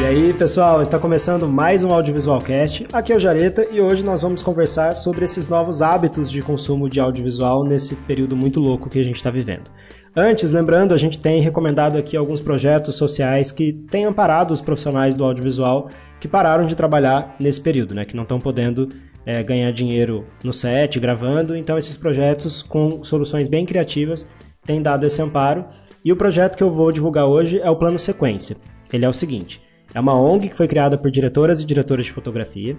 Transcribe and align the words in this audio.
E 0.00 0.04
aí, 0.04 0.32
pessoal, 0.32 0.80
está 0.80 0.96
começando 0.96 1.48
mais 1.48 1.82
um 1.82 1.92
Audiovisual 1.92 2.40
Cast. 2.40 2.86
Aqui 2.92 3.12
é 3.12 3.16
o 3.16 3.18
Jareta 3.18 3.66
e 3.68 3.80
hoje 3.80 4.04
nós 4.04 4.22
vamos 4.22 4.44
conversar 4.44 4.94
sobre 4.94 5.24
esses 5.24 5.48
novos 5.48 5.82
hábitos 5.82 6.30
de 6.30 6.40
consumo 6.40 6.88
de 6.88 7.00
audiovisual 7.00 7.64
nesse 7.64 7.96
período 7.96 8.36
muito 8.36 8.60
louco 8.60 8.88
que 8.88 9.00
a 9.00 9.04
gente 9.04 9.16
está 9.16 9.28
vivendo. 9.28 9.68
Antes, 10.14 10.52
lembrando, 10.52 10.94
a 10.94 10.96
gente 10.96 11.18
tem 11.18 11.40
recomendado 11.40 11.98
aqui 11.98 12.16
alguns 12.16 12.40
projetos 12.40 12.94
sociais 12.94 13.50
que 13.50 13.72
têm 13.90 14.04
amparado 14.04 14.54
os 14.54 14.60
profissionais 14.60 15.16
do 15.16 15.24
audiovisual 15.24 15.90
que 16.20 16.28
pararam 16.28 16.64
de 16.64 16.76
trabalhar 16.76 17.34
nesse 17.40 17.60
período, 17.60 17.92
né? 17.92 18.04
Que 18.04 18.14
não 18.14 18.22
estão 18.22 18.38
podendo 18.38 18.88
é, 19.26 19.42
ganhar 19.42 19.72
dinheiro 19.72 20.24
no 20.44 20.52
set, 20.52 21.00
gravando. 21.00 21.56
Então, 21.56 21.76
esses 21.76 21.96
projetos 21.96 22.62
com 22.62 23.02
soluções 23.02 23.48
bem 23.48 23.66
criativas 23.66 24.32
têm 24.64 24.80
dado 24.80 25.04
esse 25.04 25.20
amparo. 25.20 25.64
E 26.04 26.12
o 26.12 26.16
projeto 26.16 26.56
que 26.56 26.62
eu 26.62 26.72
vou 26.72 26.92
divulgar 26.92 27.26
hoje 27.26 27.58
é 27.58 27.68
o 27.68 27.74
Plano 27.74 27.98
Sequência. 27.98 28.56
Ele 28.92 29.04
é 29.04 29.08
o 29.08 29.12
seguinte: 29.12 29.60
é 29.94 30.00
uma 30.00 30.14
ONG 30.14 30.48
que 30.48 30.54
foi 30.54 30.68
criada 30.68 30.98
por 30.98 31.10
diretoras 31.10 31.60
e 31.60 31.64
diretores 31.64 32.06
de 32.06 32.12
fotografia. 32.12 32.76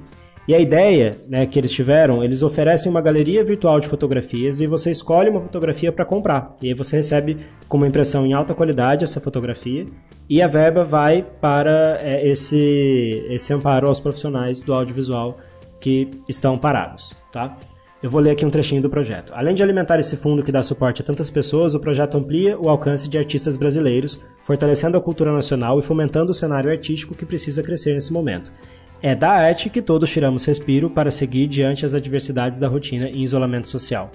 E 0.48 0.56
a 0.56 0.60
ideia 0.60 1.16
né, 1.28 1.46
que 1.46 1.60
eles 1.60 1.72
tiveram, 1.72 2.24
eles 2.24 2.42
oferecem 2.42 2.90
uma 2.90 3.02
galeria 3.02 3.44
virtual 3.44 3.80
de 3.80 3.88
fotografias 3.88 4.60
e 4.60 4.66
você 4.66 4.90
escolhe 4.90 5.30
uma 5.30 5.42
fotografia 5.42 5.92
para 5.92 6.04
comprar. 6.04 6.56
E 6.62 6.70
aí 6.70 6.74
você 6.74 6.96
recebe 6.98 7.38
como 7.68 7.86
impressão 7.86 8.26
em 8.26 8.34
alta 8.34 8.56
qualidade 8.56 9.04
essa 9.04 9.22
fotografia 9.22 9.86
e 10.28 10.42
a 10.42 10.48
verba 10.48 10.84
vai 10.84 11.24
para 11.40 12.00
é, 12.02 12.28
esse, 12.28 13.24
esse 13.30 13.54
amparo 13.54 13.88
aos 13.88 14.00
profissionais 14.00 14.62
do 14.64 14.74
audiovisual 14.74 15.38
que 15.80 16.10
estão 16.28 16.58
parados, 16.58 17.16
tá? 17.32 17.56
Eu 18.02 18.10
vou 18.10 18.22
ler 18.22 18.32
aqui 18.32 18.46
um 18.46 18.50
trechinho 18.50 18.82
do 18.82 18.90
projeto. 18.90 19.34
Além 19.36 19.54
de 19.54 19.62
alimentar 19.62 20.00
esse 20.00 20.16
fundo 20.16 20.42
que 20.42 20.54
dá 20.54 20.64
suporte 20.64 21.02
a 21.02 21.06
tantas 21.06 21.30
pessoas, 21.30 21.76
o 21.76 21.82
projeto 21.82 22.18
amplia 22.18 22.58
o 22.58 22.70
alcance 22.70 23.10
de 23.10 23.18
artistas 23.18 23.58
brasileiros, 23.58 24.26
fortalecendo 24.46 24.98
a 24.98 25.02
cultura 25.02 25.34
nacional 25.34 25.78
e 25.78 25.84
fomentando 25.84 26.32
o 26.32 26.34
cenário 26.34 26.72
artístico 26.72 27.14
que 27.14 27.26
precisa 27.26 27.62
crescer 27.62 27.94
nesse 27.94 28.14
momento. 28.14 28.54
É 29.02 29.14
da 29.14 29.30
arte 29.30 29.70
que 29.70 29.82
todos 29.82 30.10
tiramos 30.10 30.46
respiro 30.46 30.90
para 30.90 31.12
seguir 31.12 31.48
diante 31.48 31.86
as 31.86 31.94
adversidades 31.94 32.58
da 32.58 32.70
rotina 32.70 33.10
e 33.10 33.22
isolamento 33.22 33.68
social. 33.68 34.12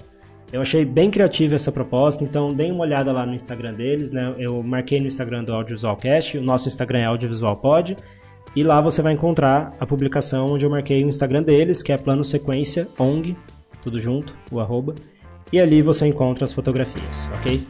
Eu 0.51 0.61
achei 0.61 0.83
bem 0.83 1.11
criativa 1.11 1.53
essa 1.53 1.71
proposta, 1.71 2.23
então 2.23 2.53
deem 2.53 2.71
uma 2.71 2.83
olhada 2.83 3.11
lá 3.11 3.23
no 3.23 3.35
Instagram 3.35 3.73
deles, 3.75 4.11
né? 4.11 4.33
Eu 4.39 4.63
marquei 4.63 4.99
no 4.99 5.07
Instagram 5.07 5.43
do 5.43 5.53
Audiovisualcast, 5.53 6.39
o 6.39 6.41
nosso 6.41 6.67
Instagram 6.67 6.99
é 6.99 7.05
Audiovisualpod, 7.05 7.97
e 8.55 8.63
lá 8.63 8.81
você 8.81 9.01
vai 9.03 9.13
encontrar 9.13 9.75
a 9.79 9.85
publicação 9.85 10.53
onde 10.53 10.65
eu 10.65 10.69
marquei 10.71 11.03
o 11.03 11.09
Instagram 11.09 11.43
deles, 11.43 11.83
que 11.83 11.91
é 11.91 11.97
Plano 11.97 12.23
Sequência 12.23 12.87
ONG, 12.97 13.35
tudo 13.85 13.99
junto, 13.99 14.35
o 14.51 14.59
arroba, 14.59 14.95
e 15.53 15.59
ali 15.59 15.81
você 15.83 16.07
encontra 16.07 16.43
as 16.43 16.51
fotografias, 16.51 17.29
ok? 17.35 17.61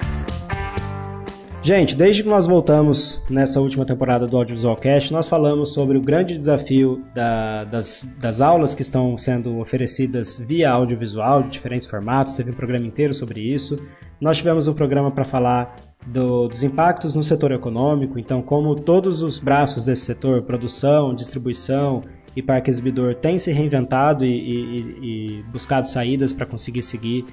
Gente, 1.61 1.95
desde 1.95 2.21
que 2.23 2.29
nós 2.29 2.45
voltamos 2.45 3.23
nessa 3.29 3.59
última 3.59 3.85
temporada 3.85 4.25
do 4.27 4.37
Audiovisual 4.37 4.75
Cast, 4.75 5.11
nós 5.11 5.27
falamos 5.27 5.73
sobre 5.73 5.97
o 5.97 6.01
grande 6.01 6.37
desafio 6.37 7.03
da, 7.13 7.63
das, 7.65 8.07
das 8.19 8.39
aulas 8.39 8.73
que 8.75 8.83
estão 8.83 9.17
sendo 9.17 9.59
oferecidas 9.59 10.37
via 10.37 10.69
audiovisual, 10.69 11.43
de 11.43 11.49
diferentes 11.49 11.87
formatos, 11.87 12.35
teve 12.35 12.51
um 12.51 12.53
programa 12.53 12.85
inteiro 12.85 13.13
sobre 13.15 13.41
isso. 13.41 13.79
Nós 14.21 14.37
tivemos 14.37 14.67
um 14.67 14.73
programa 14.73 15.11
para 15.11 15.25
falar 15.25 15.75
do, 16.05 16.47
dos 16.47 16.63
impactos 16.63 17.15
no 17.15 17.23
setor 17.23 17.51
econômico, 17.51 18.19
então 18.19 18.41
como 18.43 18.75
todos 18.75 19.23
os 19.23 19.39
braços 19.39 19.85
desse 19.85 20.05
setor, 20.05 20.43
produção, 20.43 21.15
distribuição 21.15 22.03
e 22.35 22.41
Parque 22.41 22.69
Exibidor 22.69 23.15
tem 23.15 23.37
se 23.37 23.51
reinventado 23.51 24.25
e, 24.25 24.29
e, 24.29 25.39
e 25.39 25.43
buscado 25.51 25.89
saídas 25.89 26.33
para 26.33 26.45
conseguir 26.45 26.83
seguir 26.83 27.25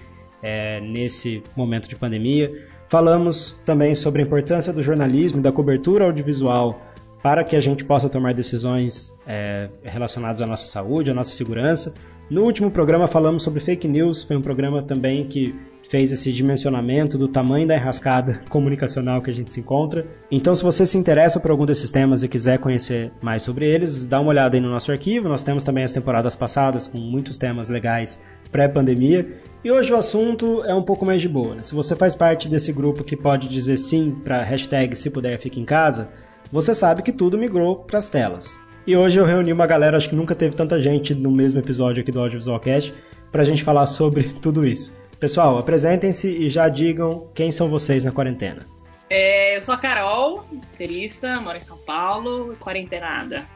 é, 0.43 0.81
nesse 0.81 1.43
momento 1.57 1.89
de 1.89 1.97
pandemia. 1.97 2.53
Falamos 2.89 3.61
também 3.65 3.95
sobre 3.95 4.23
a 4.23 4.25
importância 4.25 4.73
do 4.73 4.83
jornalismo 4.83 5.41
e 5.41 5.43
da 5.43 5.51
cobertura 5.51 6.05
audiovisual 6.05 6.81
para 7.23 7.45
que 7.45 7.55
a 7.57 7.61
gente 7.61 7.85
possa 7.85 8.09
tomar 8.09 8.35
decisões 8.35 9.17
é, 9.27 9.69
relacionadas 9.83 10.43
à 10.43 10.47
nossa 10.47 10.67
saúde, 10.67 11.11
à 11.11 11.15
nossa 11.15 11.33
segurança. 11.33 11.95
No 12.29 12.43
último 12.43 12.71
programa 12.71 13.07
falamos 13.07 13.43
sobre 13.43 13.61
fake 13.61 13.87
news, 13.87 14.23
foi 14.23 14.37
um 14.37 14.43
programa 14.43 14.83
também 14.83 15.25
que 15.25 15.55
fez 15.93 16.11
esse 16.11 16.33
dimensionamento 16.33 17.19
do 17.19 17.29
tamanho 17.29 17.69
da 17.69 17.77
enrascada 17.77 18.41
comunicacional 18.49 19.21
que 19.21 19.29
a 19.29 19.33
gente 19.33 19.53
se 19.53 19.61
encontra. 19.61 20.07
Então, 20.31 20.55
se 20.55 20.63
você 20.63 20.87
se 20.87 20.97
interessa 20.97 21.39
por 21.39 21.51
algum 21.51 21.67
desses 21.67 21.91
temas 21.91 22.23
e 22.23 22.29
quiser 22.29 22.59
conhecer 22.59 23.13
mais 23.21 23.43
sobre 23.43 23.69
eles, 23.69 24.07
dá 24.07 24.19
uma 24.19 24.31
olhada 24.31 24.57
aí 24.57 24.61
no 24.63 24.71
nosso 24.71 24.91
arquivo. 24.91 25.29
Nós 25.29 25.43
temos 25.43 25.63
também 25.63 25.85
as 25.85 25.93
temporadas 25.93 26.35
passadas 26.35 26.87
com 26.87 26.97
muitos 26.97 27.37
temas 27.37 27.69
legais 27.69 28.19
pré-pandemia. 28.51 29.35
E 29.63 29.71
hoje 29.71 29.93
o 29.93 29.97
assunto 29.99 30.65
é 30.65 30.75
um 30.75 30.83
pouco 30.83 31.05
mais 31.05 31.21
de 31.21 31.29
boa. 31.29 31.57
Né? 31.57 31.63
Se 31.63 31.75
você 31.75 31.95
faz 31.95 32.15
parte 32.15 32.49
desse 32.49 32.73
grupo 32.73 33.05
que 33.05 33.15
pode 33.15 33.47
dizer 33.47 33.77
sim 33.77 34.17
para 34.25 34.43
hashtag 34.43 34.97
se 34.97 35.11
puder 35.11 35.39
fique 35.39 35.61
em 35.61 35.65
casa, 35.67 36.09
você 36.51 36.75
sabe 36.75 37.03
que 37.03 37.13
tudo 37.13 37.37
migrou 37.37 37.77
para 37.77 37.99
as 37.99 38.09
telas. 38.09 38.59
E 38.87 38.97
hoje 38.97 39.21
eu 39.21 39.27
reuni 39.27 39.53
uma 39.53 39.67
galera, 39.67 39.99
acho 39.99 40.09
que 40.09 40.17
nunca 40.17 40.35
teve 40.35 40.57
tanta 40.57 40.81
gente 40.81 41.15
no 41.15 41.31
mesmo 41.31 41.59
episódio 41.59 42.01
aqui 42.01 42.11
do 42.11 42.19
Audiovisualcast, 42.19 42.95
para 43.31 43.43
a 43.43 43.45
gente 43.45 43.63
falar 43.63 43.85
sobre 43.85 44.31
tudo 44.41 44.67
isso. 44.67 45.02
Pessoal, 45.23 45.57
apresentem-se 45.57 46.27
e 46.29 46.49
já 46.49 46.69
digam 46.69 47.29
quem 47.33 47.53
são 47.53 47.71
vocês 47.71 48.03
na 48.03 48.11
quarentena. 48.11 48.67
É, 49.09 49.57
eu 49.57 49.61
sou 49.61 49.73
a 49.73 49.79
Carol, 49.79 50.39
roteirista, 50.39 51.41
moro 51.41 51.57
em 51.57 51.61
São 51.61 51.79
Paulo, 51.79 52.57
quarentenada. 52.57 53.47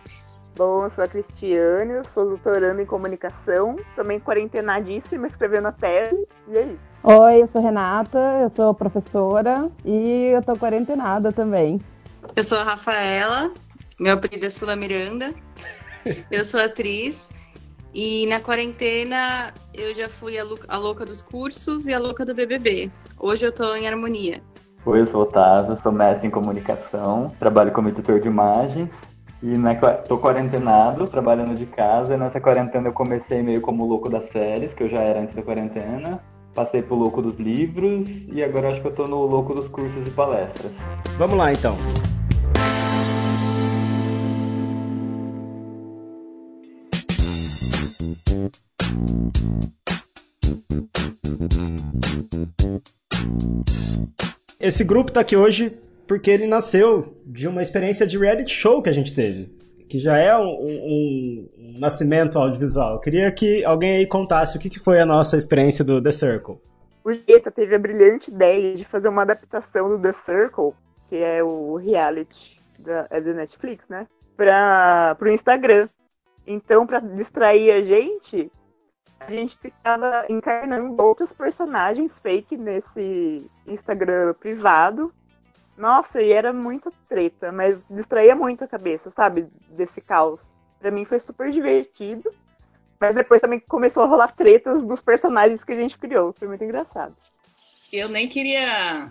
Bom, 0.55 0.85
eu 0.85 0.91
sou 0.91 1.03
a 1.03 1.09
Cristiane, 1.09 2.05
sou 2.05 2.25
doutoranda 2.25 2.81
em 2.81 2.87
comunicação, 2.87 3.75
também 3.97 4.21
quarentenadíssima, 4.21 5.27
escrevendo 5.27 5.67
a 5.67 5.73
tese, 5.73 6.25
e 6.47 6.57
é 6.57 6.63
isso. 6.67 6.85
Oi, 7.03 7.43
eu 7.43 7.49
sou 7.49 7.61
Renata, 7.61 8.39
eu 8.43 8.49
sou 8.49 8.73
professora 8.73 9.69
e 9.85 10.27
eu 10.27 10.43
tô 10.45 10.57
quarentenada 10.57 11.33
também. 11.33 11.81
Eu 12.37 12.45
sou 12.45 12.59
a 12.59 12.63
Rafaela, 12.63 13.53
meu 13.99 14.15
apelido 14.15 14.47
é 14.47 14.51
Sula 14.51 14.77
Miranda, 14.77 15.35
eu 16.31 16.45
sou 16.45 16.61
atriz 16.61 17.29
e 17.97 18.27
na 18.27 18.41
quarentena 18.41 19.55
eu 19.73 19.95
já 19.95 20.07
fui 20.07 20.39
a, 20.39 20.45
a, 20.69 20.77
louca 20.77 21.07
dos 21.07 21.23
cursos 21.23 21.87
e 21.87 21.95
a 21.95 21.99
louca 21.99 22.27
do 22.27 22.35
BBB. 22.35 22.91
Hoje 23.19 23.47
eu 23.47 23.51
tô 23.51 23.75
em 23.75 23.89
harmonia. 23.89 24.43
Oi, 24.85 25.01
eu 25.01 25.07
sou 25.07 25.23
Otávio, 25.23 25.81
sou 25.81 25.91
mestre 25.91 26.27
em 26.29 26.31
comunicação, 26.31 27.33
trabalho 27.39 27.73
como 27.73 27.89
editor 27.89 28.21
de 28.21 28.29
imagens 28.29 28.91
e 29.43 29.47
na, 29.47 29.75
tô 29.75 30.19
quarentenado, 30.19 31.09
trabalhando 31.09 31.57
de 31.57 31.65
casa. 31.65 32.15
E 32.15 32.19
nessa 32.19 32.39
quarentena 32.39 32.89
eu 32.89 32.93
comecei 32.93 33.43
meio 33.43 33.63
como 33.63 33.87
louco 33.87 34.11
das 34.11 34.27
séries, 34.27 34.75
que 34.75 34.83
eu 34.83 34.91
já 34.91 35.01
era 35.01 35.23
antes 35.23 35.35
da 35.35 35.43
quarentena. 35.43 36.21
Passei 36.55 36.83
pro 36.83 36.97
louco 36.97 37.23
dos 37.23 37.39
livros 37.39 38.07
e 38.29 38.45
agora 38.45 38.73
acho 38.73 38.83
que 38.83 38.89
eu 38.89 38.95
tô 38.95 39.07
no 39.07 39.25
louco 39.25 39.55
dos 39.55 39.69
cursos 39.69 40.07
e 40.07 40.11
palestras. 40.11 40.71
Vamos 41.17 41.39
lá 41.39 41.51
então. 41.51 41.75
Esse 54.61 54.85
grupo 54.85 55.13
tá 55.13 55.21
aqui 55.21 55.37
hoje 55.37 55.79
porque 56.07 56.31
ele 56.31 56.47
nasceu 56.47 57.17
de 57.25 57.49
uma 57.49 57.63
experiência 57.63 58.07
de 58.07 58.19
reality 58.19 58.53
show 58.53 58.81
que 58.81 58.89
a 58.89 58.93
gente 58.93 59.15
teve, 59.15 59.47
que 59.89 59.99
já 59.99 60.17
é 60.17 60.37
um, 60.37 60.45
um, 60.45 61.49
um 61.59 61.79
nascimento 61.79 62.39
audiovisual. 62.39 62.95
Eu 62.95 63.01
queria 63.01 63.31
que 63.33 63.65
alguém 63.65 63.99
aí 63.99 64.07
contasse 64.07 64.57
o 64.57 64.61
que, 64.61 64.71
que 64.71 64.79
foi 64.79 65.01
a 65.01 65.07
nossa 65.07 65.37
experiência 65.37 65.85
do 65.85 66.03
The 66.03 66.13
Circle. 66.13 66.59
O 67.05 67.13
Geta 67.13 67.51
teve 67.51 67.75
a 67.75 67.79
brilhante 67.79 68.31
ideia 68.31 68.75
de 68.75 68.85
fazer 68.85 69.09
uma 69.09 69.23
adaptação 69.23 69.89
do 69.89 69.99
The 69.99 70.13
Circle, 70.13 70.73
que 71.09 71.17
é 71.17 71.43
o 71.43 71.77
reality 71.77 72.61
da, 72.79 73.07
é 73.11 73.21
da 73.21 73.33
Netflix, 73.33 73.85
né? 73.89 74.07
Para 74.37 75.17
o 75.21 75.29
Instagram. 75.29 75.89
Então, 76.47 76.87
para 76.87 77.01
distrair 77.01 77.73
a 77.73 77.81
gente, 77.81 78.51
a 79.19 79.31
gente 79.31 79.59
ficava 79.59 80.25
encarnando 80.29 81.03
outros 81.03 81.33
personagens 81.33 82.21
fake 82.21 82.57
nesse 82.57 83.51
Instagram 83.67 84.35
privado. 84.35 85.13
Nossa, 85.77 86.23
e 86.23 86.33
era 86.33 86.53
muita 86.53 86.91
treta, 87.09 87.53
mas 87.53 87.85
distraía 87.91 88.35
muito 88.35 88.65
a 88.65 88.69
cabeça, 88.69 89.11
sabe? 89.11 89.49
Desse 89.69 90.01
caos. 90.01 90.41
Pra 90.79 90.91
mim 90.91 91.05
foi 91.05 91.19
super 91.19 91.51
divertido. 91.51 92.33
Mas 92.99 93.15
depois 93.15 93.41
também 93.41 93.61
começou 93.61 94.03
a 94.03 94.07
rolar 94.07 94.33
tretas 94.33 94.83
dos 94.83 95.03
personagens 95.03 95.63
que 95.63 95.73
a 95.73 95.77
gente 95.77 95.99
criou. 95.99 96.33
Foi 96.33 96.49
muito 96.49 96.65
engraçado. 96.65 97.15
Eu 97.93 98.09
nem 98.09 98.29
queria 98.29 99.11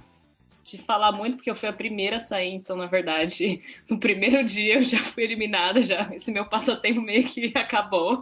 te 0.66 0.80
falar 0.80 1.12
muito, 1.12 1.36
porque 1.36 1.50
eu 1.50 1.56
fui 1.56 1.70
a 1.70 1.74
primeira 1.74 2.16
a 2.16 2.20
sair, 2.20 2.54
então, 2.54 2.76
na 2.76 2.88
verdade, 2.88 3.60
no 3.90 4.00
primeiro 4.00 4.44
dia 4.44 4.76
eu 4.76 4.82
já 4.82 4.98
fui 4.98 5.24
eliminada, 5.24 5.82
já. 5.82 6.10
Esse 6.14 6.32
meu 6.32 6.46
passatempo 6.46 7.02
meio 7.02 7.24
que 7.24 7.54
acabou. 7.56 8.22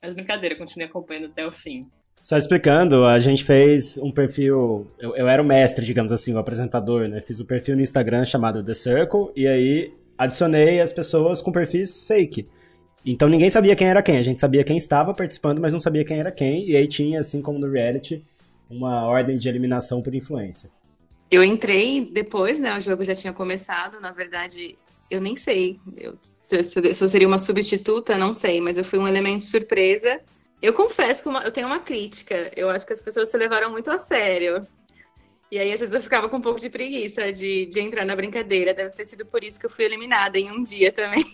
Mas 0.00 0.14
brincadeira, 0.14 0.56
continue 0.56 0.86
acompanhando 0.86 1.26
até 1.26 1.46
o 1.46 1.52
fim. 1.52 1.80
Só 2.20 2.36
explicando, 2.36 3.04
a 3.04 3.18
gente 3.18 3.44
fez 3.44 3.98
um 3.98 4.10
perfil. 4.10 4.86
Eu, 4.98 5.14
eu, 5.16 5.28
era 5.28 5.42
o 5.42 5.44
mestre, 5.44 5.84
digamos 5.84 6.12
assim, 6.12 6.32
o 6.32 6.38
apresentador, 6.38 7.08
né? 7.08 7.20
Fiz 7.20 7.40
o 7.40 7.42
um 7.42 7.46
perfil 7.46 7.76
no 7.76 7.82
Instagram 7.82 8.24
chamado 8.24 8.64
The 8.64 8.74
Circle 8.74 9.32
e 9.36 9.46
aí 9.46 9.92
adicionei 10.16 10.80
as 10.80 10.92
pessoas 10.92 11.42
com 11.42 11.52
perfis 11.52 12.04
fake. 12.04 12.48
Então 13.04 13.28
ninguém 13.28 13.50
sabia 13.50 13.74
quem 13.74 13.88
era 13.88 14.02
quem. 14.02 14.18
A 14.18 14.22
gente 14.22 14.38
sabia 14.38 14.62
quem 14.62 14.76
estava 14.76 15.12
participando, 15.12 15.60
mas 15.60 15.72
não 15.72 15.80
sabia 15.80 16.04
quem 16.04 16.20
era 16.20 16.30
quem. 16.30 16.68
E 16.68 16.76
aí 16.76 16.86
tinha, 16.86 17.18
assim 17.18 17.42
como 17.42 17.58
no 17.58 17.68
reality, 17.68 18.24
uma 18.70 19.04
ordem 19.04 19.36
de 19.36 19.48
eliminação 19.48 20.00
por 20.00 20.14
influência. 20.14 20.70
Eu 21.32 21.42
entrei 21.42 22.04
depois, 22.04 22.58
né? 22.58 22.76
O 22.76 22.80
jogo 22.80 23.02
já 23.04 23.14
tinha 23.14 23.32
começado. 23.32 23.98
Na 23.98 24.12
verdade, 24.12 24.76
eu 25.10 25.18
nem 25.18 25.34
sei 25.34 25.78
eu, 25.96 26.14
se, 26.20 26.62
se, 26.62 26.94
se, 26.94 27.04
eu 27.04 27.08
seria 27.08 27.26
uma 27.26 27.38
substituta, 27.38 28.18
não 28.18 28.34
sei, 28.34 28.60
mas 28.60 28.76
eu 28.76 28.84
fui 28.84 28.98
um 28.98 29.08
elemento 29.08 29.44
surpresa. 29.44 30.20
Eu 30.60 30.74
confesso 30.74 31.22
que 31.22 31.30
uma, 31.30 31.42
eu 31.42 31.50
tenho 31.50 31.68
uma 31.68 31.80
crítica. 31.80 32.52
Eu 32.54 32.68
acho 32.68 32.86
que 32.86 32.92
as 32.92 33.00
pessoas 33.00 33.30
se 33.30 33.38
levaram 33.38 33.70
muito 33.70 33.90
a 33.90 33.96
sério. 33.96 34.66
E 35.50 35.58
aí, 35.58 35.72
às 35.72 35.80
vezes, 35.80 35.94
eu 35.94 36.02
ficava 36.02 36.28
com 36.28 36.36
um 36.36 36.40
pouco 36.40 36.60
de 36.60 36.68
preguiça 36.68 37.32
de, 37.32 37.64
de 37.64 37.80
entrar 37.80 38.04
na 38.04 38.14
brincadeira. 38.14 38.74
Deve 38.74 38.90
ter 38.90 39.06
sido 39.06 39.24
por 39.24 39.42
isso 39.42 39.58
que 39.58 39.64
eu 39.64 39.70
fui 39.70 39.86
eliminada 39.86 40.38
em 40.38 40.50
um 40.50 40.62
dia 40.62 40.92
também. 40.92 41.24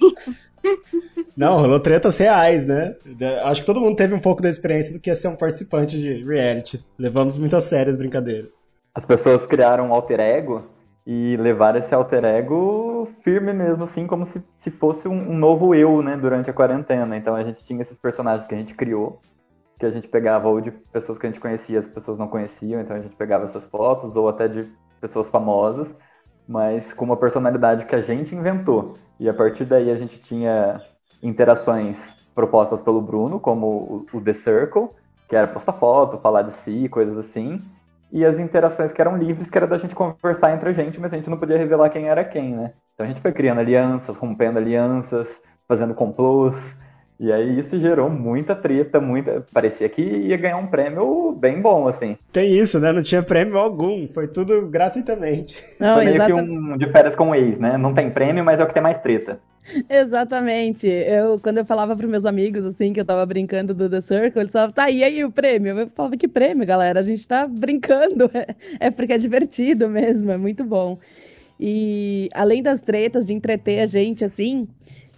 Não, 1.36 1.60
rolou 1.60 1.80
tretas 1.80 2.18
reais, 2.18 2.66
né? 2.66 2.96
Acho 3.44 3.62
que 3.62 3.66
todo 3.66 3.80
mundo 3.80 3.96
teve 3.96 4.14
um 4.14 4.20
pouco 4.20 4.42
da 4.42 4.48
experiência 4.50 4.92
do 4.92 5.00
que 5.00 5.10
é 5.10 5.14
ser 5.16 5.28
um 5.28 5.36
participante 5.36 5.98
de 5.98 6.22
reality. 6.22 6.84
Levamos 6.96 7.36
muito 7.36 7.56
a 7.56 7.60
sério 7.60 7.90
as 7.90 7.96
brincadeiras. 7.96 8.57
As 8.98 9.06
pessoas 9.06 9.46
criaram 9.46 9.86
um 9.86 9.94
alter 9.94 10.18
ego 10.18 10.64
e 11.06 11.36
levaram 11.36 11.78
esse 11.78 11.94
alter 11.94 12.24
ego 12.24 13.08
firme 13.22 13.52
mesmo, 13.52 13.84
assim, 13.84 14.08
como 14.08 14.26
se, 14.26 14.42
se 14.56 14.72
fosse 14.72 15.06
um, 15.06 15.30
um 15.30 15.38
novo 15.38 15.72
eu, 15.72 16.02
né, 16.02 16.16
durante 16.16 16.50
a 16.50 16.52
quarentena. 16.52 17.16
Então 17.16 17.36
a 17.36 17.44
gente 17.44 17.64
tinha 17.64 17.80
esses 17.80 17.96
personagens 17.96 18.48
que 18.48 18.56
a 18.56 18.58
gente 18.58 18.74
criou 18.74 19.20
que 19.78 19.86
a 19.86 19.90
gente 19.92 20.08
pegava 20.08 20.48
ou 20.48 20.60
de 20.60 20.72
pessoas 20.72 21.16
que 21.16 21.28
a 21.28 21.30
gente 21.30 21.38
conhecia, 21.38 21.78
as 21.78 21.86
pessoas 21.86 22.18
não 22.18 22.26
conheciam, 22.26 22.80
então 22.80 22.96
a 22.96 23.00
gente 23.00 23.14
pegava 23.14 23.44
essas 23.44 23.64
fotos, 23.64 24.16
ou 24.16 24.28
até 24.28 24.48
de 24.48 24.68
pessoas 25.00 25.30
famosas, 25.30 25.94
mas 26.48 26.92
com 26.92 27.04
uma 27.04 27.16
personalidade 27.16 27.86
que 27.86 27.94
a 27.94 28.02
gente 28.02 28.34
inventou. 28.34 28.98
E 29.20 29.28
a 29.28 29.32
partir 29.32 29.64
daí 29.64 29.92
a 29.92 29.96
gente 29.96 30.18
tinha 30.18 30.82
interações 31.22 32.16
propostas 32.34 32.82
pelo 32.82 33.00
Bruno, 33.00 33.38
como 33.38 34.04
o, 34.12 34.20
The 34.20 34.32
Circle, 34.32 34.88
que 35.28 35.36
era 35.36 35.46
postar 35.46 35.74
foto, 35.74 36.18
falar 36.18 36.42
de 36.42 36.52
si, 36.54 36.88
coisas 36.88 37.16
assim, 37.16 37.62
e 38.10 38.24
as 38.24 38.38
interações 38.38 38.92
que 38.92 39.00
eram 39.00 39.16
livres, 39.16 39.50
que 39.50 39.56
era 39.58 39.66
da 39.66 39.78
gente 39.78 39.94
conversar 39.94 40.54
entre 40.54 40.70
a 40.70 40.72
gente, 40.72 41.00
mas 41.00 41.12
a 41.12 41.16
gente 41.16 41.30
não 41.30 41.38
podia 41.38 41.58
revelar 41.58 41.90
quem 41.90 42.08
era 42.08 42.24
quem, 42.24 42.54
né? 42.56 42.72
Então 42.94 43.04
a 43.04 43.08
gente 43.08 43.20
foi 43.20 43.32
criando 43.32 43.60
alianças, 43.60 44.16
rompendo 44.16 44.58
alianças, 44.58 45.28
fazendo 45.68 45.94
complôs, 45.94 46.56
e 47.20 47.32
aí 47.32 47.58
isso 47.58 47.78
gerou 47.80 48.08
muita 48.08 48.54
treta, 48.54 49.00
muita. 49.00 49.44
Parecia 49.52 49.88
que 49.88 50.02
ia 50.02 50.36
ganhar 50.36 50.56
um 50.56 50.68
prêmio 50.68 51.32
bem 51.32 51.60
bom, 51.60 51.88
assim. 51.88 52.16
Tem 52.32 52.56
isso, 52.56 52.78
né? 52.78 52.92
Não 52.92 53.02
tinha 53.02 53.22
prêmio 53.22 53.58
algum, 53.58 54.06
foi 54.08 54.28
tudo 54.28 54.66
gratuitamente. 54.68 55.62
Não, 55.80 55.96
foi 55.96 56.04
meio 56.04 56.16
exatamente. 56.16 56.46
que 56.46 56.54
um 56.54 56.76
de 56.76 56.92
férias 56.92 57.16
com 57.16 57.30
o 57.30 57.34
ex, 57.34 57.58
né? 57.58 57.76
Não 57.76 57.92
tem 57.92 58.10
prêmio, 58.10 58.44
mas 58.44 58.60
é 58.60 58.62
o 58.62 58.66
que 58.66 58.74
tem 58.74 58.82
mais 58.82 58.98
treta. 58.98 59.40
Exatamente. 59.88 60.86
Eu, 60.86 61.40
quando 61.40 61.58
eu 61.58 61.64
falava 61.64 61.96
para 61.96 62.06
meus 62.06 62.24
amigos, 62.24 62.64
assim, 62.64 62.92
que 62.92 63.00
eu 63.00 63.04
tava 63.04 63.24
brincando 63.26 63.74
do 63.74 63.88
The 63.88 64.00
Circle, 64.00 64.42
eles 64.42 64.52
falavam, 64.52 64.72
tá, 64.72 64.90
e 64.90 65.02
aí 65.02 65.24
o 65.24 65.30
prêmio? 65.30 65.78
Eu 65.78 65.90
falava, 65.94 66.16
que 66.16 66.28
prêmio, 66.28 66.66
galera? 66.66 67.00
A 67.00 67.02
gente 67.02 67.26
tá 67.26 67.46
brincando. 67.46 68.30
É 68.80 68.90
porque 68.90 69.12
é 69.12 69.18
divertido 69.18 69.88
mesmo, 69.88 70.30
é 70.30 70.36
muito 70.36 70.64
bom. 70.64 70.98
E 71.58 72.28
além 72.32 72.62
das 72.62 72.80
tretas 72.80 73.26
de 73.26 73.32
entreter 73.32 73.80
a 73.80 73.86
gente, 73.86 74.24
assim, 74.24 74.68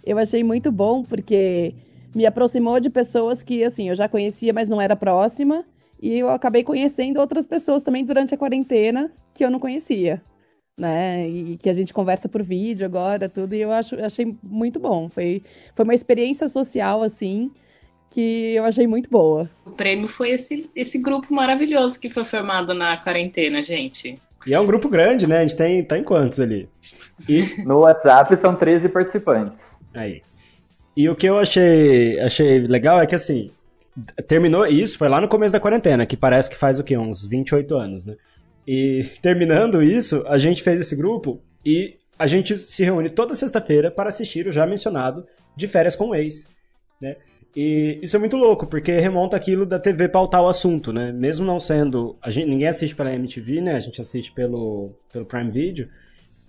eu 0.05 0.17
achei 0.17 0.43
muito 0.43 0.71
bom, 0.71 1.03
porque 1.03 1.75
me 2.13 2.25
aproximou 2.25 2.79
de 2.79 2.89
pessoas 2.89 3.41
que, 3.41 3.63
assim, 3.63 3.89
eu 3.89 3.95
já 3.95 4.07
conhecia, 4.07 4.53
mas 4.53 4.67
não 4.67 4.81
era 4.81 4.95
próxima. 4.95 5.65
E 6.01 6.17
eu 6.17 6.29
acabei 6.29 6.63
conhecendo 6.63 7.19
outras 7.19 7.45
pessoas 7.45 7.83
também 7.83 8.03
durante 8.03 8.33
a 8.33 8.37
quarentena 8.37 9.11
que 9.33 9.45
eu 9.45 9.51
não 9.51 9.59
conhecia, 9.59 10.21
né? 10.77 11.27
E 11.27 11.57
que 11.57 11.69
a 11.69 11.73
gente 11.73 11.93
conversa 11.93 12.27
por 12.27 12.41
vídeo 12.41 12.85
agora, 12.85 13.29
tudo. 13.29 13.53
E 13.53 13.61
eu 13.61 13.71
acho, 13.71 13.95
achei 14.03 14.35
muito 14.41 14.79
bom. 14.79 15.07
Foi, 15.09 15.43
foi 15.75 15.83
uma 15.83 15.93
experiência 15.93 16.49
social, 16.49 17.03
assim, 17.03 17.51
que 18.09 18.53
eu 18.55 18.65
achei 18.65 18.87
muito 18.87 19.09
boa. 19.09 19.49
O 19.65 19.71
prêmio 19.71 20.07
foi 20.07 20.31
esse, 20.31 20.69
esse 20.75 20.97
grupo 20.97 21.33
maravilhoso 21.33 21.99
que 21.99 22.09
foi 22.09 22.25
formado 22.25 22.73
na 22.73 22.97
quarentena, 22.97 23.63
gente. 23.63 24.17
E 24.45 24.55
é 24.55 24.59
um 24.59 24.65
grupo 24.65 24.89
grande, 24.89 25.27
né? 25.27 25.37
A 25.37 25.41
gente 25.41 25.55
tem, 25.55 25.83
tá 25.83 25.99
em 25.99 26.03
quantos 26.03 26.39
ali? 26.39 26.67
E... 27.29 27.63
No 27.63 27.81
WhatsApp 27.81 28.35
são 28.37 28.55
13 28.55 28.89
participantes. 28.89 29.77
Aí. 29.93 30.23
E 30.95 31.09
o 31.09 31.15
que 31.15 31.27
eu 31.27 31.37
achei, 31.37 32.19
achei 32.19 32.59
legal 32.59 33.01
é 33.01 33.05
que 33.05 33.15
assim, 33.15 33.49
terminou 34.27 34.65
isso, 34.65 34.97
foi 34.97 35.09
lá 35.09 35.21
no 35.21 35.27
começo 35.27 35.53
da 35.53 35.59
quarentena, 35.59 36.05
que 36.05 36.17
parece 36.17 36.49
que 36.49 36.55
faz 36.55 36.79
o 36.79 36.83
quê? 36.83 36.97
Uns 36.97 37.25
28 37.25 37.75
anos, 37.75 38.05
né? 38.05 38.15
E 38.67 39.03
terminando 39.21 39.81
isso, 39.81 40.23
a 40.27 40.37
gente 40.37 40.63
fez 40.63 40.79
esse 40.79 40.95
grupo 40.95 41.41
e 41.65 41.97
a 42.17 42.27
gente 42.27 42.59
se 42.59 42.83
reúne 42.83 43.09
toda 43.09 43.35
sexta-feira 43.35 43.89
para 43.89 44.09
assistir 44.09 44.47
o 44.47 44.51
já 44.51 44.65
mencionado 44.65 45.25
De 45.55 45.67
Férias 45.67 45.95
com 45.95 46.09
o 46.09 46.15
Ex, 46.15 46.49
né? 46.99 47.15
E 47.55 47.99
isso 48.01 48.15
é 48.15 48.19
muito 48.19 48.37
louco, 48.37 48.65
porque 48.65 48.97
remonta 48.99 49.35
aquilo 49.35 49.65
da 49.65 49.77
TV 49.77 50.07
pautar 50.07 50.41
o 50.41 50.47
assunto, 50.47 50.93
né? 50.93 51.11
Mesmo 51.11 51.45
não 51.45 51.59
sendo. 51.59 52.17
A 52.21 52.29
gente, 52.29 52.47
ninguém 52.47 52.67
assiste 52.67 52.95
pela 52.95 53.13
MTV, 53.13 53.59
né? 53.59 53.75
A 53.75 53.79
gente 53.79 53.99
assiste 53.99 54.31
pelo, 54.31 54.91
pelo 55.11 55.25
Prime 55.25 55.51
Video. 55.51 55.89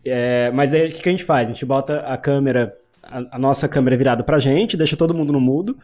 É, 0.05 0.50
mas 0.53 0.73
aí 0.73 0.89
o 0.89 0.93
que, 0.93 1.03
que 1.03 1.09
a 1.09 1.12
gente 1.12 1.25
faz? 1.25 1.49
A 1.49 1.53
gente 1.53 1.67
bota 1.67 2.00
a 2.00 2.17
câmera 2.17 2.77
a, 3.03 3.39
nossa 3.39 3.69
câmera 3.69 3.97
é 3.97 3.99
virada 3.99 4.23
pra 4.23 4.39
gente, 4.39 4.77
deixa 4.77 4.97
todo 4.97 5.15
mundo 5.15 5.33
no 5.33 5.41
mudo 5.41 5.77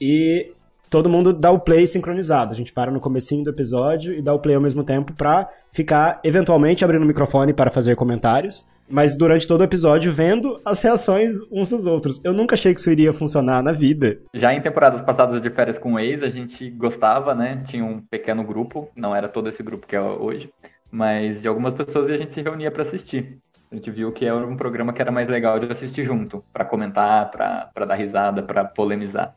e 0.00 0.52
todo 0.90 1.08
mundo 1.08 1.32
dá 1.32 1.50
o 1.50 1.60
play 1.60 1.86
sincronizado. 1.86 2.52
A 2.52 2.56
gente 2.56 2.72
para 2.72 2.90
no 2.90 3.00
comecinho 3.00 3.44
do 3.44 3.50
episódio 3.50 4.12
e 4.12 4.20
dá 4.20 4.34
o 4.34 4.38
play 4.38 4.56
ao 4.56 4.60
mesmo 4.60 4.84
tempo 4.84 5.12
pra 5.12 5.48
ficar 5.72 6.20
eventualmente 6.24 6.84
abrindo 6.84 7.02
o 7.02 7.06
microfone 7.06 7.52
para 7.52 7.70
fazer 7.70 7.94
comentários, 7.96 8.66
mas 8.88 9.16
durante 9.16 9.46
todo 9.46 9.60
o 9.60 9.64
episódio 9.64 10.12
vendo 10.12 10.60
as 10.64 10.82
reações 10.82 11.34
uns 11.50 11.70
dos 11.70 11.86
outros. 11.86 12.22
Eu 12.24 12.32
nunca 12.32 12.54
achei 12.54 12.74
que 12.74 12.80
isso 12.80 12.90
iria 12.90 13.12
funcionar 13.12 13.62
na 13.62 13.72
vida. 13.72 14.18
Já 14.34 14.52
em 14.52 14.60
temporadas 14.60 15.00
passadas 15.00 15.40
de 15.40 15.48
férias 15.48 15.78
com 15.78 15.94
o 15.94 15.98
ex, 15.98 16.22
a 16.24 16.28
gente 16.28 16.68
gostava, 16.70 17.34
né? 17.34 17.62
Tinha 17.66 17.84
um 17.84 18.00
pequeno 18.00 18.42
grupo, 18.42 18.90
não 18.96 19.14
era 19.14 19.28
todo 19.28 19.48
esse 19.48 19.62
grupo 19.62 19.86
que 19.86 19.94
é 19.94 20.00
hoje, 20.00 20.50
mas 20.90 21.40
de 21.40 21.46
algumas 21.46 21.72
pessoas 21.72 22.10
e 22.10 22.14
a 22.14 22.16
gente 22.16 22.34
se 22.34 22.42
reunia 22.42 22.70
para 22.70 22.82
assistir. 22.82 23.38
A 23.70 23.76
gente 23.76 23.90
viu 23.90 24.12
que 24.12 24.26
era 24.26 24.36
um 24.46 24.56
programa 24.56 24.92
que 24.92 25.00
era 25.00 25.12
mais 25.12 25.28
legal 25.28 25.58
de 25.60 25.70
assistir 25.70 26.04
junto, 26.04 26.44
para 26.52 26.64
comentar, 26.64 27.30
para 27.30 27.86
dar 27.86 27.94
risada, 27.94 28.42
para 28.42 28.64
polemizar. 28.64 29.36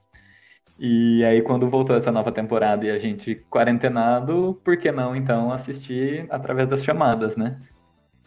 E 0.77 1.23
aí, 1.23 1.41
quando 1.41 1.69
voltou 1.69 1.95
essa 1.95 2.11
nova 2.11 2.31
temporada 2.31 2.83
e 2.85 2.89
a 2.89 2.97
gente 2.97 3.35
quarentenado, 3.49 4.59
por 4.63 4.75
que 4.77 4.91
não 4.91 5.15
então 5.15 5.51
assistir 5.51 6.25
através 6.31 6.67
das 6.67 6.83
chamadas, 6.83 7.35
né? 7.35 7.59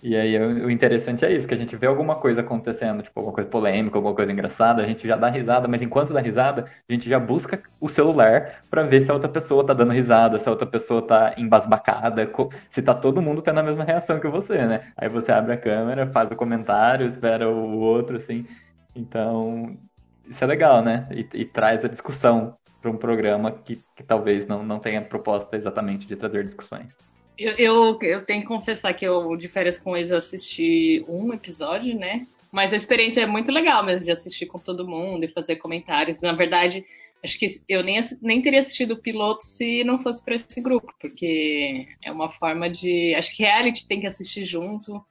E 0.03 0.15
aí 0.15 0.39
o 0.39 0.71
interessante 0.71 1.25
é 1.25 1.33
isso, 1.33 1.49
que 1.49 1.55
a 1.55 1.57
gente 1.57 1.75
vê 1.75 1.87
alguma 1.87 2.17
coisa 2.17 2.41
acontecendo, 2.43 3.03
tipo 3.03 3.19
alguma 3.19 3.35
coisa 3.35 3.49
polêmica, 3.49 3.97
alguma 3.97 4.15
coisa 4.15 4.31
engraçada, 4.31 4.83
a 4.83 4.87
gente 4.87 5.09
já 5.09 5.17
dá 5.17 5.29
risada, 5.29 5.67
mas 5.67 5.83
enquanto 5.83 6.13
dá 6.13 6.21
risada, 6.21 6.71
a 6.89 6.93
gente 6.93 7.09
já 7.09 7.19
busca 7.19 7.63
o 7.81 7.89
celular 7.89 8.63
para 8.71 8.83
ver 8.83 9.05
se 9.05 9.11
a 9.11 9.15
outra 9.15 9.29
pessoa 9.29 9.67
tá 9.67 9.73
dando 9.73 9.93
risada, 9.93 10.39
se 10.39 10.47
a 10.49 10.53
outra 10.53 10.67
pessoa 10.67 11.01
tá 11.03 11.35
embasbacada, 11.39 12.31
se 12.71 12.83
tá 12.83 12.95
todo 12.95 13.23
mundo 13.23 13.43
tendo 13.43 13.59
a 13.61 13.63
mesma 13.63 13.85
reação 13.85 14.21
que 14.21 14.29
você, 14.29 14.67
né? 14.67 14.93
Aí 14.97 15.09
você 15.09 15.33
abre 15.33 15.55
a 15.55 15.57
câmera, 15.57 16.07
faz 16.07 16.31
o 16.31 16.37
comentário, 16.37 17.07
espera 17.07 17.49
o 17.49 17.79
outro, 17.79 18.17
assim. 18.19 18.47
Então, 18.95 19.77
isso 20.29 20.45
é 20.45 20.47
legal, 20.47 20.83
né? 20.83 21.09
E, 21.11 21.27
e 21.35 21.45
traz 21.47 21.85
a 21.85 21.89
discussão 21.89 22.57
para 22.81 22.91
um 22.91 22.97
programa 22.97 23.51
que, 23.51 23.83
que 23.97 24.03
talvez 24.03 24.47
não, 24.47 24.63
não 24.63 24.79
tenha 24.79 25.03
proposta 25.03 25.57
exatamente 25.57 26.07
de 26.07 26.17
trazer 26.17 26.45
discussões. 26.45 27.06
Eu, 27.39 27.53
eu, 27.53 27.99
eu, 28.01 28.25
tenho 28.25 28.41
que 28.41 28.47
confessar 28.47 28.95
que 28.95 29.07
eu, 29.07 29.37
de 29.37 29.49
férias 29.49 29.79
com 29.79 29.97
eles, 29.97 30.11
eu 30.11 30.17
assisti 30.17 31.05
um 31.07 31.33
episódio, 31.33 31.95
né? 31.95 32.27
Mas 32.51 32.73
a 32.73 32.77
experiência 32.77 33.21
é 33.21 33.27
muito 33.27 33.53
legal 33.53 33.85
mesmo 33.85 34.05
de 34.05 34.11
assistir 34.11 34.47
com 34.47 34.59
todo 34.59 34.89
mundo 34.89 35.25
e 35.25 35.29
fazer 35.29 35.57
comentários. 35.57 36.21
Na 36.21 36.33
verdade, 36.33 36.85
acho 37.23 37.39
que 37.39 37.47
eu 37.69 37.83
nem, 37.85 38.01
nem 38.23 38.41
teria 38.41 38.61
assistido 38.61 38.93
o 38.93 39.03
piloto 39.03 39.45
se 39.45 39.85
não 39.85 39.99
fosse 39.99 40.25
para 40.25 40.35
esse 40.35 40.63
grupo, 40.63 40.95
porque 40.99 41.85
é 42.03 42.11
uma 42.11 42.31
forma 42.31 42.71
de. 42.71 43.15
Acho 43.15 43.35
que 43.37 43.43
reality 43.43 43.87
tem 43.87 44.01
que 44.01 44.07
assistir 44.07 44.45
junto 44.45 45.05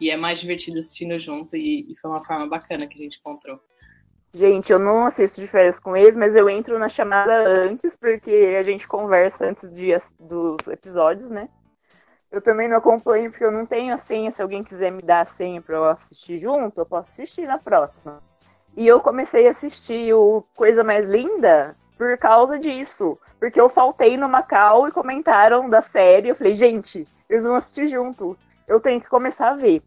e 0.00 0.10
é 0.10 0.16
mais 0.16 0.40
divertido 0.40 0.78
assistindo 0.78 1.18
junto 1.18 1.56
e, 1.56 1.92
e 1.92 1.96
foi 1.96 2.10
uma 2.10 2.24
forma 2.24 2.48
bacana 2.48 2.86
que 2.86 2.94
a 2.94 3.02
gente 3.02 3.18
encontrou. 3.18 3.60
Gente, 4.32 4.70
eu 4.70 4.78
não 4.78 5.06
assisto 5.06 5.40
de 5.40 5.46
férias 5.46 5.80
com 5.80 5.96
eles, 5.96 6.16
mas 6.16 6.36
eu 6.36 6.48
entro 6.48 6.78
na 6.78 6.88
chamada 6.88 7.34
antes, 7.48 7.96
porque 7.96 8.54
a 8.58 8.62
gente 8.62 8.86
conversa 8.86 9.46
antes 9.46 9.68
de, 9.72 9.88
dos 10.20 10.66
episódios, 10.68 11.30
né? 11.30 11.48
Eu 12.30 12.42
também 12.42 12.68
não 12.68 12.76
acompanho 12.76 13.30
porque 13.30 13.44
eu 13.44 13.50
não 13.50 13.64
tenho 13.64 13.94
a 13.94 13.98
senha. 13.98 14.30
Se 14.30 14.42
alguém 14.42 14.62
quiser 14.62 14.92
me 14.92 15.00
dar 15.00 15.22
a 15.22 15.24
senha 15.24 15.62
para 15.62 15.76
eu 15.76 15.84
assistir 15.84 16.36
junto, 16.36 16.80
eu 16.80 16.86
posso 16.86 17.10
assistir 17.10 17.46
na 17.46 17.58
próxima. 17.58 18.22
E 18.76 18.86
eu 18.86 19.00
comecei 19.00 19.46
a 19.46 19.50
assistir 19.50 20.12
o 20.12 20.44
Coisa 20.54 20.84
Mais 20.84 21.06
Linda 21.06 21.74
por 21.96 22.18
causa 22.18 22.58
disso. 22.58 23.18
Porque 23.40 23.58
eu 23.58 23.68
faltei 23.68 24.16
no 24.16 24.28
Macau 24.28 24.86
e 24.86 24.92
comentaram 24.92 25.70
da 25.70 25.80
série. 25.80 26.28
Eu 26.28 26.34
falei, 26.34 26.52
gente, 26.52 27.08
eles 27.30 27.44
vão 27.44 27.54
assistir 27.54 27.88
junto. 27.88 28.36
Eu 28.66 28.78
tenho 28.78 29.00
que 29.00 29.08
começar 29.08 29.50
a 29.50 29.56
ver. 29.56 29.82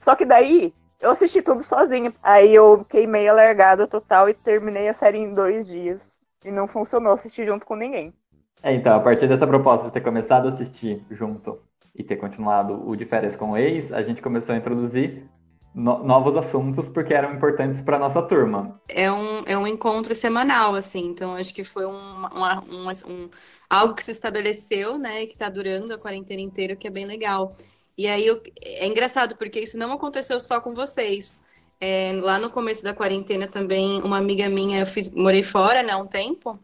Só 0.00 0.14
que 0.14 0.24
daí, 0.24 0.74
eu 0.98 1.10
assisti 1.10 1.42
tudo 1.42 1.62
sozinha. 1.62 2.12
Aí 2.22 2.54
eu 2.54 2.86
queimei 2.88 3.28
a 3.28 3.34
largada 3.34 3.86
total 3.86 4.30
e 4.30 4.34
terminei 4.34 4.88
a 4.88 4.94
série 4.94 5.18
em 5.18 5.34
dois 5.34 5.66
dias. 5.66 6.16
E 6.42 6.50
não 6.50 6.66
funcionou 6.66 7.12
assistir 7.12 7.44
junto 7.44 7.66
com 7.66 7.76
ninguém. 7.76 8.14
É, 8.62 8.72
então, 8.72 8.96
a 8.96 9.00
partir 9.00 9.28
dessa 9.28 9.46
proposta 9.46 9.86
de 9.86 9.92
ter 9.92 10.00
começado 10.00 10.48
a 10.48 10.52
assistir 10.52 11.04
junto 11.10 11.60
e 11.94 12.02
ter 12.02 12.16
continuado 12.16 12.88
o 12.88 12.96
de 12.96 13.04
férias 13.04 13.36
com 13.36 13.52
o 13.52 13.56
ex, 13.56 13.92
a 13.92 14.02
gente 14.02 14.22
começou 14.22 14.54
a 14.54 14.58
introduzir 14.58 15.28
no 15.74 16.04
novos 16.04 16.36
assuntos 16.36 16.88
porque 16.88 17.14
eram 17.14 17.34
importantes 17.34 17.80
para 17.82 17.98
nossa 17.98 18.22
turma. 18.22 18.80
É 18.88 19.10
um, 19.10 19.42
é 19.46 19.56
um 19.56 19.66
encontro 19.66 20.14
semanal, 20.14 20.74
assim, 20.74 21.06
então 21.06 21.34
acho 21.34 21.54
que 21.54 21.64
foi 21.64 21.86
um, 21.86 21.92
um, 21.92 22.90
um 23.08 23.30
algo 23.68 23.94
que 23.94 24.04
se 24.04 24.10
estabeleceu, 24.10 24.98
né, 24.98 25.26
que 25.26 25.32
está 25.32 25.48
durando 25.48 25.94
a 25.94 25.98
quarentena 25.98 26.40
inteira, 26.40 26.76
que 26.76 26.86
é 26.86 26.90
bem 26.90 27.06
legal. 27.06 27.56
E 27.96 28.06
aí 28.06 28.26
eu, 28.26 28.42
é 28.62 28.86
engraçado 28.86 29.36
porque 29.36 29.60
isso 29.60 29.78
não 29.78 29.92
aconteceu 29.92 30.40
só 30.40 30.60
com 30.60 30.74
vocês. 30.74 31.42
É, 31.80 32.12
lá 32.22 32.38
no 32.38 32.50
começo 32.50 32.84
da 32.84 32.94
quarentena 32.94 33.48
também, 33.48 34.00
uma 34.02 34.16
amiga 34.16 34.48
minha, 34.48 34.80
eu 34.80 34.86
fiz, 34.86 35.12
morei 35.12 35.42
fora, 35.42 35.82
né, 35.82 35.96
um 35.96 36.06
tempo. 36.06 36.58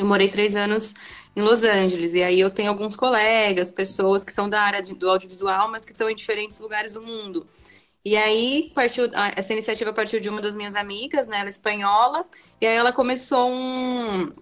Eu 0.00 0.06
morei 0.06 0.28
três 0.28 0.56
anos 0.56 0.94
em 1.36 1.42
Los 1.42 1.62
Angeles. 1.62 2.14
E 2.14 2.22
aí 2.22 2.40
eu 2.40 2.50
tenho 2.50 2.70
alguns 2.70 2.96
colegas, 2.96 3.70
pessoas 3.70 4.24
que 4.24 4.32
são 4.32 4.48
da 4.48 4.60
área 4.60 4.80
do 4.82 5.10
audiovisual, 5.10 5.70
mas 5.70 5.84
que 5.84 5.92
estão 5.92 6.08
em 6.08 6.14
diferentes 6.14 6.58
lugares 6.58 6.94
do 6.94 7.02
mundo. 7.02 7.46
E 8.02 8.16
aí 8.16 8.72
partiu, 8.74 9.10
essa 9.36 9.52
iniciativa 9.52 9.92
partiu 9.92 10.18
de 10.18 10.30
uma 10.30 10.40
das 10.40 10.54
minhas 10.54 10.74
amigas, 10.74 11.26
né? 11.26 11.36
Ela 11.40 11.48
é 11.48 11.50
espanhola, 11.50 12.24
e 12.58 12.66
aí 12.66 12.74
ela 12.74 12.92
começou 12.92 13.50
um. 13.50 14.32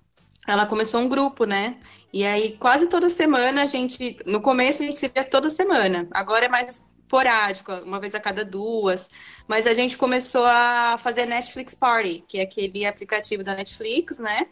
Ela 0.47 0.65
começou 0.65 1.01
um 1.01 1.09
grupo, 1.09 1.45
né? 1.45 1.77
E 2.13 2.25
aí, 2.25 2.57
quase 2.57 2.87
toda 2.87 3.11
semana, 3.11 3.63
a 3.63 3.67
gente. 3.67 4.17
No 4.25 4.41
começo, 4.41 4.83
a 4.83 4.87
gente 4.87 4.97
se 4.97 5.09
via 5.09 5.25
toda 5.25 5.51
semana. 5.51 6.07
Agora 6.13 6.47
é 6.47 6.49
mais 6.49 6.87
esporádico, 7.01 7.73
uma 7.85 7.99
vez 7.99 8.15
a 8.15 8.21
cada 8.21 8.45
duas. 8.45 9.11
Mas 9.49 9.67
a 9.67 9.75
gente 9.75 9.99
começou 9.99 10.45
a 10.47 10.97
fazer 11.03 11.27
Netflix 11.27 11.75
Party, 11.75 12.25
que 12.29 12.39
é 12.39 12.43
aquele 12.43 12.87
aplicativo 12.87 13.43
da 13.43 13.57
Netflix, 13.57 14.21
né? 14.21 14.47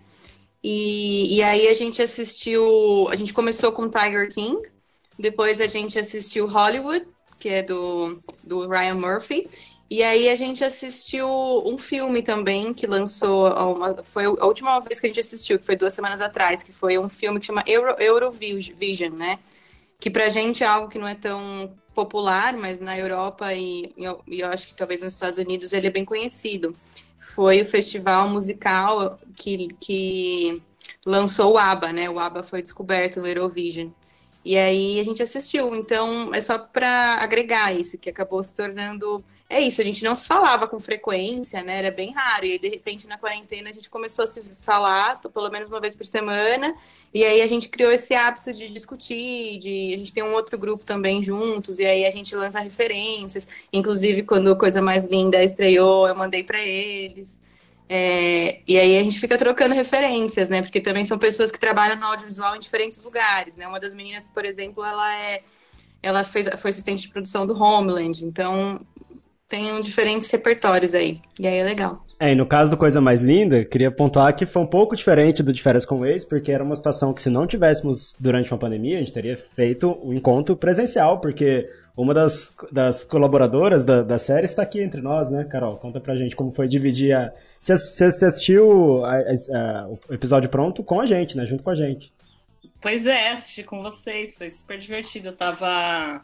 E, 0.68 1.36
e 1.36 1.42
aí 1.44 1.68
a 1.68 1.74
gente 1.74 2.02
assistiu. 2.02 3.06
A 3.08 3.14
gente 3.14 3.32
começou 3.32 3.70
com 3.70 3.88
Tiger 3.88 4.34
King, 4.34 4.60
depois 5.16 5.60
a 5.60 5.68
gente 5.68 5.96
assistiu 5.96 6.48
Hollywood, 6.48 7.06
que 7.38 7.48
é 7.48 7.62
do, 7.62 8.20
do 8.42 8.66
Ryan 8.66 8.96
Murphy. 8.96 9.48
E 9.88 10.02
aí 10.02 10.28
a 10.28 10.34
gente 10.34 10.64
assistiu 10.64 11.28
um 11.64 11.78
filme 11.78 12.20
também 12.20 12.74
que 12.74 12.84
lançou, 12.84 13.46
uma, 13.46 14.02
foi 14.02 14.24
a 14.24 14.44
última 14.44 14.80
vez 14.80 14.98
que 14.98 15.06
a 15.06 15.08
gente 15.08 15.20
assistiu, 15.20 15.56
que 15.56 15.64
foi 15.64 15.76
duas 15.76 15.94
semanas 15.94 16.20
atrás, 16.20 16.64
que 16.64 16.72
foi 16.72 16.98
um 16.98 17.08
filme 17.08 17.38
que 17.38 17.46
chama 17.46 17.62
Euro, 17.64 17.94
Eurovision, 18.00 19.14
né? 19.14 19.38
Que 20.00 20.10
pra 20.10 20.28
gente 20.28 20.64
é 20.64 20.66
algo 20.66 20.88
que 20.88 20.98
não 20.98 21.06
é 21.06 21.14
tão 21.14 21.72
popular, 21.94 22.52
mas 22.56 22.80
na 22.80 22.98
Europa 22.98 23.54
e, 23.54 23.92
e 23.96 24.02
eu, 24.02 24.20
e 24.26 24.40
eu 24.40 24.48
acho 24.48 24.66
que 24.66 24.74
talvez 24.74 25.00
nos 25.00 25.12
Estados 25.12 25.38
Unidos 25.38 25.72
ele 25.72 25.86
é 25.86 25.90
bem 25.90 26.04
conhecido. 26.04 26.74
Foi 27.18 27.60
o 27.60 27.64
festival 27.64 28.28
musical 28.28 29.18
que, 29.34 29.68
que 29.80 30.62
lançou 31.04 31.54
o 31.54 31.58
ABBA, 31.58 31.92
né? 31.92 32.10
O 32.10 32.18
ABBA 32.18 32.42
foi 32.42 32.62
descoberto 32.62 33.20
no 33.20 33.26
Eurovision. 33.26 33.90
E 34.44 34.56
aí 34.56 35.00
a 35.00 35.04
gente 35.04 35.22
assistiu. 35.22 35.74
Então, 35.74 36.32
é 36.34 36.40
só 36.40 36.58
para 36.58 37.16
agregar 37.20 37.74
isso, 37.74 37.98
que 37.98 38.08
acabou 38.08 38.42
se 38.42 38.54
tornando. 38.54 39.24
É 39.48 39.60
isso, 39.60 39.80
a 39.80 39.84
gente 39.84 40.02
não 40.02 40.14
se 40.14 40.26
falava 40.26 40.66
com 40.66 40.80
frequência, 40.80 41.62
né? 41.62 41.78
Era 41.78 41.90
bem 41.92 42.12
raro. 42.12 42.44
E 42.44 42.52
aí, 42.52 42.58
de 42.58 42.68
repente, 42.68 43.06
na 43.06 43.16
quarentena, 43.16 43.70
a 43.70 43.72
gente 43.72 43.88
começou 43.88 44.24
a 44.24 44.26
se 44.26 44.42
falar 44.60 45.20
pelo 45.20 45.48
menos 45.50 45.68
uma 45.68 45.80
vez 45.80 45.94
por 45.94 46.04
semana. 46.04 46.74
E 47.14 47.24
aí 47.24 47.40
a 47.40 47.46
gente 47.46 47.68
criou 47.68 47.92
esse 47.92 48.12
hábito 48.12 48.52
de 48.52 48.68
discutir, 48.68 49.58
de 49.58 49.94
a 49.94 49.98
gente 49.98 50.12
tem 50.12 50.22
um 50.22 50.32
outro 50.32 50.58
grupo 50.58 50.84
também 50.84 51.22
juntos, 51.22 51.78
e 51.78 51.86
aí 51.86 52.04
a 52.04 52.10
gente 52.10 52.34
lança 52.34 52.58
referências. 52.58 53.46
Inclusive, 53.72 54.24
quando 54.24 54.56
Coisa 54.56 54.82
Mais 54.82 55.04
Linda 55.04 55.42
estreou, 55.42 56.08
eu 56.08 56.14
mandei 56.16 56.42
para 56.42 56.60
eles. 56.60 57.40
É, 57.88 58.60
e 58.66 58.76
aí 58.76 58.98
a 58.98 59.02
gente 59.04 59.20
fica 59.20 59.38
trocando 59.38 59.74
referências, 59.76 60.48
né? 60.48 60.60
Porque 60.60 60.80
também 60.80 61.04
são 61.04 61.18
pessoas 61.18 61.52
que 61.52 61.58
trabalham 61.58 61.96
no 61.96 62.04
audiovisual 62.06 62.56
em 62.56 62.60
diferentes 62.60 63.00
lugares, 63.00 63.56
né? 63.56 63.68
Uma 63.68 63.78
das 63.78 63.94
meninas, 63.94 64.26
por 64.26 64.44
exemplo, 64.44 64.84
ela 64.84 65.16
é 65.16 65.42
ela 66.02 66.22
fez, 66.22 66.48
foi 66.58 66.70
assistente 66.70 67.02
de 67.02 67.08
produção 67.08 67.46
do 67.46 67.60
Homeland, 67.60 68.24
então 68.24 68.80
tem 69.48 69.80
diferentes 69.80 70.30
repertórios 70.30 70.94
aí. 70.94 71.20
E 71.38 71.46
aí 71.46 71.58
é 71.58 71.64
legal. 71.64 72.04
É, 72.18 72.32
e 72.32 72.34
no 72.34 72.46
caso 72.46 72.70
do 72.70 72.78
Coisa 72.78 73.00
Mais 73.00 73.20
Linda, 73.20 73.62
queria 73.64 73.90
pontuar 73.90 74.34
que 74.34 74.46
foi 74.46 74.62
um 74.62 74.66
pouco 74.66 74.96
diferente 74.96 75.42
do 75.42 75.52
de 75.52 75.62
Férias 75.62 75.84
com 75.84 76.00
o 76.00 76.06
Ex, 76.06 76.24
porque 76.24 76.50
era 76.50 76.64
uma 76.64 76.74
situação 76.74 77.12
que 77.12 77.22
se 77.22 77.28
não 77.28 77.46
tivéssemos 77.46 78.16
durante 78.18 78.50
uma 78.50 78.58
pandemia, 78.58 78.96
a 78.96 79.00
gente 79.00 79.12
teria 79.12 79.36
feito 79.36 79.90
o 79.90 80.08
um 80.08 80.14
encontro 80.14 80.56
presencial, 80.56 81.20
porque 81.20 81.68
uma 81.94 82.14
das, 82.14 82.56
das 82.72 83.04
colaboradoras 83.04 83.84
da, 83.84 84.02
da 84.02 84.18
série 84.18 84.46
está 84.46 84.62
aqui 84.62 84.80
entre 84.80 85.02
nós, 85.02 85.30
né, 85.30 85.44
Carol? 85.44 85.76
Conta 85.76 86.00
pra 86.00 86.16
gente 86.16 86.34
como 86.34 86.52
foi 86.52 86.66
dividir 86.66 87.12
a... 87.12 87.30
Você, 87.60 87.76
você 87.76 88.24
assistiu 88.24 89.04
a, 89.04 89.16
a, 89.16 89.20
a, 89.20 89.88
o 89.88 90.14
episódio 90.14 90.48
pronto 90.48 90.82
com 90.82 91.00
a 91.00 91.06
gente, 91.06 91.36
né, 91.36 91.44
junto 91.44 91.62
com 91.62 91.70
a 91.70 91.74
gente. 91.74 92.10
Pois 92.80 93.06
é, 93.06 93.30
assisti 93.30 93.62
com 93.62 93.82
vocês, 93.82 94.36
foi 94.38 94.48
super 94.48 94.78
divertido, 94.78 95.28
eu 95.28 95.36
tava... 95.36 96.22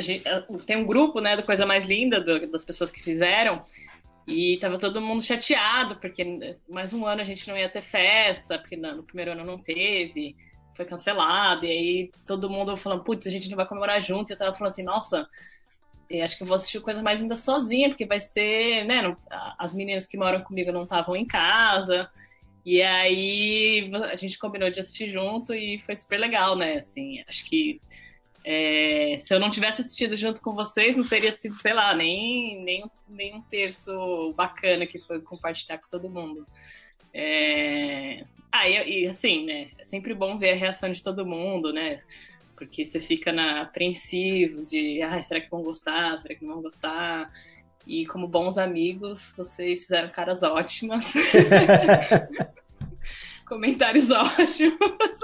Gente, 0.00 0.24
tem 0.66 0.76
um 0.76 0.86
grupo, 0.86 1.20
né, 1.20 1.36
do 1.36 1.42
Coisa 1.42 1.66
Mais 1.66 1.86
Linda, 1.86 2.20
do, 2.20 2.46
das 2.50 2.64
pessoas 2.64 2.90
que 2.90 3.02
fizeram, 3.02 3.62
e 4.26 4.58
tava 4.58 4.78
todo 4.78 5.00
mundo 5.00 5.22
chateado, 5.22 5.96
porque 5.96 6.56
mais 6.68 6.92
um 6.92 7.06
ano 7.06 7.20
a 7.20 7.24
gente 7.24 7.48
não 7.48 7.56
ia 7.56 7.68
ter 7.68 7.80
festa, 7.80 8.58
porque 8.58 8.76
no 8.76 9.02
primeiro 9.02 9.32
ano 9.32 9.44
não 9.44 9.58
teve, 9.58 10.36
foi 10.74 10.84
cancelado, 10.84 11.66
e 11.66 11.70
aí 11.70 12.10
todo 12.26 12.48
mundo 12.48 12.76
falando, 12.76 13.02
putz, 13.02 13.26
a 13.26 13.30
gente 13.30 13.48
não 13.50 13.56
vai 13.56 13.66
comemorar 13.66 14.00
junto, 14.00 14.30
e 14.30 14.32
eu 14.32 14.38
tava 14.38 14.52
falando 14.54 14.72
assim, 14.72 14.84
nossa, 14.84 15.26
acho 16.22 16.36
que 16.36 16.42
eu 16.42 16.46
vou 16.46 16.56
assistir 16.56 16.80
coisa 16.80 17.02
mais 17.02 17.20
ainda 17.20 17.36
sozinha, 17.36 17.88
porque 17.88 18.06
vai 18.06 18.20
ser, 18.20 18.84
né, 18.84 19.02
não, 19.02 19.16
as 19.58 19.74
meninas 19.74 20.06
que 20.06 20.16
moram 20.16 20.42
comigo 20.42 20.70
não 20.70 20.84
estavam 20.84 21.16
em 21.16 21.26
casa, 21.26 22.08
e 22.64 22.82
aí 22.82 23.90
a 24.12 24.16
gente 24.16 24.38
combinou 24.38 24.70
de 24.70 24.80
assistir 24.80 25.08
junto 25.08 25.54
e 25.54 25.78
foi 25.78 25.96
super 25.96 26.18
legal, 26.18 26.56
né, 26.56 26.76
assim, 26.76 27.24
acho 27.26 27.44
que 27.46 27.80
é, 28.44 29.16
se 29.18 29.34
eu 29.34 29.38
não 29.40 29.50
tivesse 29.50 29.82
assistido 29.82 30.16
junto 30.16 30.40
com 30.40 30.52
vocês, 30.52 30.96
não 30.96 31.06
teria 31.06 31.30
sido, 31.30 31.54
sei 31.54 31.74
lá, 31.74 31.94
nem, 31.94 32.62
nem, 32.62 32.90
nem 33.08 33.34
um 33.34 33.42
terço 33.42 34.32
bacana 34.34 34.86
que 34.86 34.98
foi 34.98 35.20
compartilhar 35.20 35.78
com 35.78 35.88
todo 35.88 36.10
mundo. 36.10 36.46
É... 37.12 38.24
Ah, 38.50 38.68
e, 38.68 39.02
e, 39.02 39.06
assim, 39.06 39.44
né? 39.44 39.70
É 39.78 39.84
sempre 39.84 40.14
bom 40.14 40.38
ver 40.38 40.52
a 40.52 40.56
reação 40.56 40.90
de 40.90 41.02
todo 41.02 41.26
mundo, 41.26 41.72
né? 41.72 41.98
Porque 42.56 42.84
você 42.84 42.98
fica 42.98 43.32
na 43.32 43.62
apreensivo 43.62 44.64
de, 44.64 45.02
ah, 45.02 45.22
será 45.22 45.40
que 45.40 45.50
vão 45.50 45.62
gostar? 45.62 46.20
Será 46.20 46.34
que 46.34 46.44
não 46.44 46.54
vão 46.54 46.62
gostar? 46.62 47.30
E 47.86 48.06
como 48.06 48.26
bons 48.26 48.58
amigos, 48.58 49.34
vocês 49.36 49.80
fizeram 49.80 50.10
caras 50.10 50.42
ótimas. 50.42 51.14
Comentários 53.46 54.10
ótimos. 54.10 55.18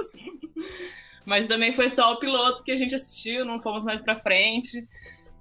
Mas 1.27 1.49
também 1.49 1.73
foi 1.73 1.89
só 1.89 2.13
o 2.13 2.19
piloto 2.19 2.63
que 2.63 2.71
a 2.71 2.77
gente 2.77 2.95
assistiu, 2.95 3.45
não 3.45 3.61
fomos 3.61 3.83
mais 3.83 4.01
pra 4.01 4.15
frente. 4.15 4.87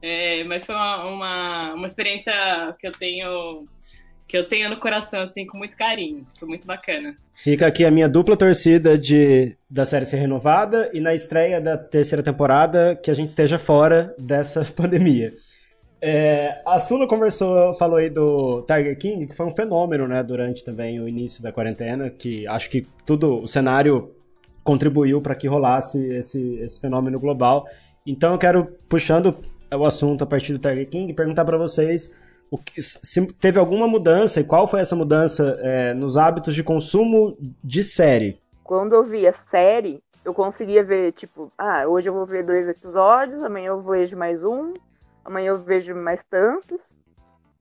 É, 0.02 0.44
mas 0.44 0.66
foi 0.66 0.76
uma, 0.76 1.06
uma, 1.06 1.74
uma, 1.76 1.88
experiência 1.88 2.34
que 2.80 2.88
eu 2.88 2.92
tenho 2.92 3.68
que 4.28 4.36
eu 4.36 4.48
tenho 4.48 4.70
no 4.70 4.78
coração, 4.78 5.22
assim, 5.22 5.46
com 5.46 5.58
muito 5.58 5.78
carinho. 5.78 6.26
Foi 6.40 6.48
muito 6.48 6.66
bacana. 6.66 7.16
Fica 7.34 7.68
aqui 7.68 7.86
a 7.86 7.92
minha 7.92 8.10
dupla 8.10 8.36
torcida 8.36 8.98
de 8.98 9.56
da 9.70 9.86
série 9.86 10.06
ser 10.06 10.18
renovada 10.18 10.90
e 10.92 11.00
na 11.00 11.14
estreia 11.14 11.62
da 11.62 11.78
terceira 11.78 12.24
temporada 12.24 12.96
que 12.96 13.12
a 13.12 13.14
gente 13.14 13.30
esteja 13.30 13.60
fora 13.60 14.16
dessa 14.18 14.66
pandemia. 14.76 15.32
É, 16.02 16.62
a 16.66 16.78
Sula 16.80 17.08
conversou, 17.08 17.74
falou 17.76 17.98
aí 17.98 18.10
do 18.10 18.64
Tiger 18.64 18.98
King, 18.98 19.28
que 19.28 19.36
foi 19.36 19.46
um 19.46 19.56
fenômeno, 19.56 20.08
né, 20.08 20.22
durante 20.22 20.64
também 20.64 21.00
o 21.00 21.08
início 21.08 21.42
da 21.42 21.52
quarentena, 21.52 22.10
que 22.10 22.46
acho 22.48 22.70
que 22.70 22.86
tudo, 23.06 23.42
o 23.42 23.48
cenário 23.48 24.10
contribuiu 24.66 25.22
para 25.22 25.36
que 25.36 25.48
rolasse 25.48 26.12
esse, 26.16 26.56
esse 26.56 26.82
fenômeno 26.82 27.20
global. 27.20 27.68
Então 28.06 28.34
eu 28.34 28.38
quero, 28.38 28.66
puxando 28.90 29.36
o 29.72 29.86
assunto 29.86 30.24
a 30.24 30.28
partir 30.28 30.52
do 30.52 30.60
Tiger 30.60 30.90
King, 30.90 31.14
perguntar 31.14 31.46
para 31.46 31.58
vocês 31.58 32.18
que, 32.66 32.82
se 32.82 33.26
teve 33.34 33.60
alguma 33.60 33.88
mudança 33.88 34.40
e 34.40 34.44
qual 34.44 34.68
foi 34.68 34.80
essa 34.80 34.96
mudança 34.96 35.58
é, 35.62 35.94
nos 35.94 36.18
hábitos 36.18 36.56
de 36.56 36.64
consumo 36.64 37.38
de 37.64 37.84
série. 37.84 38.42
Quando 38.64 38.94
eu 38.94 39.04
via 39.04 39.32
série, 39.32 40.02
eu 40.24 40.34
conseguia 40.34 40.84
ver, 40.84 41.12
tipo, 41.12 41.52
ah, 41.58 41.86
hoje 41.88 42.10
eu 42.10 42.14
vou 42.14 42.26
ver 42.26 42.44
dois 42.44 42.68
episódios, 42.68 43.44
amanhã 43.44 43.68
eu 43.68 43.82
vejo 43.82 44.18
mais 44.18 44.44
um, 44.44 44.74
amanhã 45.24 45.50
eu 45.50 45.62
vejo 45.62 45.94
mais 45.94 46.24
tantos, 46.24 46.82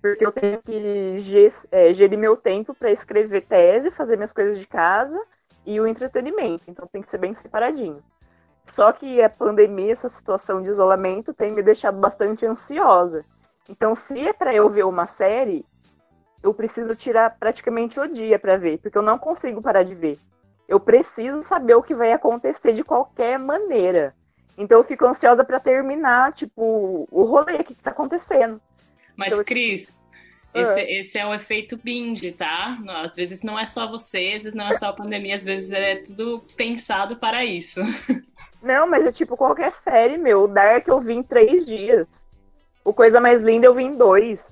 porque 0.01 0.25
eu 0.25 0.33
tenho 0.33 0.59
que 0.63 1.53
é, 1.71 1.93
gerir 1.93 2.19
meu 2.19 2.37
tempo 2.37 2.75
para 2.75 2.91
escrever 2.91 3.43
tese, 3.43 3.91
fazer 3.91 4.17
minhas 4.17 4.33
coisas 4.33 4.59
de 4.59 4.67
casa 4.67 5.21
e 5.67 5.81
o 5.81 5.87
entretenimento. 5.87 6.65
Então 6.69 6.87
tem 6.87 7.03
que 7.03 7.11
ser 7.11 7.19
bem 7.19 7.35
separadinho. 7.35 8.03
Só 8.67 8.93
que 8.93 9.23
a 9.23 9.29
pandemia, 9.29 9.93
essa 9.93 10.09
situação 10.09 10.63
de 10.63 10.69
isolamento, 10.69 11.35
tem 11.35 11.53
me 11.53 11.63
deixado 11.63 11.99
bastante 11.99 12.47
ansiosa. 12.47 13.25
Então, 13.69 13.95
se 13.95 14.27
é 14.27 14.33
para 14.33 14.55
eu 14.55 14.69
ver 14.69 14.85
uma 14.85 15.07
série, 15.07 15.65
eu 16.43 16.53
preciso 16.53 16.95
tirar 16.95 17.37
praticamente 17.39 17.99
o 17.99 18.07
dia 18.07 18.39
para 18.39 18.57
ver, 18.57 18.79
porque 18.79 18.97
eu 18.97 19.03
não 19.03 19.19
consigo 19.19 19.63
parar 19.63 19.83
de 19.83 19.95
ver. 19.95 20.19
Eu 20.69 20.81
preciso 20.81 21.43
saber 21.43 21.75
o 21.75 21.83
que 21.83 21.95
vai 21.95 22.13
acontecer 22.13 22.73
de 22.73 22.83
qualquer 22.83 23.39
maneira. 23.39 24.15
Então, 24.57 24.79
eu 24.79 24.85
fico 24.85 25.07
ansiosa 25.07 25.45
para 25.45 25.61
terminar, 25.61 26.33
tipo, 26.33 27.09
o 27.11 27.25
rolê, 27.25 27.57
o 27.57 27.65
que, 27.65 27.75
que 27.75 27.83
tá 27.83 27.91
acontecendo. 27.91 28.61
Mas, 29.17 29.33
então, 29.33 29.45
Cris, 29.45 29.99
esse, 30.55 30.81
é. 30.81 31.01
esse 31.01 31.19
é 31.19 31.27
o 31.27 31.35
efeito 31.35 31.77
binge, 31.77 32.33
tá? 32.33 32.79
Às 33.03 33.17
vezes 33.17 33.43
não 33.43 33.59
é 33.59 33.67
só 33.67 33.89
você, 33.89 34.33
às 34.37 34.45
vezes 34.45 34.55
não 34.55 34.69
é 34.69 34.73
só 34.75 34.87
a 34.87 34.93
pandemia, 34.93 35.35
às 35.35 35.45
vezes 35.45 35.73
é 35.73 35.97
tudo 35.97 36.43
pensado 36.57 37.17
para 37.17 37.45
isso. 37.45 37.81
Não, 38.63 38.87
mas 38.87 39.05
é 39.05 39.13
tipo 39.13 39.37
qualquer 39.37 39.75
série, 39.75 40.17
meu. 40.17 40.45
O 40.45 40.49
Dark 40.49 40.89
eu 40.89 40.99
vi 40.99 41.13
em 41.13 41.23
três 41.23 41.67
dias. 41.67 42.07
O 42.83 42.95
Coisa 42.95 43.21
Mais 43.21 43.43
Linda 43.43 43.67
eu 43.67 43.75
vi 43.75 43.85
em 43.85 43.95
dois. 43.95 44.43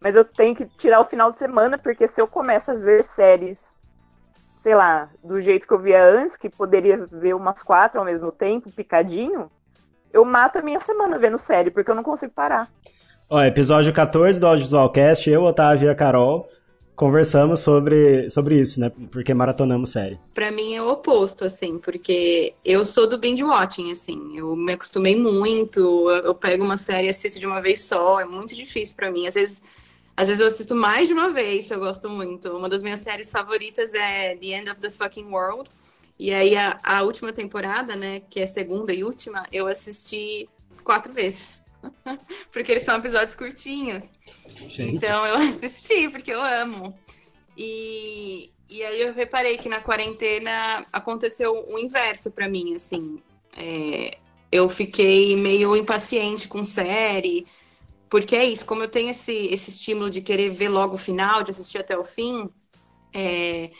Mas 0.00 0.14
eu 0.14 0.24
tenho 0.24 0.54
que 0.54 0.66
tirar 0.66 1.00
o 1.00 1.04
final 1.04 1.32
de 1.32 1.38
semana, 1.38 1.76
porque 1.76 2.06
se 2.06 2.20
eu 2.20 2.28
começo 2.28 2.70
a 2.70 2.74
ver 2.74 3.02
séries, 3.02 3.74
sei 4.62 4.76
lá, 4.76 5.08
do 5.22 5.40
jeito 5.40 5.66
que 5.66 5.72
eu 5.74 5.80
via 5.80 6.04
antes, 6.04 6.36
que 6.36 6.48
poderia 6.48 7.06
ver 7.06 7.34
umas 7.34 7.60
quatro 7.60 7.98
ao 7.98 8.04
mesmo 8.04 8.30
tempo, 8.30 8.70
picadinho, 8.70 9.50
eu 10.12 10.24
mato 10.24 10.60
a 10.60 10.62
minha 10.62 10.78
semana 10.78 11.18
vendo 11.18 11.36
série, 11.36 11.70
porque 11.70 11.90
eu 11.90 11.94
não 11.96 12.04
consigo 12.04 12.32
parar. 12.32 12.68
Ó, 13.28 13.42
episódio 13.42 13.92
14 13.92 14.38
do 14.38 14.46
Audiovisualcast, 14.46 15.28
eu, 15.28 15.42
Otávio 15.42 15.88
e 15.88 15.90
a 15.90 15.94
Carol 15.96 16.48
conversamos 16.94 17.60
sobre, 17.60 18.30
sobre 18.30 18.60
isso, 18.60 18.80
né? 18.80 18.90
Porque 19.10 19.34
maratonamos 19.34 19.90
série. 19.90 20.18
Pra 20.32 20.50
mim 20.50 20.74
é 20.74 20.82
o 20.82 20.88
oposto, 20.88 21.44
assim, 21.44 21.76
porque 21.78 22.54
eu 22.64 22.84
sou 22.84 23.06
do 23.06 23.18
binge 23.18 23.44
watching, 23.44 23.90
assim. 23.90 24.38
Eu 24.38 24.56
me 24.56 24.72
acostumei 24.72 25.14
muito, 25.14 26.08
eu 26.10 26.34
pego 26.34 26.64
uma 26.64 26.76
série 26.76 27.08
e 27.08 27.10
assisto 27.10 27.38
de 27.38 27.46
uma 27.46 27.60
vez 27.60 27.84
só, 27.84 28.20
é 28.20 28.24
muito 28.24 28.54
difícil 28.54 28.94
para 28.96 29.10
mim. 29.10 29.26
Às 29.26 29.34
vezes, 29.34 29.62
às 30.16 30.28
vezes 30.28 30.40
eu 30.40 30.46
assisto 30.46 30.74
mais 30.74 31.08
de 31.08 31.12
uma 31.12 31.28
vez, 31.28 31.70
eu 31.70 31.80
gosto 31.80 32.08
muito. 32.08 32.48
Uma 32.56 32.68
das 32.68 32.82
minhas 32.82 33.00
séries 33.00 33.30
favoritas 33.30 33.92
é 33.92 34.36
The 34.36 34.46
End 34.46 34.70
of 34.70 34.80
the 34.80 34.90
Fucking 34.90 35.26
World. 35.26 35.68
E 36.18 36.32
aí 36.32 36.56
a, 36.56 36.78
a 36.82 37.02
última 37.02 37.32
temporada, 37.32 37.94
né, 37.94 38.20
que 38.30 38.40
é 38.40 38.44
a 38.44 38.48
segunda 38.48 38.94
e 38.94 39.04
última, 39.04 39.44
eu 39.52 39.66
assisti 39.66 40.48
quatro 40.82 41.12
vezes. 41.12 41.65
porque 42.52 42.72
eles 42.72 42.82
são 42.82 42.96
episódios 42.96 43.34
curtinhos. 43.34 44.12
Gente. 44.68 44.96
Então 44.96 45.26
eu 45.26 45.36
assisti, 45.48 46.08
porque 46.08 46.32
eu 46.32 46.42
amo. 46.42 46.96
E, 47.56 48.50
e 48.68 48.82
aí 48.82 49.00
eu 49.00 49.14
reparei 49.14 49.56
que 49.56 49.68
na 49.68 49.80
quarentena 49.80 50.86
aconteceu 50.92 51.66
o 51.68 51.78
inverso 51.78 52.30
para 52.30 52.48
mim, 52.48 52.74
assim. 52.74 53.22
É, 53.56 54.18
eu 54.52 54.68
fiquei 54.68 55.34
meio 55.36 55.74
impaciente 55.76 56.46
com 56.48 56.64
série, 56.64 57.46
porque 58.08 58.36
é 58.36 58.44
isso, 58.44 58.64
como 58.64 58.82
eu 58.82 58.88
tenho 58.88 59.10
esse, 59.10 59.32
esse 59.46 59.70
estímulo 59.70 60.10
de 60.10 60.20
querer 60.20 60.50
ver 60.50 60.68
logo 60.68 60.94
o 60.94 60.98
final, 60.98 61.42
de 61.42 61.50
assistir 61.50 61.78
até 61.78 61.96
o 61.96 62.04
fim, 62.04 62.48
é, 63.12 63.70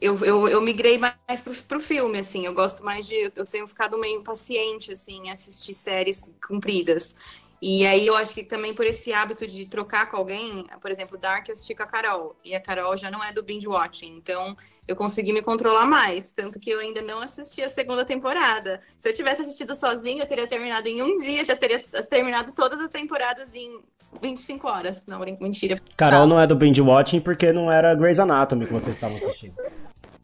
eu, 0.00 0.16
eu, 0.24 0.48
eu 0.48 0.60
migrei 0.60 0.96
mais 0.96 1.42
pro, 1.42 1.54
pro 1.64 1.80
filme, 1.80 2.18
assim. 2.18 2.46
Eu 2.46 2.54
gosto 2.54 2.84
mais 2.84 3.06
de. 3.06 3.32
Eu 3.34 3.44
tenho 3.44 3.66
ficado 3.66 3.98
meio 3.98 4.20
impaciente, 4.20 4.92
assim, 4.92 5.26
em 5.26 5.30
assistir 5.30 5.74
séries 5.74 6.32
compridas. 6.46 7.16
E 7.60 7.84
aí 7.84 8.06
eu 8.06 8.14
acho 8.14 8.32
que 8.32 8.44
também 8.44 8.72
por 8.72 8.86
esse 8.86 9.12
hábito 9.12 9.44
de 9.44 9.66
trocar 9.66 10.08
com 10.08 10.16
alguém, 10.16 10.64
por 10.80 10.92
exemplo, 10.92 11.18
Dark 11.18 11.48
eu 11.48 11.52
assisti 11.52 11.74
com 11.74 11.82
a 11.82 11.86
Carol. 11.86 12.36
E 12.44 12.54
a 12.54 12.60
Carol 12.60 12.96
já 12.96 13.10
não 13.10 13.22
é 13.22 13.32
do 13.32 13.42
binge 13.42 13.66
watching. 13.66 14.16
Então 14.16 14.56
eu 14.86 14.94
consegui 14.94 15.32
me 15.32 15.42
controlar 15.42 15.84
mais. 15.84 16.30
Tanto 16.30 16.60
que 16.60 16.70
eu 16.70 16.78
ainda 16.78 17.02
não 17.02 17.18
assisti 17.20 17.60
a 17.60 17.68
segunda 17.68 18.04
temporada. 18.04 18.80
Se 18.96 19.08
eu 19.08 19.14
tivesse 19.14 19.42
assistido 19.42 19.74
sozinho, 19.74 20.22
eu 20.22 20.26
teria 20.26 20.46
terminado 20.46 20.86
em 20.86 21.02
um 21.02 21.16
dia, 21.16 21.44
já 21.44 21.56
teria 21.56 21.84
terminado 22.08 22.52
todas 22.52 22.80
as 22.80 22.90
temporadas 22.90 23.52
em 23.52 23.80
25 24.22 24.68
horas. 24.68 25.04
Não, 25.04 25.18
mentira. 25.40 25.82
Carol 25.96 26.20
não, 26.20 26.36
não 26.36 26.40
é 26.40 26.46
do 26.46 26.54
binge 26.54 26.80
watching 26.80 27.20
porque 27.20 27.52
não 27.52 27.72
era 27.72 27.92
Grey's 27.96 28.20
Anatomy 28.20 28.66
que 28.66 28.72
vocês 28.72 28.94
estavam 28.94 29.16
assistindo. 29.16 29.56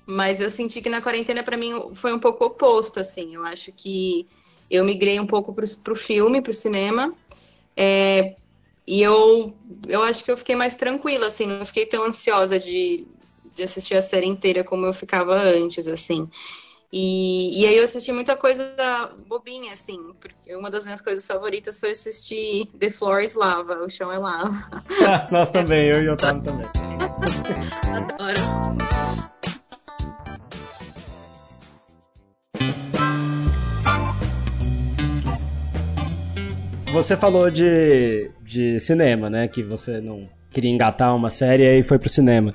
Mas 0.06 0.40
eu 0.40 0.50
senti 0.50 0.82
que 0.82 0.90
na 0.90 1.00
quarentena, 1.00 1.42
para 1.42 1.56
mim, 1.56 1.72
foi 1.94 2.12
um 2.12 2.18
pouco 2.18 2.44
oposto, 2.44 3.00
assim. 3.00 3.34
Eu 3.34 3.44
acho 3.44 3.72
que 3.72 4.26
eu 4.70 4.84
migrei 4.84 5.18
um 5.18 5.26
pouco 5.26 5.52
pro, 5.52 5.64
pro 5.78 5.94
filme, 5.94 6.42
pro 6.42 6.52
cinema. 6.52 7.14
É, 7.76 8.34
e 8.86 9.02
eu, 9.02 9.54
eu 9.88 10.02
acho 10.02 10.22
que 10.22 10.30
eu 10.30 10.36
fiquei 10.36 10.54
mais 10.54 10.74
tranquila, 10.74 11.26
assim. 11.26 11.46
Não 11.46 11.64
fiquei 11.64 11.86
tão 11.86 12.04
ansiosa 12.04 12.58
de, 12.58 13.06
de 13.54 13.62
assistir 13.62 13.96
a 13.96 14.02
série 14.02 14.26
inteira 14.26 14.62
como 14.62 14.84
eu 14.84 14.92
ficava 14.92 15.34
antes, 15.34 15.88
assim. 15.88 16.28
E, 16.92 17.60
e 17.60 17.66
aí 17.66 17.76
eu 17.76 17.82
assisti 17.82 18.12
muita 18.12 18.36
coisa 18.36 18.64
bobinha, 19.26 19.72
assim. 19.72 19.98
Porque 20.20 20.54
uma 20.54 20.70
das 20.70 20.84
minhas 20.84 21.00
coisas 21.00 21.26
favoritas 21.26 21.80
foi 21.80 21.90
assistir 21.90 22.66
The 22.78 22.90
Floor 22.90 23.22
is 23.22 23.34
Lava, 23.34 23.82
o 23.82 23.88
chão 23.88 24.12
é 24.12 24.18
lava. 24.18 24.70
Nós 25.32 25.50
também, 25.50 25.86
eu 25.86 26.02
e 26.02 26.08
o 26.08 26.12
Otávio 26.12 26.42
também. 26.42 26.66
Adoro. 27.90 29.33
Você 36.94 37.16
falou 37.16 37.50
de, 37.50 38.30
de 38.40 38.78
cinema, 38.78 39.28
né? 39.28 39.48
Que 39.48 39.64
você 39.64 40.00
não 40.00 40.28
queria 40.48 40.70
engatar 40.70 41.14
uma 41.16 41.28
série 41.28 41.80
e 41.80 41.82
foi 41.82 41.98
pro 41.98 42.08
cinema. 42.08 42.54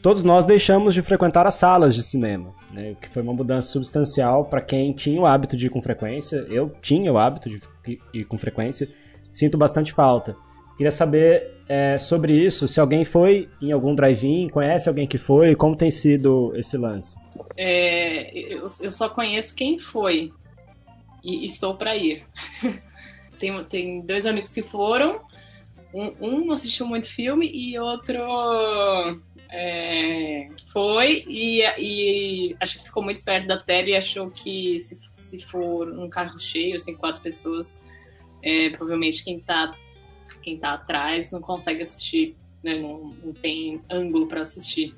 Todos 0.00 0.22
nós 0.22 0.44
deixamos 0.44 0.94
de 0.94 1.02
frequentar 1.02 1.44
as 1.44 1.56
salas 1.56 1.92
de 1.92 2.00
cinema, 2.00 2.54
né? 2.72 2.94
Que 3.02 3.08
foi 3.08 3.20
uma 3.20 3.32
mudança 3.32 3.72
substancial 3.72 4.44
para 4.44 4.60
quem 4.60 4.92
tinha 4.92 5.20
o 5.20 5.26
hábito 5.26 5.56
de 5.56 5.66
ir 5.66 5.70
com 5.70 5.82
frequência. 5.82 6.36
Eu 6.48 6.70
tinha 6.80 7.12
o 7.12 7.18
hábito 7.18 7.50
de 7.50 7.60
ir 8.14 8.24
com 8.26 8.38
frequência. 8.38 8.88
Sinto 9.28 9.58
bastante 9.58 9.92
falta. 9.92 10.36
Queria 10.76 10.92
saber 10.92 11.58
é, 11.68 11.98
sobre 11.98 12.32
isso, 12.32 12.68
se 12.68 12.78
alguém 12.78 13.04
foi 13.04 13.48
em 13.60 13.72
algum 13.72 13.92
drive-in, 13.92 14.48
conhece 14.50 14.88
alguém 14.88 15.06
que 15.08 15.18
foi, 15.18 15.56
como 15.56 15.74
tem 15.74 15.90
sido 15.90 16.52
esse 16.54 16.76
lance? 16.76 17.16
É, 17.56 18.30
eu, 18.38 18.66
eu, 18.82 18.90
só 18.90 19.08
conheço 19.08 19.52
quem 19.56 19.80
foi 19.80 20.32
e 21.24 21.44
estou 21.44 21.74
para 21.74 21.96
ir. 21.96 22.22
tem, 23.38 23.64
tem 23.64 24.00
dois 24.00 24.26
amigos 24.26 24.52
que 24.52 24.62
foram, 24.62 25.20
um, 25.92 26.12
um 26.20 26.52
assistiu 26.52 26.86
muito 26.86 27.08
filme 27.08 27.48
e 27.52 27.78
outro 27.78 28.18
é, 29.48 30.48
foi 30.66 31.24
e, 31.28 31.62
e 31.78 32.56
acho 32.58 32.78
que 32.78 32.86
ficou 32.86 33.02
muito 33.02 33.22
perto 33.24 33.46
da 33.46 33.56
tela 33.56 33.90
e 33.90 33.96
achou 33.96 34.28
que 34.28 34.76
se, 34.78 34.98
se 35.16 35.38
for 35.38 35.88
um 35.88 36.08
carro 36.08 36.36
cheio, 36.36 36.74
assim, 36.74 36.94
quatro 36.94 37.22
pessoas, 37.22 37.80
é, 38.42 38.70
provavelmente 38.70 39.22
quem 39.22 39.38
tá, 39.38 39.72
quem 40.42 40.58
tá 40.58 40.72
atrás 40.72 41.30
não 41.30 41.40
consegue 41.40 41.82
assistir, 41.82 42.36
né, 42.62 42.76
não, 42.76 43.14
não 43.22 43.32
tem 43.32 43.80
ângulo 43.88 44.26
para 44.26 44.40
assistir. 44.40 44.92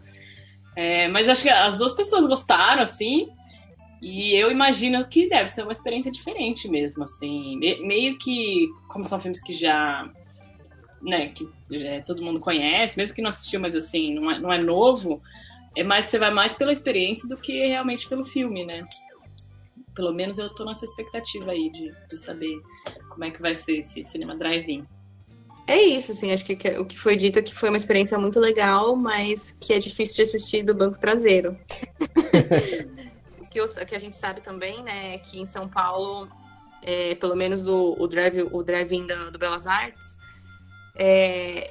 É, 0.75 1.09
mas 1.09 1.29
acho 1.29 1.43
que 1.43 1.51
as 1.51 1.77
duas 1.77 1.93
pessoas 1.93 2.27
gostaram, 2.27 2.83
assim, 2.83 3.29
e 4.01 4.35
eu 4.35 4.51
imagino 4.51 5.07
que 5.07 5.29
deve 5.29 5.49
ser 5.49 5.63
uma 5.63 5.73
experiência 5.73 6.13
diferente 6.13 6.69
mesmo, 6.69 7.05
assim. 7.05 7.57
Meio 7.59 8.19
que, 8.19 8.69
como 8.89 9.05
são 9.05 9.19
filmes 9.19 9.43
que 9.43 9.53
já. 9.53 10.11
Né, 11.03 11.29
que 11.29 11.49
é, 11.73 12.01
todo 12.01 12.23
mundo 12.23 12.41
conhece, 12.41 12.97
mesmo 12.97 13.15
que 13.15 13.23
não 13.23 13.29
assistiu, 13.29 13.61
mas 13.61 13.77
assim, 13.77 14.15
não 14.15 14.31
é, 14.31 14.41
não 14.41 14.53
é 14.53 14.61
novo, 14.61 15.23
é 15.77 15.85
mais, 15.85 16.07
você 16.07 16.19
vai 16.19 16.33
mais 16.33 16.55
pela 16.55 16.73
experiência 16.73 17.29
do 17.29 17.37
que 17.37 17.67
realmente 17.67 18.09
pelo 18.09 18.25
filme, 18.25 18.65
né? 18.65 18.85
Pelo 19.95 20.13
menos 20.13 20.39
eu 20.39 20.53
tô 20.53 20.65
nessa 20.65 20.85
expectativa 20.85 21.53
aí 21.53 21.71
de, 21.71 21.93
de 22.09 22.17
saber 22.17 22.59
como 23.11 23.25
é 23.25 23.31
que 23.31 23.41
vai 23.41 23.55
ser 23.55 23.79
esse 23.79 24.03
cinema 24.03 24.35
drive-in. 24.37 24.85
É 25.69 25.81
isso, 25.83 26.13
assim, 26.13 26.33
acho 26.33 26.45
que, 26.45 26.57
que 26.57 26.71
o 26.79 26.85
que 26.85 26.99
foi 26.99 27.15
dito 27.15 27.39
é 27.39 27.43
que 27.43 27.55
foi 27.55 27.69
uma 27.69 27.77
experiência 27.77 28.19
muito 28.19 28.41
legal, 28.41 28.97
mas 28.97 29.53
que 29.61 29.73
é 29.73 29.79
difícil 29.79 30.17
de 30.17 30.23
assistir 30.23 30.63
do 30.63 30.75
banco 30.75 30.99
traseiro. 30.99 31.57
que, 33.57 33.61
eu, 33.61 33.87
que 33.87 33.95
a 33.95 33.99
gente 33.99 34.17
sabe 34.17 34.43
também, 34.43 34.83
né, 34.83 35.15
é 35.15 35.19
que 35.19 35.41
em 35.41 35.47
São 35.47 35.67
Paulo, 35.67 36.29
é, 36.83 37.15
pelo 37.15 37.35
menos 37.35 37.63
do, 37.63 37.97
o 37.99 38.07
drive 38.07 38.43
o 38.53 38.63
drive-in 38.63 39.07
do, 39.07 39.33
do 39.33 39.39
Belas 39.39 39.67
Artes, 39.67 40.19
é, 40.95 41.71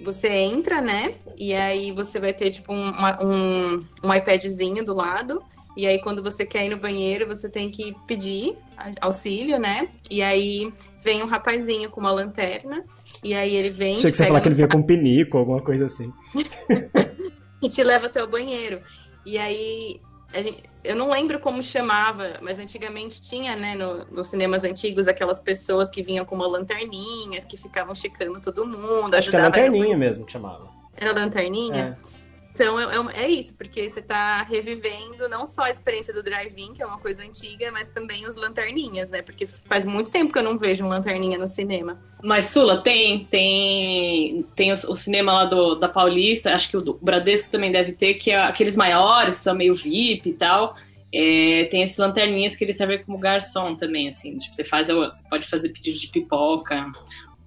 você 0.00 0.28
entra, 0.28 0.80
né, 0.80 1.16
e 1.36 1.52
aí 1.54 1.90
você 1.90 2.20
vai 2.20 2.32
ter 2.32 2.50
tipo 2.50 2.72
um, 2.72 2.92
um, 3.20 3.84
um 4.04 4.14
iPadzinho 4.14 4.84
do 4.84 4.94
lado, 4.94 5.42
e 5.76 5.86
aí 5.86 6.00
quando 6.00 6.22
você 6.22 6.46
quer 6.46 6.66
ir 6.66 6.68
no 6.68 6.76
banheiro, 6.76 7.26
você 7.26 7.48
tem 7.48 7.68
que 7.68 7.96
pedir 8.06 8.56
auxílio, 9.00 9.58
né, 9.58 9.88
e 10.08 10.22
aí 10.22 10.72
vem 11.02 11.20
um 11.22 11.26
rapazinho 11.26 11.90
com 11.90 12.00
uma 12.00 12.12
lanterna, 12.12 12.84
e 13.24 13.34
aí 13.34 13.56
ele 13.56 13.70
vem... 13.70 13.94
Achei 13.94 14.12
que 14.12 14.16
você 14.16 14.26
falar 14.26 14.40
que 14.40 14.48
ele 14.48 14.54
vinha 14.54 14.68
com 14.68 14.78
um 14.78 14.82
pinico, 14.84 15.36
alguma 15.36 15.60
coisa 15.60 15.86
assim. 15.86 16.12
e 17.60 17.68
te 17.68 17.82
leva 17.82 18.06
até 18.06 18.22
o 18.22 18.28
banheiro. 18.28 18.78
E 19.26 19.36
aí 19.36 20.00
Gente, 20.34 20.62
eu 20.84 20.94
não 20.94 21.10
lembro 21.10 21.40
como 21.40 21.62
chamava, 21.62 22.38
mas 22.40 22.58
antigamente 22.58 23.20
tinha, 23.20 23.56
né, 23.56 23.74
no, 23.74 24.04
nos 24.06 24.28
cinemas 24.28 24.64
antigos, 24.64 25.08
aquelas 25.08 25.40
pessoas 25.40 25.90
que 25.90 26.02
vinham 26.02 26.24
com 26.24 26.34
uma 26.34 26.46
lanterninha, 26.46 27.42
que 27.42 27.56
ficavam 27.56 27.94
checando 27.94 28.40
todo 28.40 28.66
mundo. 28.66 29.14
Acho 29.14 29.30
que 29.30 29.36
era 29.36 29.46
lanterninha 29.46 29.96
mesmo 29.96 30.24
que 30.24 30.32
chamava. 30.32 30.70
Era 30.96 31.12
lanterninha? 31.12 31.98
É. 32.00 32.27
Então 32.58 32.80
é, 32.80 33.22
é, 33.22 33.24
é, 33.24 33.30
isso, 33.30 33.56
porque 33.56 33.88
você 33.88 34.00
está 34.00 34.42
revivendo 34.42 35.28
não 35.28 35.46
só 35.46 35.62
a 35.62 35.70
experiência 35.70 36.12
do 36.12 36.24
drive-in, 36.24 36.74
que 36.74 36.82
é 36.82 36.86
uma 36.86 36.98
coisa 36.98 37.22
antiga, 37.22 37.70
mas 37.70 37.88
também 37.88 38.26
os 38.26 38.34
lanterninhas, 38.34 39.12
né? 39.12 39.22
Porque 39.22 39.46
faz 39.46 39.84
muito 39.84 40.10
tempo 40.10 40.32
que 40.32 40.38
eu 40.40 40.42
não 40.42 40.58
vejo 40.58 40.84
um 40.84 40.88
lanterninha 40.88 41.38
no 41.38 41.46
cinema. 41.46 42.00
Mas, 42.20 42.46
Sula, 42.46 42.82
tem 42.82 43.24
tem, 43.26 44.44
tem 44.56 44.72
o, 44.72 44.74
o 44.74 44.96
cinema 44.96 45.32
lá 45.32 45.44
do, 45.44 45.76
da 45.76 45.88
Paulista, 45.88 46.52
acho 46.52 46.68
que 46.68 46.76
o, 46.76 46.80
o 46.80 46.98
Bradesco 47.00 47.48
também 47.48 47.70
deve 47.70 47.92
ter, 47.92 48.14
que 48.14 48.32
é 48.32 48.42
aqueles 48.42 48.74
maiores, 48.74 49.36
são 49.36 49.54
meio 49.54 49.72
VIP 49.72 50.30
e 50.30 50.32
tal. 50.32 50.74
É, 51.14 51.68
tem 51.70 51.82
esses 51.82 51.96
lanterninhas 51.96 52.56
que 52.56 52.64
eles 52.64 52.76
servem 52.76 53.04
como 53.04 53.18
garçom 53.18 53.76
também, 53.76 54.08
assim. 54.08 54.36
Tipo, 54.36 54.56
você 54.56 54.64
faz, 54.64 54.88
você 54.88 55.22
pode 55.30 55.46
fazer 55.46 55.68
pedido 55.68 55.96
de 55.96 56.08
pipoca, 56.08 56.90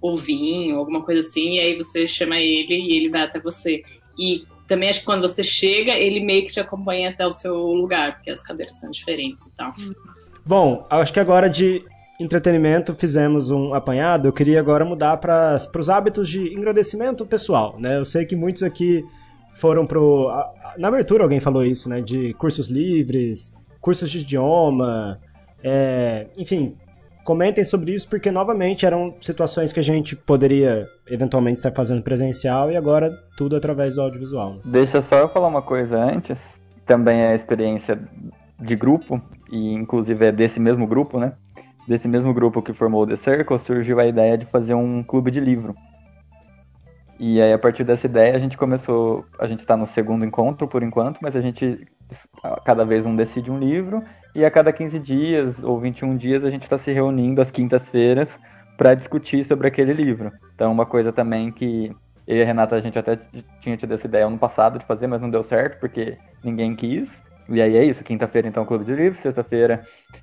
ou 0.00 0.16
vinho, 0.16 0.78
alguma 0.78 1.02
coisa 1.02 1.20
assim, 1.20 1.56
e 1.56 1.60
aí 1.60 1.76
você 1.76 2.06
chama 2.06 2.38
ele 2.40 2.74
e 2.74 2.96
ele 2.96 3.10
vai 3.10 3.20
até 3.20 3.38
você. 3.38 3.82
E 4.18 4.44
também 4.66 4.88
acho 4.88 5.00
que 5.00 5.06
quando 5.06 5.22
você 5.22 5.42
chega, 5.42 5.92
ele 5.92 6.20
meio 6.20 6.44
que 6.44 6.52
te 6.52 6.60
acompanha 6.60 7.10
até 7.10 7.26
o 7.26 7.32
seu 7.32 7.54
lugar, 7.54 8.14
porque 8.14 8.30
as 8.30 8.42
cadeiras 8.42 8.76
são 8.76 8.90
diferentes 8.90 9.46
e 9.46 9.50
tal. 9.54 9.70
Bom, 10.44 10.86
acho 10.90 11.12
que 11.12 11.20
agora 11.20 11.48
de 11.48 11.84
entretenimento 12.18 12.94
fizemos 12.94 13.50
um 13.50 13.74
apanhado. 13.74 14.28
Eu 14.28 14.32
queria 14.32 14.60
agora 14.60 14.84
mudar 14.84 15.16
para 15.16 15.56
os 15.74 15.88
hábitos 15.90 16.28
de 16.28 16.52
engrandecimento 16.52 17.26
pessoal, 17.26 17.76
né? 17.78 17.98
Eu 17.98 18.04
sei 18.04 18.24
que 18.24 18.36
muitos 18.36 18.62
aqui 18.62 19.04
foram 19.54 19.86
pro 19.86 20.30
na 20.78 20.88
abertura 20.88 21.22
alguém 21.24 21.40
falou 21.40 21.64
isso, 21.64 21.88
né? 21.88 22.00
De 22.00 22.32
cursos 22.34 22.68
livres, 22.68 23.54
cursos 23.80 24.10
de 24.10 24.20
idioma, 24.20 25.20
é, 25.62 26.26
enfim, 26.36 26.76
comentem 27.24 27.64
sobre 27.64 27.92
isso, 27.92 28.08
porque 28.08 28.30
novamente 28.30 28.84
eram 28.84 29.14
situações 29.20 29.72
que 29.72 29.80
a 29.80 29.82
gente 29.82 30.16
poderia 30.16 30.86
eventualmente 31.08 31.58
estar 31.58 31.72
fazendo 31.72 32.02
presencial 32.02 32.70
e 32.70 32.76
agora 32.76 33.10
tudo 33.36 33.56
através 33.56 33.94
do 33.94 34.02
audiovisual. 34.02 34.60
Deixa 34.64 35.00
só 35.02 35.18
eu 35.18 35.28
falar 35.28 35.48
uma 35.48 35.62
coisa 35.62 35.96
antes, 35.96 36.38
também 36.86 37.20
é 37.20 37.28
a 37.28 37.34
experiência 37.34 37.98
de 38.60 38.76
grupo, 38.76 39.20
e 39.50 39.72
inclusive 39.72 40.26
é 40.26 40.32
desse 40.32 40.60
mesmo 40.60 40.86
grupo, 40.86 41.18
né? 41.18 41.32
Desse 41.86 42.06
mesmo 42.06 42.32
grupo 42.32 42.62
que 42.62 42.72
formou 42.72 43.02
o 43.02 43.06
The 43.06 43.16
Circle, 43.16 43.58
surgiu 43.58 43.98
a 43.98 44.06
ideia 44.06 44.38
de 44.38 44.46
fazer 44.46 44.74
um 44.74 45.02
clube 45.02 45.30
de 45.30 45.40
livro. 45.40 45.74
E 47.18 47.40
aí, 47.40 47.52
a 47.52 47.58
partir 47.58 47.84
dessa 47.84 48.06
ideia, 48.06 48.34
a 48.34 48.38
gente 48.38 48.56
começou. 48.56 49.24
A 49.38 49.46
gente 49.46 49.60
está 49.60 49.76
no 49.76 49.86
segundo 49.86 50.24
encontro 50.24 50.66
por 50.66 50.82
enquanto, 50.82 51.18
mas 51.20 51.36
a 51.36 51.40
gente, 51.40 51.86
cada 52.64 52.84
vez 52.84 53.06
um 53.06 53.14
decide 53.14 53.50
um 53.50 53.58
livro, 53.58 54.02
e 54.34 54.44
a 54.44 54.50
cada 54.50 54.72
15 54.72 54.98
dias 54.98 55.62
ou 55.62 55.78
21 55.78 56.16
dias, 56.16 56.44
a 56.44 56.50
gente 56.50 56.62
está 56.62 56.78
se 56.78 56.90
reunindo 56.90 57.40
às 57.40 57.50
quintas-feiras 57.50 58.28
para 58.76 58.94
discutir 58.94 59.44
sobre 59.44 59.68
aquele 59.68 59.92
livro. 59.92 60.32
Então, 60.54 60.72
uma 60.72 60.86
coisa 60.86 61.12
também 61.12 61.50
que 61.52 61.94
eu 62.26 62.36
e 62.36 62.42
a 62.42 62.44
Renata, 62.44 62.76
a 62.76 62.80
gente 62.80 62.98
até 62.98 63.18
tinha 63.60 63.76
tido 63.76 63.94
essa 63.94 64.06
ideia 64.06 64.26
ano 64.26 64.38
passado 64.38 64.78
de 64.78 64.86
fazer, 64.86 65.06
mas 65.06 65.20
não 65.20 65.30
deu 65.30 65.42
certo, 65.42 65.78
porque 65.80 66.16
ninguém 66.42 66.74
quis. 66.74 67.20
E 67.48 67.60
aí 67.60 67.76
é 67.76 67.84
isso, 67.84 68.04
quinta-feira 68.04 68.46
então 68.46 68.64
clube 68.64 68.84
de 68.84 68.94
livro, 68.94 69.20
sexta-feira 69.20 69.80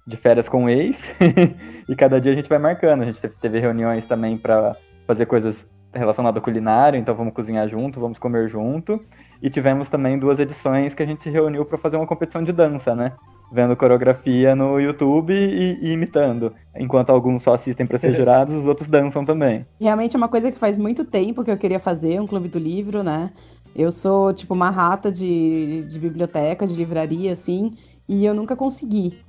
de 0.08 0.18
férias 0.18 0.48
com 0.48 0.66
o 0.66 0.70
ex, 0.70 0.98
e 1.88 1.96
cada 1.96 2.20
dia 2.20 2.32
a 2.32 2.36
gente 2.36 2.50
vai 2.50 2.58
marcando. 2.58 3.02
A 3.02 3.06
gente 3.06 3.20
teve 3.20 3.60
reuniões 3.60 4.06
também 4.06 4.38
para 4.38 4.76
fazer 5.06 5.26
coisas 5.26 5.66
relacionado 5.94 6.38
à 6.38 6.42
culinária, 6.42 6.98
então 6.98 7.14
vamos 7.14 7.34
cozinhar 7.34 7.68
junto, 7.68 8.00
vamos 8.00 8.18
comer 8.18 8.48
junto. 8.50 9.04
E 9.42 9.50
tivemos 9.50 9.90
também 9.90 10.18
duas 10.18 10.40
edições 10.40 10.94
que 10.94 11.04
a 11.04 11.06
gente 11.06 11.24
se 11.24 11.30
reuniu 11.30 11.66
para 11.66 11.78
fazer 11.78 11.98
uma 11.98 12.08
competição 12.08 12.44
de 12.44 12.52
dança, 12.52 12.96
né? 12.96 13.14
Vendo 13.52 13.76
coreografia 13.76 14.56
no 14.56 14.80
YouTube 14.80 15.34
e, 15.34 15.80
e 15.82 15.92
imitando. 15.92 16.54
Enquanto 16.76 17.10
alguns 17.10 17.44
só 17.44 17.54
assistem 17.54 17.86
para 17.86 17.98
ser 17.98 18.14
jurados, 18.16 18.56
os 18.56 18.66
outros 18.66 18.88
dançam 18.88 19.26
também. 19.26 19.66
Realmente 19.80 20.16
é 20.16 20.18
uma 20.18 20.28
coisa 20.28 20.52
que 20.52 20.58
faz 20.58 20.78
muito 20.78 21.04
tempo 21.04 21.44
que 21.44 21.52
eu 21.52 21.58
queria 21.58 21.80
fazer, 21.80 22.20
um 22.22 22.28
clube 22.28 22.48
do 22.48 22.60
livro, 22.60 23.04
né? 23.04 23.32
Eu 23.76 23.92
sou, 23.92 24.34
tipo, 24.34 24.54
uma 24.54 24.70
rata 24.70 25.12
de, 25.12 25.84
de 25.88 26.00
biblioteca, 26.00 26.66
de 26.66 26.74
livraria, 26.74 27.32
assim, 27.32 27.72
e 28.08 28.26
eu 28.26 28.34
nunca 28.34 28.56
consegui 28.56 29.20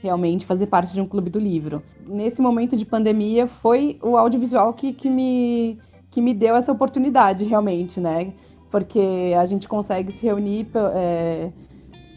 realmente 0.00 0.46
fazer 0.46 0.66
parte 0.66 0.92
de 0.92 1.00
um 1.00 1.06
clube 1.06 1.28
do 1.28 1.38
livro. 1.38 1.82
Nesse 2.06 2.40
momento 2.40 2.76
de 2.76 2.84
pandemia, 2.84 3.46
foi 3.46 3.98
o 4.02 4.16
audiovisual 4.16 4.72
que, 4.72 4.92
que 4.92 5.10
me 5.10 5.78
que 6.10 6.22
me 6.22 6.32
deu 6.32 6.56
essa 6.56 6.72
oportunidade, 6.72 7.44
realmente, 7.44 8.00
né? 8.00 8.32
Porque 8.70 9.34
a 9.38 9.44
gente 9.46 9.68
consegue 9.68 10.10
se 10.10 10.26
reunir 10.26 10.66
é, 10.94 11.50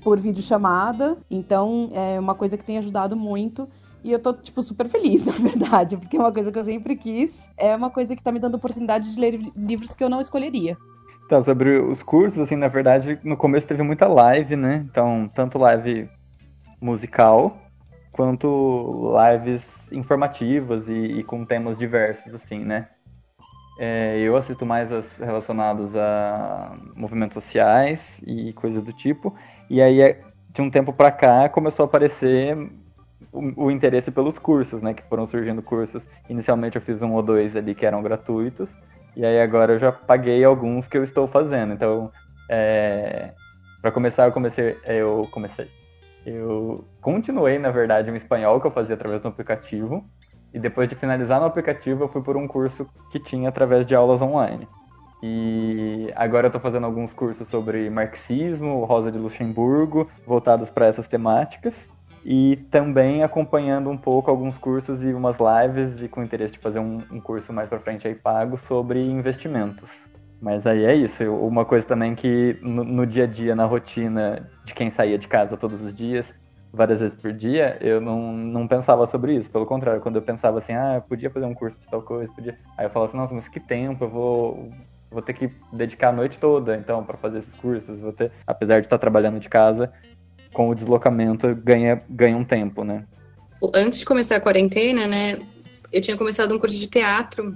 por 0.03 0.19
videochamada, 0.19 1.17
então 1.29 1.91
é 1.93 2.19
uma 2.19 2.35
coisa 2.35 2.57
que 2.57 2.63
tem 2.63 2.77
ajudado 2.77 3.15
muito. 3.15 3.67
E 4.03 4.11
eu 4.11 4.19
tô, 4.19 4.33
tipo, 4.33 4.61
super 4.61 4.87
feliz, 4.87 5.25
na 5.27 5.33
verdade, 5.33 5.95
porque 5.95 6.17
é 6.17 6.19
uma 6.19 6.33
coisa 6.33 6.51
que 6.51 6.57
eu 6.57 6.63
sempre 6.63 6.95
quis. 6.95 7.39
É 7.55 7.75
uma 7.75 7.89
coisa 7.89 8.15
que 8.15 8.23
tá 8.23 8.31
me 8.31 8.39
dando 8.39 8.55
oportunidade 8.55 9.13
de 9.13 9.19
ler 9.19 9.39
livros 9.55 9.93
que 9.93 10.03
eu 10.03 10.09
não 10.09 10.19
escolheria. 10.19 10.75
Então, 11.25 11.41
sobre 11.43 11.79
os 11.79 12.03
cursos, 12.03 12.39
assim, 12.39 12.55
na 12.55 12.67
verdade, 12.67 13.19
no 13.23 13.37
começo 13.37 13.67
teve 13.67 13.83
muita 13.83 14.07
live, 14.07 14.55
né? 14.55 14.85
Então, 14.89 15.31
tanto 15.33 15.57
live 15.57 16.09
musical, 16.81 17.57
quanto 18.11 19.13
lives 19.15 19.63
informativas 19.91 20.89
e, 20.89 21.19
e 21.19 21.23
com 21.23 21.45
temas 21.45 21.77
diversos, 21.77 22.33
assim, 22.33 22.59
né? 22.59 22.87
É, 23.79 24.19
eu 24.19 24.35
assisto 24.35 24.65
mais 24.65 24.91
as 24.91 25.17
relacionados 25.17 25.95
a 25.95 26.77
movimentos 26.95 27.33
sociais 27.33 28.05
e 28.25 28.51
coisas 28.53 28.83
do 28.83 28.91
tipo. 28.91 29.33
E 29.71 29.81
aí, 29.81 30.01
é, 30.01 30.19
de 30.49 30.61
um 30.61 30.69
tempo 30.69 30.91
para 30.91 31.09
cá, 31.09 31.47
começou 31.47 31.83
a 31.83 31.85
aparecer 31.85 32.57
o, 33.31 33.67
o, 33.67 33.71
interesse 33.71 34.11
pelos 34.11 34.37
cursos, 34.37 34.81
né? 34.81 34.93
Que 34.93 35.01
foram 35.03 35.25
surgindo 35.25 35.61
cursos. 35.61 36.05
Inicialmente 36.27 36.75
eu 36.75 36.81
fiz 36.81 37.01
um 37.01 37.13
ou 37.13 37.23
dois 37.23 37.55
ali 37.55 37.73
que 37.73 37.85
eram 37.85 38.03
gratuitos. 38.03 38.69
E 39.15 39.25
aí 39.25 39.39
agora 39.39 39.71
eu 39.71 39.79
já 39.79 39.89
paguei 39.89 40.43
alguns 40.43 40.87
que 40.87 40.97
eu 40.97 41.05
estou 41.05 41.25
fazendo. 41.25 41.71
Então, 41.71 42.11
é, 42.49 43.31
para 43.81 43.93
começar, 43.93 44.25
eu 44.25 44.33
comecei, 44.33 44.75
eu 44.83 45.25
comecei. 45.31 45.69
Eu 46.25 46.83
continuei, 46.99 47.57
na 47.57 47.71
verdade, 47.71 48.11
o 48.11 48.15
espanhol 48.17 48.59
que 48.59 48.67
eu 48.67 48.71
fazia 48.71 48.95
através 48.95 49.21
do 49.21 49.29
aplicativo. 49.29 50.03
E 50.53 50.59
depois 50.59 50.89
de 50.89 50.95
finalizar 50.95 51.39
no 51.39 51.45
aplicativo, 51.45 52.03
eu 52.03 52.09
fui 52.09 52.21
por 52.21 52.35
um 52.35 52.45
curso 52.45 52.85
que 53.09 53.21
tinha 53.21 53.47
através 53.47 53.87
de 53.87 53.95
aulas 53.95 54.21
online. 54.21 54.67
E 55.23 56.11
agora 56.15 56.47
eu 56.47 56.49
estou 56.49 56.61
fazendo 56.61 56.85
alguns 56.85 57.13
cursos 57.13 57.47
sobre 57.47 57.89
marxismo, 57.89 58.83
Rosa 58.85 59.11
de 59.11 59.17
Luxemburgo, 59.17 60.09
voltados 60.25 60.69
para 60.69 60.87
essas 60.87 61.07
temáticas. 61.07 61.73
E 62.23 62.57
também 62.69 63.23
acompanhando 63.23 63.89
um 63.89 63.97
pouco 63.97 64.29
alguns 64.29 64.57
cursos 64.57 65.03
e 65.03 65.13
umas 65.13 65.37
lives, 65.39 66.01
e 66.01 66.07
com 66.07 66.23
interesse 66.23 66.53
de 66.53 66.59
fazer 66.59 66.79
um, 66.79 66.99
um 67.11 67.19
curso 67.19 67.51
mais 67.51 67.67
para 67.67 67.79
frente 67.79 68.07
aí 68.07 68.13
pago 68.13 68.57
sobre 68.57 69.03
investimentos. 69.03 69.89
Mas 70.41 70.65
aí 70.65 70.85
é 70.85 70.95
isso. 70.95 71.23
Uma 71.23 71.65
coisa 71.65 71.85
também 71.85 72.15
que 72.15 72.57
no, 72.61 72.83
no 72.83 73.05
dia 73.05 73.23
a 73.25 73.27
dia, 73.27 73.55
na 73.55 73.65
rotina 73.65 74.47
de 74.65 74.73
quem 74.73 74.89
saía 74.91 75.17
de 75.17 75.27
casa 75.27 75.55
todos 75.55 75.79
os 75.81 75.93
dias, 75.93 76.25
várias 76.73 76.99
vezes 76.99 77.17
por 77.17 77.33
dia, 77.33 77.77
eu 77.81 77.99
não, 77.99 78.33
não 78.33 78.67
pensava 78.67 79.05
sobre 79.05 79.35
isso. 79.35 79.49
Pelo 79.49 79.65
contrário, 79.65 80.01
quando 80.01 80.15
eu 80.15 80.21
pensava 80.21 80.59
assim, 80.59 80.73
ah, 80.73 80.95
eu 80.95 81.01
podia 81.01 81.29
fazer 81.29 81.45
um 81.45 81.53
curso 81.53 81.77
de 81.79 81.87
tal 81.87 82.01
coisa, 82.01 82.31
podia. 82.33 82.57
Aí 82.77 82.85
eu 82.85 82.89
falava 82.89 83.09
assim, 83.09 83.17
nossa, 83.17 83.33
mas 83.33 83.47
que 83.49 83.59
tempo, 83.59 84.05
eu 84.05 84.09
vou, 84.09 84.69
vou 85.11 85.21
ter 85.21 85.33
que 85.33 85.51
dedicar 85.71 86.09
a 86.09 86.13
noite 86.13 86.39
toda, 86.39 86.75
então, 86.75 87.03
para 87.03 87.17
fazer 87.17 87.39
esses 87.39 87.53
cursos. 87.55 87.99
Vou 87.99 88.13
ter, 88.13 88.31
apesar 88.47 88.79
de 88.79 88.85
estar 88.87 88.97
trabalhando 88.97 89.39
de 89.39 89.49
casa, 89.49 89.91
com 90.53 90.69
o 90.69 90.75
deslocamento 90.75 91.53
ganha, 91.55 92.01
ganha 92.09 92.37
um 92.37 92.43
tempo, 92.43 92.83
né? 92.83 93.05
Antes 93.75 93.99
de 93.99 94.05
começar 94.05 94.37
a 94.37 94.41
quarentena, 94.41 95.05
né, 95.05 95.39
eu 95.91 96.01
tinha 96.01 96.17
começado 96.17 96.53
um 96.55 96.57
curso 96.57 96.77
de 96.77 96.87
teatro 96.87 97.55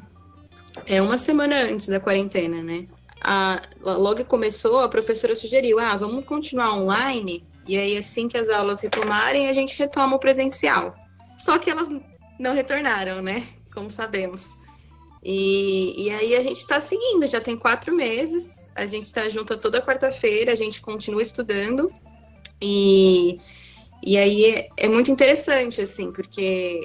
é 0.85 1.01
uma 1.01 1.17
semana 1.17 1.63
antes 1.63 1.87
da 1.87 1.99
quarentena, 1.99 2.61
né? 2.61 2.85
A, 3.21 3.61
logo 3.81 4.17
que 4.17 4.23
começou, 4.25 4.79
a 4.79 4.89
professora 4.89 5.35
sugeriu, 5.35 5.79
ah, 5.79 5.95
vamos 5.95 6.25
continuar 6.25 6.73
online 6.73 7.43
e 7.67 7.77
aí, 7.77 7.97
assim 7.97 8.27
que 8.27 8.37
as 8.37 8.49
aulas 8.49 8.81
retomarem, 8.81 9.49
a 9.49 9.53
gente 9.53 9.77
retoma 9.77 10.15
o 10.15 10.19
presencial. 10.19 10.95
Só 11.39 11.57
que 11.57 11.69
elas 11.69 11.89
não 12.39 12.53
retornaram, 12.53 13.21
né? 13.21 13.47
Como 13.73 13.89
sabemos. 13.89 14.51
E, 15.27 16.05
e 16.05 16.11
aí 16.11 16.35
a 16.35 16.43
gente 16.43 16.57
está 16.57 16.79
seguindo, 16.79 17.25
já 17.25 17.41
tem 17.41 17.57
quatro 17.57 17.91
meses, 17.95 18.67
a 18.75 18.85
gente 18.85 19.05
está 19.05 19.27
junto 19.27 19.57
toda 19.57 19.81
quarta-feira, 19.81 20.51
a 20.51 20.55
gente 20.55 20.79
continua 20.79 21.23
estudando. 21.23 21.91
E, 22.61 23.39
e 24.03 24.17
aí 24.17 24.45
é, 24.45 24.69
é 24.77 24.87
muito 24.87 25.09
interessante, 25.09 25.81
assim, 25.81 26.11
porque 26.11 26.79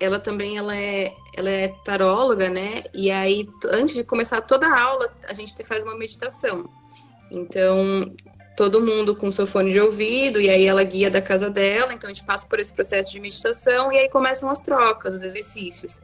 ela 0.00 0.20
também 0.20 0.56
ela 0.56 0.76
é, 0.76 1.12
ela 1.36 1.50
é 1.50 1.74
taróloga, 1.84 2.48
né? 2.48 2.84
E 2.94 3.10
aí, 3.10 3.48
antes 3.64 3.96
de 3.96 4.04
começar 4.04 4.42
toda 4.42 4.68
a 4.68 4.80
aula, 4.80 5.12
a 5.28 5.34
gente 5.34 5.52
faz 5.64 5.82
uma 5.82 5.96
meditação. 5.96 6.70
Então, 7.32 8.14
todo 8.56 8.80
mundo 8.80 9.16
com 9.16 9.32
seu 9.32 9.44
fone 9.44 9.72
de 9.72 9.80
ouvido, 9.80 10.40
e 10.40 10.48
aí 10.48 10.64
ela 10.66 10.84
guia 10.84 11.10
da 11.10 11.20
casa 11.20 11.50
dela, 11.50 11.92
então 11.92 12.08
a 12.08 12.12
gente 12.12 12.24
passa 12.24 12.46
por 12.46 12.60
esse 12.60 12.72
processo 12.72 13.10
de 13.10 13.18
meditação 13.18 13.90
e 13.90 13.98
aí 13.98 14.08
começam 14.08 14.48
as 14.48 14.60
trocas, 14.60 15.14
os 15.14 15.22
exercícios. 15.22 16.00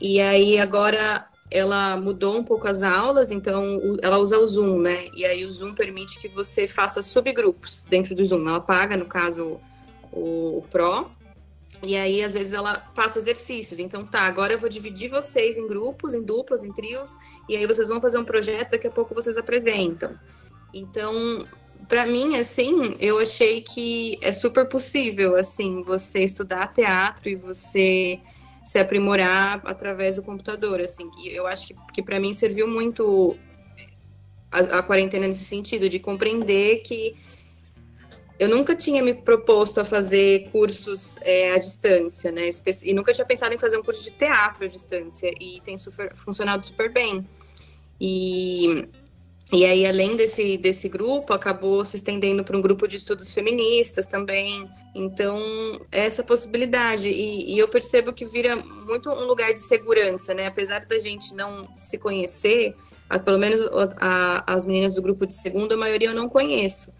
E 0.00 0.20
aí 0.20 0.58
agora 0.58 1.26
ela 1.50 1.96
mudou 1.96 2.36
um 2.36 2.44
pouco 2.44 2.66
as 2.66 2.82
aulas, 2.82 3.30
então 3.30 3.78
ela 4.02 4.18
usa 4.18 4.38
o 4.38 4.46
Zoom, 4.46 4.80
né? 4.80 5.08
E 5.14 5.24
aí 5.24 5.44
o 5.44 5.52
Zoom 5.52 5.74
permite 5.74 6.18
que 6.18 6.28
você 6.28 6.66
faça 6.66 7.02
subgrupos 7.02 7.84
dentro 7.88 8.14
do 8.14 8.24
Zoom. 8.24 8.48
Ela 8.48 8.60
paga, 8.60 8.96
no 8.96 9.06
caso, 9.06 9.60
o, 10.10 10.58
o 10.58 10.64
Pro. 10.70 11.10
E 11.82 11.96
aí, 11.96 12.24
às 12.24 12.32
vezes, 12.32 12.52
ela 12.54 12.78
passa 12.94 13.18
exercícios. 13.18 13.78
Então, 13.78 14.04
tá, 14.04 14.22
agora 14.22 14.54
eu 14.54 14.58
vou 14.58 14.68
dividir 14.68 15.10
vocês 15.10 15.58
em 15.58 15.66
grupos, 15.66 16.14
em 16.14 16.22
duplas, 16.22 16.64
em 16.64 16.72
trios, 16.72 17.16
e 17.48 17.56
aí 17.56 17.66
vocês 17.66 17.88
vão 17.88 18.00
fazer 18.00 18.18
um 18.18 18.24
projeto, 18.24 18.70
daqui 18.70 18.86
a 18.86 18.90
pouco 18.90 19.14
vocês 19.14 19.36
apresentam. 19.36 20.18
Então, 20.72 21.46
para 21.86 22.06
mim, 22.06 22.36
assim, 22.36 22.96
eu 22.98 23.18
achei 23.18 23.60
que 23.60 24.18
é 24.22 24.32
super 24.32 24.66
possível, 24.66 25.36
assim, 25.36 25.82
você 25.82 26.20
estudar 26.24 26.72
teatro 26.72 27.28
e 27.28 27.36
você 27.36 28.20
se 28.64 28.78
aprimorar 28.78 29.60
através 29.64 30.16
do 30.16 30.22
computador, 30.22 30.80
assim. 30.80 31.10
E 31.18 31.28
eu 31.28 31.46
acho 31.46 31.68
que, 31.68 31.76
que 31.92 32.02
para 32.02 32.18
mim 32.18 32.32
serviu 32.32 32.66
muito 32.66 33.36
a, 34.50 34.78
a, 34.78 34.82
quarentena 34.82 35.26
nesse 35.26 35.44
sentido, 35.44 35.88
de 35.88 35.98
compreender 35.98 36.78
que 36.78 37.14
eu 38.38 38.48
nunca 38.48 38.74
tinha 38.74 39.02
me 39.02 39.14
proposto 39.14 39.78
a 39.80 39.84
fazer 39.84 40.50
cursos 40.50 41.18
é, 41.22 41.52
à 41.52 41.58
distância, 41.58 42.32
né? 42.32 42.48
E 42.84 42.94
nunca 42.94 43.12
tinha 43.12 43.24
pensado 43.24 43.54
em 43.54 43.58
fazer 43.58 43.76
um 43.76 43.82
curso 43.82 44.02
de 44.02 44.10
teatro 44.10 44.64
à 44.64 44.68
distância. 44.68 45.32
E 45.40 45.60
tem 45.64 45.78
super, 45.78 46.14
funcionado 46.16 46.62
super 46.62 46.92
bem. 46.92 47.26
E 48.00 48.88
e 49.54 49.64
aí, 49.64 49.86
além 49.86 50.16
desse, 50.16 50.56
desse 50.56 50.88
grupo, 50.88 51.32
acabou 51.32 51.84
se 51.84 51.94
estendendo 51.94 52.42
para 52.42 52.56
um 52.56 52.60
grupo 52.60 52.88
de 52.88 52.96
estudos 52.96 53.32
feministas 53.32 54.04
também. 54.04 54.68
Então, 54.92 55.40
essa 55.92 56.24
possibilidade. 56.24 57.08
E, 57.08 57.54
e, 57.54 57.58
eu 57.58 57.68
percebo 57.68 58.12
que 58.12 58.24
vira 58.24 58.56
muito 58.56 59.08
um 59.08 59.24
lugar 59.24 59.54
de 59.54 59.60
segurança, 59.60 60.34
né? 60.34 60.46
Apesar 60.46 60.84
da 60.84 60.98
gente 60.98 61.32
não 61.34 61.68
se 61.76 61.98
conhecer, 61.98 62.74
a, 63.08 63.16
pelo 63.18 63.38
menos 63.38 63.60
a, 63.98 64.52
as 64.52 64.66
meninas 64.66 64.92
do 64.92 65.00
grupo 65.00 65.24
de 65.24 65.34
segunda, 65.34 65.76
a 65.76 65.78
maioria 65.78 66.08
eu 66.08 66.14
não 66.14 66.28
conheço. 66.28 66.92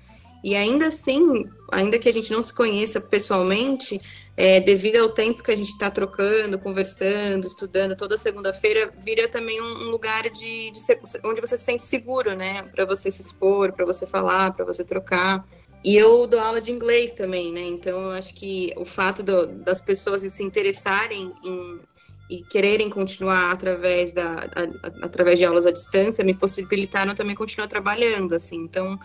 E 0.44 0.54
ainda 0.54 0.86
assim, 0.86 1.46
ainda 1.72 1.98
que 1.98 2.08
a 2.08 2.12
gente 2.12 2.30
não 2.30 2.42
se 2.42 2.52
conheça 2.52 3.00
pessoalmente, 3.00 4.00
é, 4.36 4.60
devido 4.60 4.96
ao 4.96 5.10
tempo 5.10 5.42
que 5.42 5.50
a 5.52 5.56
gente 5.56 5.70
está 5.70 5.90
trocando, 5.90 6.58
conversando, 6.58 7.46
estudando 7.46 7.96
toda 7.96 8.16
segunda-feira, 8.18 8.92
vira 9.02 9.28
também 9.28 9.60
um, 9.60 9.86
um 9.86 9.90
lugar 9.90 10.28
de, 10.28 10.70
de 10.72 10.80
onde 11.24 11.40
você 11.40 11.56
se 11.56 11.64
sente 11.64 11.84
seguro, 11.84 12.34
né? 12.34 12.62
Para 12.64 12.84
você 12.84 13.10
se 13.10 13.20
expor, 13.20 13.72
para 13.72 13.84
você 13.84 14.06
falar, 14.06 14.52
para 14.52 14.64
você 14.64 14.82
trocar. 14.82 15.46
E 15.84 15.96
eu 15.96 16.26
dou 16.26 16.40
aula 16.40 16.60
de 16.60 16.72
inglês 16.72 17.12
também, 17.12 17.52
né? 17.52 17.60
Então 17.60 18.00
eu 18.00 18.10
acho 18.10 18.34
que 18.34 18.72
o 18.76 18.84
fato 18.84 19.22
do, 19.22 19.46
das 19.46 19.80
pessoas 19.80 20.22
se 20.22 20.42
interessarem 20.42 21.32
em, 21.44 21.80
e 22.28 22.42
quererem 22.42 22.90
continuar 22.90 23.52
através, 23.52 24.12
da, 24.12 24.48
a, 24.54 25.04
através 25.06 25.38
de 25.38 25.44
aulas 25.44 25.66
à 25.66 25.70
distância 25.70 26.24
me 26.24 26.34
possibilitaram 26.34 27.14
também 27.14 27.36
continuar 27.36 27.68
trabalhando, 27.68 28.34
assim. 28.34 28.56
Então 28.56 28.98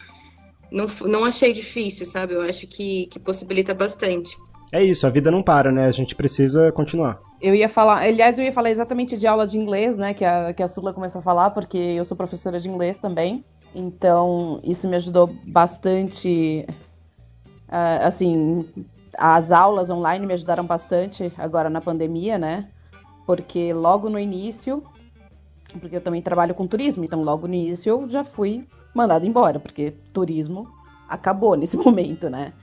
não, 0.72 0.88
não 1.02 1.26
achei 1.26 1.54
difícil, 1.54 2.06
sabe? 2.06 2.34
Eu 2.34 2.42
acho 2.42 2.66
que, 2.66 3.06
que 3.08 3.20
possibilita 3.20 3.76
bastante. 3.76 4.36
É 4.72 4.84
isso, 4.84 5.08
a 5.08 5.10
vida 5.10 5.32
não 5.32 5.42
para, 5.42 5.72
né? 5.72 5.86
A 5.86 5.92
gente 5.92 6.16
precisa 6.16 6.72
continuar. 6.72 7.20
Eu 7.42 7.56
ia 7.56 7.68
falar, 7.68 8.04
aliás, 8.04 8.38
eu 8.38 8.46
ia 8.46 8.52
falar 8.52 8.70
exatamente 8.70 9.18
de 9.18 9.26
aula 9.26 9.48
de 9.48 9.58
inglês, 9.58 9.98
né? 9.98 10.14
Que 10.14 10.24
a, 10.24 10.54
que 10.54 10.62
a 10.62 10.68
Sula 10.68 10.94
começou 10.94 11.20
a 11.20 11.24
falar, 11.24 11.50
porque 11.52 11.78
eu 11.78 12.06
sou 12.06 12.16
professora 12.16 12.60
de 12.60 12.70
inglês 12.70 13.00
também. 13.00 13.44
Então, 13.74 14.60
isso 14.64 14.88
me 14.88 14.96
ajudou 14.96 15.28
bastante. 15.46 16.66
Uh, 17.68 18.06
assim, 18.06 18.70
as 19.18 19.52
aulas 19.52 19.90
online 19.90 20.26
me 20.26 20.34
ajudaram 20.34 20.66
bastante 20.66 21.32
agora 21.38 21.70
na 21.70 21.82
pandemia, 21.82 22.38
né? 22.38 22.68
Porque 23.26 23.74
logo 23.74 24.10
no 24.10 24.20
início, 24.20 24.84
porque 25.80 25.96
eu 25.96 26.02
também 26.02 26.22
trabalho 26.22 26.56
com 26.56 26.66
turismo, 26.68 27.04
então 27.04 27.24
logo 27.24 27.48
no 27.48 27.54
início 27.54 27.90
eu 27.90 28.10
já 28.10 28.24
fui 28.24 28.68
mandado 28.94 29.26
embora, 29.26 29.60
porque 29.60 29.92
turismo 30.14 30.68
acabou 31.08 31.56
nesse 31.56 31.78
momento, 31.78 32.30
né? 32.30 32.54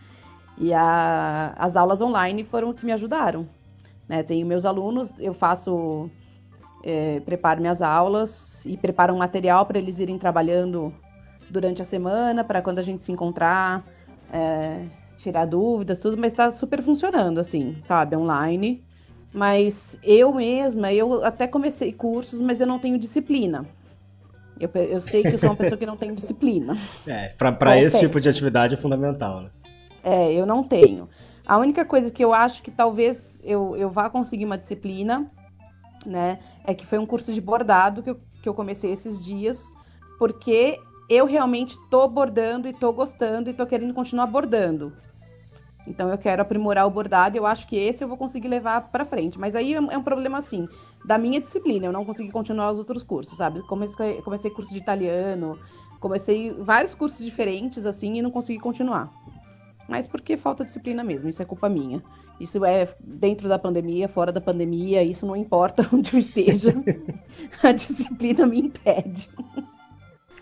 E 0.59 0.73
a, 0.73 1.55
as 1.57 1.77
aulas 1.77 2.01
online 2.01 2.45
foram 2.45 2.71
o 2.71 2.75
que 2.75 2.87
me 2.87 2.93
ajudaram. 2.93 3.47
Né? 4.09 4.23
Tenho 4.23 4.47
meus 4.47 4.65
alunos, 4.65 5.19
eu 5.21 5.35
faço, 5.35 6.11
é, 6.83 7.21
preparo 7.21 7.61
minhas 7.61 7.83
aulas 7.83 8.65
e 8.65 8.77
preparo 8.77 9.15
um 9.15 9.19
material 9.19 9.67
para 9.67 9.79
eles 9.79 9.99
irem 9.99 10.19
trabalhando 10.19 10.95
durante 11.51 11.83
a 11.83 11.85
semana, 11.85 12.43
para 12.43 12.63
quando 12.63 12.79
a 12.79 12.83
gente 12.83 13.03
se 13.03 13.13
encontrar, 13.13 13.85
é, 14.33 14.85
tirar 15.17 15.45
dúvidas, 15.45 15.99
tudo, 15.99 16.17
mas 16.17 16.33
está 16.33 16.51
super 16.51 16.83
funcionando, 16.83 17.39
assim, 17.39 17.77
sabe, 17.83 18.17
online. 18.17 18.83
Mas 19.33 19.99
eu 20.03 20.33
mesma, 20.33 20.93
eu 20.93 21.23
até 21.23 21.47
comecei 21.47 21.93
cursos, 21.93 22.41
mas 22.41 22.61
eu 22.61 22.67
não 22.67 22.79
tenho 22.79 22.99
disciplina. 22.99 23.67
Eu, 24.59 24.71
eu 24.75 25.01
sei 25.03 25.23
que 25.23 25.29
eu 25.29 25.39
sou 25.39 25.51
uma 25.51 25.57
pessoa 25.57 25.77
que 25.77 25.85
não 25.85 25.97
tem 25.97 26.15
disciplina. 26.15 26.77
É, 27.07 27.29
para 27.29 27.79
esse 27.79 27.99
tipo 27.99 28.21
de 28.21 28.29
atividade 28.29 28.75
é 28.75 28.77
fundamental, 28.77 29.43
né? 29.43 29.51
É, 30.07 30.33
eu 30.33 30.47
não 30.47 30.63
tenho. 30.63 31.09
A 31.45 31.59
única 31.59 31.85
coisa 31.85 32.13
que 32.13 32.25
eu 32.25 32.33
acho 32.33 32.63
que 32.63 32.71
talvez 32.71 33.43
eu, 33.43 33.77
eu 33.77 33.91
vá 33.91 34.09
conseguir 34.09 34.45
uma 34.45 34.57
disciplina, 34.57 35.27
né, 36.07 36.39
é 36.65 36.73
que 36.73 36.87
foi 36.87 36.97
um 36.97 37.05
curso 37.05 37.33
de 37.33 37.41
bordado 37.41 38.05
que 38.05 38.11
eu, 38.11 38.21
que 38.41 38.49
eu 38.49 38.55
comecei 38.55 38.93
esses 38.93 39.23
dias, 39.25 39.75
porque 40.17 40.79
eu 41.11 41.27
realmente 41.27 41.77
tô 41.91 42.07
bordando 42.07 42.69
e 42.69 42.73
tô 42.73 42.93
gostando 42.93 43.51
e 43.51 43.53
tô 43.53 43.67
querendo 43.67 43.93
continuar 43.93 44.29
bordando. 44.29 44.93
Então 45.89 46.09
eu 46.09 46.19
quero 46.19 46.41
aprimorar 46.41 46.87
o 46.87 46.91
bordado 46.91 47.37
eu 47.37 47.45
acho 47.45 47.67
que 47.67 47.77
esse 47.77 48.05
eu 48.05 48.07
vou 48.07 48.17
conseguir 48.17 48.47
levar 48.47 48.93
para 48.93 49.05
frente. 49.05 49.41
Mas 49.41 49.57
aí 49.57 49.75
é 49.75 49.99
um 49.99 50.05
problema 50.05 50.39
assim, 50.39 50.69
da 51.05 51.19
minha 51.19 51.41
disciplina, 51.41 51.87
eu 51.87 51.93
não 51.93 52.05
consegui 52.05 52.31
continuar 52.31 52.71
os 52.71 52.79
outros 52.79 53.03
cursos, 53.03 53.37
sabe? 53.37 53.61
Comecei, 53.67 54.23
comecei 54.23 54.53
curso 54.53 54.73
de 54.73 54.79
italiano, 54.79 55.59
comecei 55.99 56.53
vários 56.53 56.95
cursos 56.95 57.25
diferentes 57.25 57.85
assim 57.87 58.19
e 58.19 58.23
não 58.23 58.31
consegui 58.31 58.61
continuar 58.61 59.13
mas 59.89 60.07
porque 60.07 60.37
falta 60.37 60.65
disciplina 60.65 61.05
mesmo, 61.05 61.29
isso 61.29 61.43
é 61.43 61.45
culpa 61.45 61.69
minha. 61.69 62.03
Isso 62.41 62.65
é 62.65 62.89
dentro 63.01 63.49
da 63.49 63.59
pandemia, 63.59 64.09
fora 64.09 64.31
da 64.31 64.41
pandemia, 64.41 65.03
isso 65.03 65.27
não 65.27 65.37
importa 65.37 65.89
onde 65.93 66.13
eu 66.15 66.19
esteja. 66.19 66.75
a 67.63 67.73
disciplina 67.73 68.47
me 68.47 68.61
impede. 68.61 69.29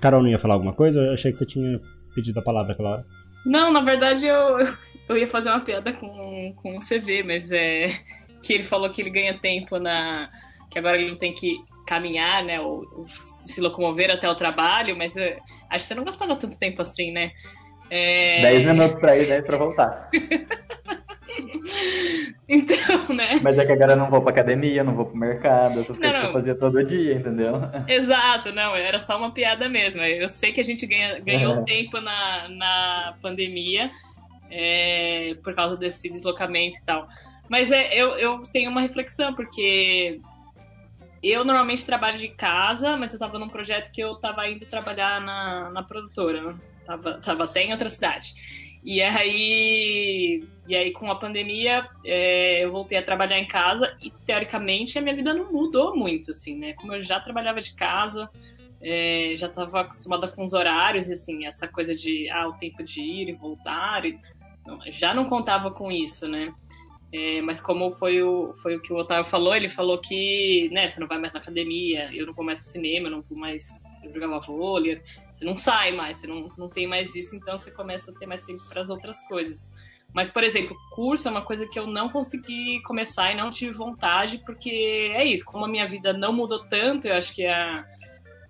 Carol 0.01 0.23
não 0.23 0.29
ia 0.29 0.39
falar 0.39 0.55
alguma 0.55 0.73
coisa? 0.73 1.01
Eu 1.01 1.15
achei 1.15 1.31
que 1.31 1.39
você 1.39 1.47
tinha 1.47 1.81
pedido 2.15 2.41
a 2.41 2.43
palavra 2.43 2.73
aquela 2.73 2.91
hora. 2.91 3.05
Não, 3.45 3.71
na 3.71 3.81
verdade 3.81 4.27
eu, 4.27 4.59
eu 5.09 5.19
ia 5.19 5.29
fazer 5.29 5.51
uma 5.51 5.61
piada 5.61 5.93
com, 5.93 6.55
com 6.57 6.77
o 6.77 6.81
CV, 6.81 7.23
mas 7.23 7.51
é 7.51 7.89
que 8.45 8.53
ele 8.53 8.65
falou 8.65 8.91
que 8.91 9.01
ele 9.01 9.11
ganha 9.11 9.39
tempo 9.39 9.79
na. 9.79 10.29
que 10.71 10.79
agora 10.79 10.99
ele 10.99 11.11
não 11.11 11.17
tem 11.17 11.33
que 11.33 11.57
caminhar, 11.87 12.45
né? 12.45 12.61
Ou, 12.61 12.85
ou 12.93 13.07
se 13.09 13.61
locomover 13.61 14.11
até 14.11 14.29
o 14.29 14.35
trabalho, 14.35 14.97
mas 14.97 15.17
eu, 15.17 15.37
acho 15.71 15.85
que 15.85 15.89
você 15.89 15.95
não 15.95 16.05
gastava 16.05 16.37
tanto 16.37 16.59
tempo 16.59 16.81
assim, 16.83 17.11
né? 17.11 17.33
É... 17.97 18.43
10 18.43 18.65
minutos 18.65 18.99
pra 18.99 19.17
ir, 19.17 19.29
10 19.29 19.45
pra 19.45 19.57
voltar. 19.57 20.11
então, 22.49 23.15
né? 23.15 23.39
Mas 23.41 23.57
é 23.57 23.65
que 23.65 23.71
agora 23.71 23.93
eu 23.93 23.97
não 23.97 24.11
vou 24.11 24.21
pra 24.21 24.33
academia, 24.33 24.83
não 24.83 24.97
vou 24.97 25.07
pro 25.07 25.17
mercado, 25.17 25.79
essas 25.81 25.97
coisas 25.97 26.21
que 26.21 26.27
eu 26.27 26.33
fazia 26.33 26.55
todo 26.57 26.85
dia, 26.85 27.15
entendeu? 27.15 27.55
Exato, 27.87 28.53
não, 28.53 28.75
era 28.75 28.99
só 28.99 29.17
uma 29.17 29.31
piada 29.31 29.69
mesmo. 29.69 30.03
Eu 30.03 30.29
sei 30.29 30.51
que 30.51 30.61
a 30.61 30.65
gente 30.65 30.85
ganha, 30.87 31.21
ganhou 31.21 31.61
é. 31.61 31.63
tempo 31.63 32.01
na, 32.01 32.49
na 32.49 33.15
pandemia 33.23 33.93
é, 34.51 35.37
por 35.45 35.55
causa 35.55 35.77
desse 35.77 36.11
deslocamento 36.11 36.77
e 36.77 36.83
tal. 36.85 37.07
Mas 37.49 37.71
é, 37.71 37.95
eu, 37.95 38.19
eu 38.19 38.43
tenho 38.53 38.73
uma 38.73 38.81
reflexão, 38.81 39.35
porque 39.35 40.21
eu 41.23 41.45
normalmente 41.45 41.87
trabalho 41.87 42.19
de 42.19 42.27
casa, 42.27 42.97
mas 42.97 43.13
eu 43.13 43.21
tava 43.21 43.39
num 43.39 43.49
projeto 43.49 43.93
que 43.93 44.01
eu 44.01 44.17
tava 44.17 44.49
indo 44.49 44.67
trabalhar 44.67 45.21
na, 45.21 45.71
na 45.71 45.83
produtora, 45.85 46.43
né? 46.43 46.55
Tava, 46.85 47.15
tava 47.15 47.45
até 47.45 47.65
em 47.65 47.73
outra 47.73 47.89
cidade. 47.89 48.35
E 48.85 49.01
aí, 49.01 50.47
e 50.69 50.77
aí 50.77 50.93
com 50.93 51.11
a 51.11 51.15
pandemia, 51.15 51.89
é, 52.05 52.65
eu 52.65 52.71
voltei 52.71 52.99
a 52.99 53.03
trabalhar 53.03 53.39
em 53.39 53.47
casa 53.47 53.97
e, 54.03 54.11
teoricamente, 54.11 54.99
a 54.99 55.03
minha 55.03 55.17
vida 55.17 55.33
não 55.33 55.51
mudou 55.51 55.97
muito, 55.97 56.33
assim, 56.33 56.59
né? 56.59 56.75
Como 56.75 56.93
eu 56.93 57.03
já 57.03 57.19
trabalhava 57.19 57.63
de 57.63 57.75
casa, 57.75 58.29
é, 58.83 59.33
já 59.39 59.47
estava 59.47 59.81
acostumada 59.81 60.29
com 60.29 60.45
os 60.45 60.53
horários, 60.53 61.11
assim, 61.11 61.47
essa 61.47 61.67
coisa 61.67 61.95
de, 61.95 62.29
ah, 62.29 62.47
o 62.47 62.53
tempo 62.53 62.83
de 62.83 63.01
ir 63.01 63.31
e 63.31 63.33
voltar, 63.33 64.05
e, 64.05 64.19
não, 64.67 64.79
já 64.93 65.15
não 65.15 65.25
contava 65.25 65.71
com 65.71 65.91
isso, 65.91 66.29
né? 66.29 66.53
É, 67.17 67.41
mas 67.43 67.61
como 67.61 67.93
foi 67.93 68.21
o, 68.21 68.53
foi 68.55 68.75
o 68.75 68.83
que 68.83 68.93
o 68.93 68.97
Otávio 68.97 69.25
falou, 69.25 69.55
ele 69.55 69.69
falou 69.69 70.01
que 70.01 70.69
né, 70.73 70.89
você 70.89 70.99
não 70.99 71.07
vai 71.07 71.17
mais 71.17 71.33
na 71.33 71.39
academia, 71.39 72.13
eu 72.13 72.27
não 72.27 72.35
vou 72.35 72.45
mais 72.45 72.59
no 72.59 72.65
cinema, 72.65 73.07
eu 73.07 73.13
não 73.13 73.23
vou 73.23 73.39
mais. 73.39 73.69
Eu 74.03 74.13
jogava 74.13 74.41
vôlei, 74.41 75.01
você 75.33 75.45
não 75.45 75.57
sai 75.57 75.93
mais, 75.93 76.17
você 76.17 76.27
não, 76.27 76.49
não 76.59 76.69
tem 76.69 76.89
mais 76.89 77.15
isso, 77.15 77.37
então 77.37 77.57
você 77.57 77.71
começa 77.71 78.11
a 78.11 78.15
ter 78.15 78.27
mais 78.27 78.43
tempo 78.43 78.69
para 78.69 78.81
as 78.81 78.91
outras 78.91 79.21
coisas. 79.29 79.73
Mas, 80.13 80.29
por 80.29 80.43
exemplo, 80.43 80.77
curso 80.91 81.29
é 81.29 81.31
uma 81.31 81.43
coisa 81.43 81.69
que 81.69 81.79
eu 81.79 81.87
não 81.87 82.09
consegui 82.09 82.83
começar 82.83 83.31
e 83.31 83.37
não 83.37 83.49
tive 83.49 83.71
vontade, 83.71 84.43
porque 84.45 85.13
é 85.15 85.25
isso, 85.25 85.45
como 85.45 85.67
a 85.67 85.69
minha 85.69 85.87
vida 85.87 86.13
não 86.13 86.33
mudou 86.33 86.67
tanto, 86.67 87.07
eu 87.07 87.15
acho 87.15 87.33
que 87.33 87.47
a, 87.47 87.85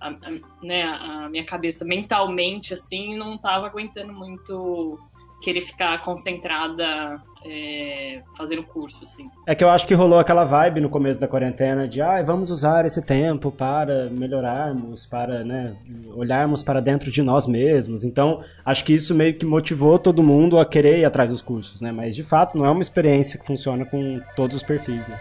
a, 0.00 0.08
a 0.08 0.30
né, 0.62 0.84
a 0.84 1.28
minha 1.28 1.44
cabeça 1.44 1.84
mentalmente, 1.84 2.72
assim, 2.72 3.14
não 3.14 3.34
estava 3.34 3.66
aguentando 3.66 4.14
muito 4.14 4.98
querer 5.44 5.60
ficar 5.60 6.02
concentrada 6.02 7.20
é, 7.44 8.22
fazendo 8.36 8.62
curso, 8.62 9.04
assim. 9.04 9.28
É 9.46 9.54
que 9.54 9.62
eu 9.62 9.68
acho 9.68 9.86
que 9.86 9.92
rolou 9.92 10.18
aquela 10.18 10.44
vibe 10.44 10.80
no 10.80 10.88
começo 10.88 11.20
da 11.20 11.28
quarentena 11.28 11.86
de 11.86 12.00
ah, 12.00 12.22
vamos 12.22 12.50
usar 12.50 12.86
esse 12.86 13.04
tempo 13.04 13.52
para 13.52 14.08
melhorarmos, 14.08 15.04
para 15.04 15.44
né, 15.44 15.76
olharmos 16.14 16.62
para 16.62 16.80
dentro 16.80 17.10
de 17.10 17.22
nós 17.22 17.46
mesmos. 17.46 18.02
Então, 18.04 18.42
acho 18.64 18.84
que 18.84 18.94
isso 18.94 19.14
meio 19.14 19.34
que 19.34 19.44
motivou 19.44 19.98
todo 19.98 20.22
mundo 20.22 20.58
a 20.58 20.64
querer 20.64 21.00
ir 21.00 21.04
atrás 21.04 21.30
dos 21.30 21.42
cursos, 21.42 21.82
né? 21.82 21.92
Mas 21.92 22.16
de 22.16 22.22
fato 22.22 22.56
não 22.56 22.64
é 22.64 22.70
uma 22.70 22.82
experiência 22.82 23.38
que 23.38 23.46
funciona 23.46 23.84
com 23.84 24.20
todos 24.34 24.56
os 24.56 24.62
perfis, 24.62 25.06
né? 25.06 25.18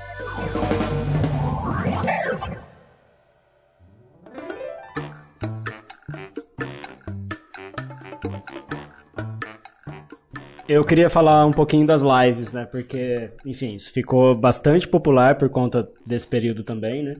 Eu 10.68 10.86
queria 10.86 11.10
falar 11.10 11.46
um 11.46 11.52
pouquinho 11.52 11.86
das 11.86 12.02
lives, 12.02 12.54
né? 12.54 12.66
Porque, 12.66 13.30
enfim, 13.46 13.74
isso 13.74 13.92
ficou 13.92 14.34
bastante 14.34 14.88
popular 14.88 15.36
por 15.36 15.50
conta 15.50 15.90
desse 16.06 16.26
período 16.26 16.64
também, 16.64 17.04
né? 17.04 17.18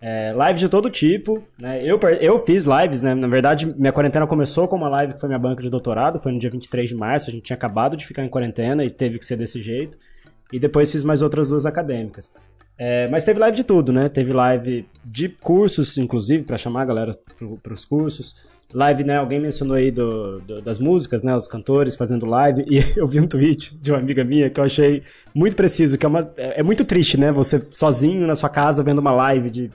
É, 0.00 0.32
lives 0.32 0.60
de 0.60 0.68
todo 0.68 0.90
tipo, 0.90 1.42
né? 1.58 1.82
Eu, 1.82 1.98
eu 2.20 2.38
fiz 2.38 2.64
lives, 2.64 3.02
né? 3.02 3.14
Na 3.14 3.28
verdade, 3.28 3.66
minha 3.66 3.92
quarentena 3.92 4.26
começou 4.26 4.66
com 4.66 4.76
uma 4.76 4.88
live 4.88 5.12
que 5.12 5.20
foi 5.20 5.28
minha 5.28 5.38
banca 5.38 5.62
de 5.62 5.68
doutorado, 5.68 6.18
foi 6.18 6.32
no 6.32 6.38
dia 6.38 6.48
23 6.48 6.88
de 6.88 6.94
março, 6.94 7.28
a 7.28 7.32
gente 7.32 7.42
tinha 7.44 7.56
acabado 7.56 7.96
de 7.98 8.06
ficar 8.06 8.24
em 8.24 8.28
quarentena 8.30 8.82
e 8.82 8.88
teve 8.88 9.18
que 9.18 9.26
ser 9.26 9.36
desse 9.36 9.60
jeito. 9.60 9.98
E 10.50 10.58
depois 10.58 10.90
fiz 10.90 11.04
mais 11.04 11.20
outras 11.20 11.50
duas 11.50 11.66
acadêmicas. 11.66 12.32
É, 12.78 13.08
mas 13.08 13.24
teve 13.24 13.38
live 13.40 13.56
de 13.56 13.64
tudo, 13.64 13.92
né? 13.92 14.08
Teve 14.08 14.32
live 14.32 14.86
de 15.04 15.28
cursos, 15.28 15.98
inclusive, 15.98 16.44
para 16.44 16.56
chamar 16.56 16.82
a 16.82 16.86
galera 16.86 17.18
para 17.62 17.74
os 17.74 17.84
cursos 17.84 18.46
live, 18.72 19.04
né? 19.04 19.16
Alguém 19.16 19.40
mencionou 19.40 19.76
aí 19.76 19.90
do, 19.90 20.40
do, 20.40 20.60
das 20.60 20.78
músicas, 20.78 21.22
né? 21.22 21.34
Os 21.34 21.48
cantores 21.48 21.94
fazendo 21.94 22.26
live. 22.26 22.64
E 22.68 22.78
eu 22.98 23.06
vi 23.06 23.20
um 23.20 23.26
tweet 23.26 23.76
de 23.76 23.90
uma 23.90 23.98
amiga 23.98 24.24
minha 24.24 24.50
que 24.50 24.60
eu 24.60 24.64
achei 24.64 25.02
muito 25.34 25.56
preciso, 25.56 25.96
que 25.96 26.04
é, 26.04 26.08
uma, 26.08 26.32
é, 26.36 26.60
é 26.60 26.62
muito 26.62 26.84
triste, 26.84 27.18
né? 27.18 27.30
Você 27.32 27.66
sozinho 27.70 28.26
na 28.26 28.34
sua 28.34 28.48
casa 28.48 28.82
vendo 28.82 28.98
uma 28.98 29.12
live 29.12 29.50
de, 29.50 29.70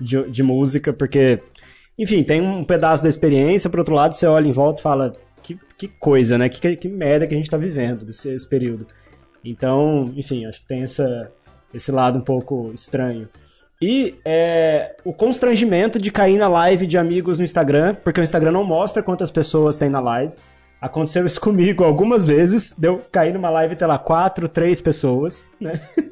de, 0.00 0.30
de, 0.30 0.42
música, 0.42 0.92
porque, 0.92 1.40
enfim, 1.98 2.22
tem 2.22 2.40
um 2.40 2.64
pedaço 2.64 3.02
da 3.02 3.08
experiência, 3.08 3.70
por 3.70 3.80
outro 3.80 3.94
lado, 3.94 4.14
você 4.14 4.26
olha 4.26 4.48
em 4.48 4.52
volta 4.52 4.80
e 4.80 4.82
fala, 4.82 5.12
que, 5.42 5.58
que 5.76 5.88
coisa, 5.88 6.38
né? 6.38 6.48
Que, 6.48 6.76
que 6.76 6.88
merda 6.88 7.26
que 7.26 7.34
a 7.34 7.38
gente 7.38 7.50
tá 7.50 7.56
vivendo 7.56 8.04
desse 8.04 8.28
esse 8.28 8.48
período. 8.48 8.86
Então, 9.44 10.12
enfim, 10.16 10.44
acho 10.44 10.60
que 10.60 10.66
tem 10.66 10.82
essa, 10.82 11.32
esse 11.72 11.92
lado 11.92 12.18
um 12.18 12.22
pouco 12.22 12.72
estranho. 12.72 13.28
E 13.80 14.18
é, 14.24 14.96
o 15.04 15.12
constrangimento 15.12 15.98
de 15.98 16.10
cair 16.10 16.38
na 16.38 16.48
live 16.48 16.86
de 16.86 16.96
amigos 16.96 17.38
no 17.38 17.44
Instagram, 17.44 17.94
porque 18.02 18.20
o 18.20 18.22
Instagram 18.22 18.52
não 18.52 18.64
mostra 18.64 19.02
quantas 19.02 19.30
pessoas 19.30 19.76
tem 19.76 19.90
na 19.90 20.00
live. 20.00 20.32
Aconteceu 20.80 21.26
isso 21.26 21.40
comigo 21.42 21.84
algumas 21.84 22.24
vezes, 22.24 22.74
deu 22.78 23.02
cair 23.12 23.34
numa 23.34 23.50
live 23.50 23.74
e 23.74 23.76
ter 23.76 23.86
lá 23.86 23.98
quatro, 23.98 24.48
três 24.48 24.80
pessoas, 24.80 25.46
né? 25.60 25.80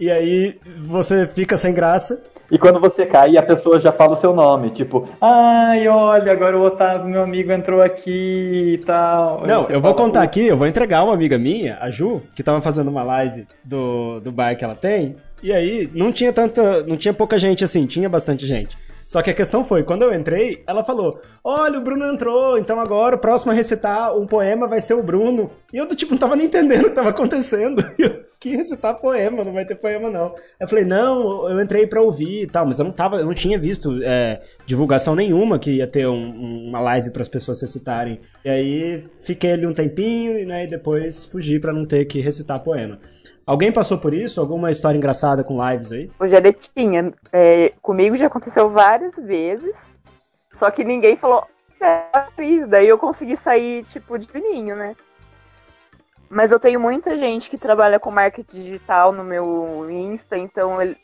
E 0.00 0.10
aí 0.10 0.58
você 0.78 1.26
fica 1.26 1.58
sem 1.58 1.74
graça. 1.74 2.22
E 2.50 2.58
quando 2.58 2.80
você 2.80 3.04
cai, 3.04 3.36
a 3.36 3.42
pessoa 3.42 3.78
já 3.78 3.92
fala 3.92 4.14
o 4.14 4.16
seu 4.16 4.34
nome, 4.34 4.70
tipo, 4.70 5.06
ai, 5.20 5.86
olha, 5.86 6.32
agora 6.32 6.58
o 6.58 6.62
Otávio, 6.62 7.06
meu 7.06 7.22
amigo, 7.22 7.52
entrou 7.52 7.80
aqui 7.80 8.74
e 8.74 8.78
tal. 8.78 9.46
Não, 9.46 9.68
eu 9.68 9.80
vou 9.80 9.94
contar 9.94 10.22
aqui, 10.22 10.46
eu 10.46 10.56
vou 10.56 10.66
entregar 10.66 11.04
uma 11.04 11.12
amiga 11.12 11.38
minha, 11.38 11.78
a 11.80 11.90
Ju, 11.90 12.22
que 12.34 12.42
tava 12.42 12.60
fazendo 12.60 12.88
uma 12.88 13.02
live 13.04 13.46
do, 13.62 14.20
do 14.20 14.32
bar 14.32 14.56
que 14.56 14.64
ela 14.64 14.74
tem, 14.74 15.16
e 15.42 15.52
aí 15.52 15.90
não 15.94 16.12
tinha 16.12 16.32
tanta, 16.32 16.82
não 16.82 16.96
tinha 16.96 17.14
pouca 17.14 17.38
gente 17.38 17.64
assim, 17.64 17.86
tinha 17.86 18.08
bastante 18.08 18.46
gente. 18.46 18.76
Só 19.10 19.22
que 19.22 19.30
a 19.30 19.34
questão 19.34 19.64
foi, 19.64 19.82
quando 19.82 20.02
eu 20.02 20.14
entrei, 20.14 20.62
ela 20.68 20.84
falou: 20.84 21.20
Olha, 21.42 21.80
o 21.80 21.82
Bruno 21.82 22.06
entrou, 22.06 22.56
então 22.56 22.78
agora 22.78 23.16
o 23.16 23.18
próximo 23.18 23.50
a 23.50 23.54
recitar 23.56 24.16
um 24.16 24.24
poema 24.24 24.68
vai 24.68 24.80
ser 24.80 24.94
o 24.94 25.02
Bruno. 25.02 25.50
E 25.72 25.78
eu, 25.78 25.86
tipo, 25.96 26.12
não 26.12 26.18
tava 26.18 26.36
nem 26.36 26.46
entendendo 26.46 26.84
o 26.84 26.90
que 26.90 26.94
tava 26.94 27.08
acontecendo. 27.10 27.84
E 27.98 28.02
eu, 28.02 28.20
que 28.38 28.56
recitar 28.56 28.98
poema, 28.98 29.44
não 29.44 29.52
vai 29.52 29.64
ter 29.64 29.74
poema 29.74 30.08
não. 30.08 30.32
Eu 30.60 30.68
falei: 30.68 30.84
Não, 30.84 31.50
eu 31.50 31.60
entrei 31.60 31.88
pra 31.88 32.00
ouvir 32.00 32.44
e 32.44 32.46
tal, 32.46 32.64
mas 32.64 32.78
eu 32.78 32.84
não 32.84 32.92
tava, 32.92 33.16
eu 33.16 33.26
não 33.26 33.34
tinha 33.34 33.58
visto 33.58 34.00
é, 34.00 34.40
divulgação 34.64 35.16
nenhuma 35.16 35.58
que 35.58 35.72
ia 35.72 35.88
ter 35.88 36.06
um, 36.06 36.68
uma 36.68 36.80
live 36.80 37.10
para 37.10 37.22
as 37.22 37.28
pessoas 37.28 37.60
recitarem. 37.60 38.20
E 38.44 38.48
aí 38.48 39.04
fiquei 39.22 39.54
ali 39.54 39.66
um 39.66 39.74
tempinho 39.74 40.46
né, 40.46 40.66
e 40.66 40.70
depois 40.70 41.24
fugi 41.24 41.58
para 41.58 41.72
não 41.72 41.84
ter 41.84 42.04
que 42.04 42.20
recitar 42.20 42.62
poema. 42.62 43.00
Alguém 43.46 43.72
passou 43.72 43.98
por 43.98 44.14
isso? 44.14 44.40
Alguma 44.40 44.70
história 44.70 44.96
engraçada 44.96 45.42
com 45.42 45.68
lives 45.70 45.92
aí? 45.92 46.10
O 46.18 46.26
Jaretinha, 46.26 47.12
é, 47.32 47.72
comigo 47.82 48.16
já 48.16 48.26
aconteceu 48.26 48.68
várias 48.68 49.16
vezes, 49.16 49.74
só 50.52 50.70
que 50.70 50.84
ninguém 50.84 51.16
falou, 51.16 51.44
é 51.80 52.04
atriz, 52.12 52.66
daí 52.66 52.88
eu 52.88 52.98
consegui 52.98 53.36
sair, 53.36 53.84
tipo, 53.84 54.18
de 54.18 54.26
fininho, 54.26 54.76
né? 54.76 54.94
Mas 56.28 56.52
eu 56.52 56.60
tenho 56.60 56.78
muita 56.78 57.16
gente 57.18 57.50
que 57.50 57.58
trabalha 57.58 57.98
com 57.98 58.10
marketing 58.10 58.58
digital 58.58 59.10
no 59.12 59.24
meu 59.24 59.90
Insta, 59.90 60.38
então, 60.38 60.80
ele, 60.80 60.96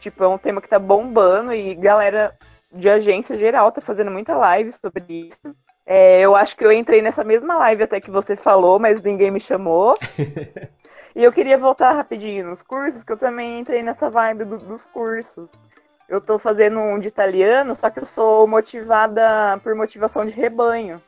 tipo, 0.00 0.24
é 0.24 0.28
um 0.28 0.38
tema 0.38 0.60
que 0.60 0.68
tá 0.68 0.78
bombando 0.78 1.52
e 1.52 1.74
galera 1.74 2.34
de 2.72 2.88
agência 2.88 3.36
geral 3.36 3.70
tá 3.70 3.80
fazendo 3.80 4.10
muita 4.10 4.36
live 4.36 4.72
sobre 4.72 5.04
isso. 5.08 5.54
É, 5.86 6.20
eu 6.20 6.36
acho 6.36 6.56
que 6.56 6.64
eu 6.64 6.72
entrei 6.72 7.00
nessa 7.00 7.24
mesma 7.24 7.56
live 7.56 7.84
até 7.84 8.00
que 8.00 8.10
você 8.10 8.36
falou, 8.36 8.78
mas 8.78 9.00
ninguém 9.00 9.30
me 9.30 9.40
chamou. 9.40 9.94
E 11.18 11.24
eu 11.24 11.32
queria 11.32 11.58
voltar 11.58 11.94
rapidinho 11.94 12.46
nos 12.46 12.62
cursos, 12.62 13.02
que 13.02 13.10
eu 13.10 13.16
também 13.16 13.58
entrei 13.58 13.82
nessa 13.82 14.08
vibe 14.08 14.44
do, 14.44 14.56
dos 14.56 14.86
cursos. 14.86 15.50
Eu 16.08 16.20
tô 16.20 16.38
fazendo 16.38 16.78
um 16.78 16.96
de 16.96 17.08
italiano, 17.08 17.74
só 17.74 17.90
que 17.90 17.98
eu 17.98 18.06
sou 18.06 18.46
motivada 18.46 19.58
por 19.64 19.74
motivação 19.74 20.24
de 20.24 20.32
rebanho. 20.32 21.02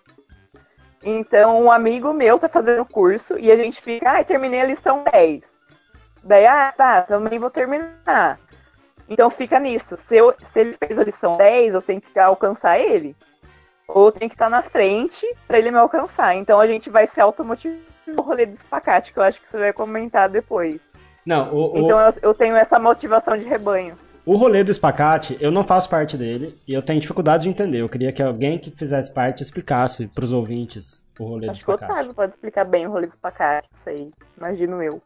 Então, 1.04 1.62
um 1.62 1.70
amigo 1.70 2.12
meu 2.12 2.40
tá 2.40 2.48
fazendo 2.48 2.82
o 2.82 2.92
curso 2.92 3.38
e 3.38 3.52
a 3.52 3.56
gente 3.56 3.80
fica, 3.80 4.18
ah, 4.18 4.24
terminei 4.24 4.60
a 4.60 4.66
lição 4.66 5.04
10. 5.12 5.44
Daí, 6.24 6.44
ah, 6.44 6.74
tá, 6.76 7.02
também 7.02 7.38
vou 7.38 7.48
terminar. 7.48 8.40
Então 9.08 9.30
fica 9.30 9.60
nisso. 9.60 9.96
Se, 9.96 10.16
eu, 10.16 10.34
se 10.40 10.58
ele 10.58 10.72
fez 10.72 10.98
a 10.98 11.04
lição 11.04 11.36
10, 11.36 11.74
eu 11.74 11.82
tenho 11.82 12.00
que 12.00 12.18
alcançar 12.18 12.80
ele. 12.80 13.14
Ou 13.86 14.10
tenho 14.10 14.28
que 14.28 14.34
estar 14.34 14.50
na 14.50 14.60
frente 14.60 15.24
para 15.46 15.56
ele 15.56 15.70
me 15.70 15.78
alcançar. 15.78 16.34
Então 16.34 16.58
a 16.58 16.66
gente 16.66 16.90
vai 16.90 17.06
se 17.06 17.20
automotivando 17.20 17.89
o 18.16 18.22
rolê 18.22 18.46
do 18.46 18.52
espacate, 18.52 19.12
que 19.12 19.18
eu 19.18 19.22
acho 19.22 19.40
que 19.40 19.48
você 19.48 19.58
vai 19.58 19.72
comentar 19.72 20.28
depois. 20.28 20.90
Não, 21.24 21.54
o, 21.54 21.78
Então 21.78 22.00
eu, 22.00 22.14
eu 22.22 22.34
tenho 22.34 22.56
essa 22.56 22.78
motivação 22.78 23.36
de 23.36 23.44
rebanho. 23.46 23.96
O 24.24 24.36
rolê 24.36 24.62
do 24.62 24.70
espacate, 24.70 25.36
eu 25.40 25.50
não 25.50 25.64
faço 25.64 25.88
parte 25.88 26.16
dele 26.16 26.58
e 26.68 26.74
eu 26.74 26.82
tenho 26.82 27.00
dificuldade 27.00 27.44
de 27.44 27.48
entender. 27.48 27.80
Eu 27.80 27.88
queria 27.88 28.12
que 28.12 28.22
alguém 28.22 28.58
que 28.58 28.70
fizesse 28.70 29.12
parte 29.12 29.42
explicasse 29.42 30.06
para 30.08 30.24
os 30.24 30.32
ouvintes 30.32 31.04
o 31.18 31.24
rolê 31.24 31.50
Acho 31.50 31.60
do 31.60 31.64
que 31.64 31.70
o 31.70 31.74
espacate. 31.74 31.92
Otávio 31.92 32.14
pode 32.14 32.32
explicar 32.32 32.64
bem 32.64 32.86
o 32.86 32.90
rolê 32.90 33.06
do 33.06 33.10
espacate, 33.10 33.68
isso 33.74 33.88
aí. 33.88 34.10
Imagino 34.36 34.82
eu. 34.82 35.02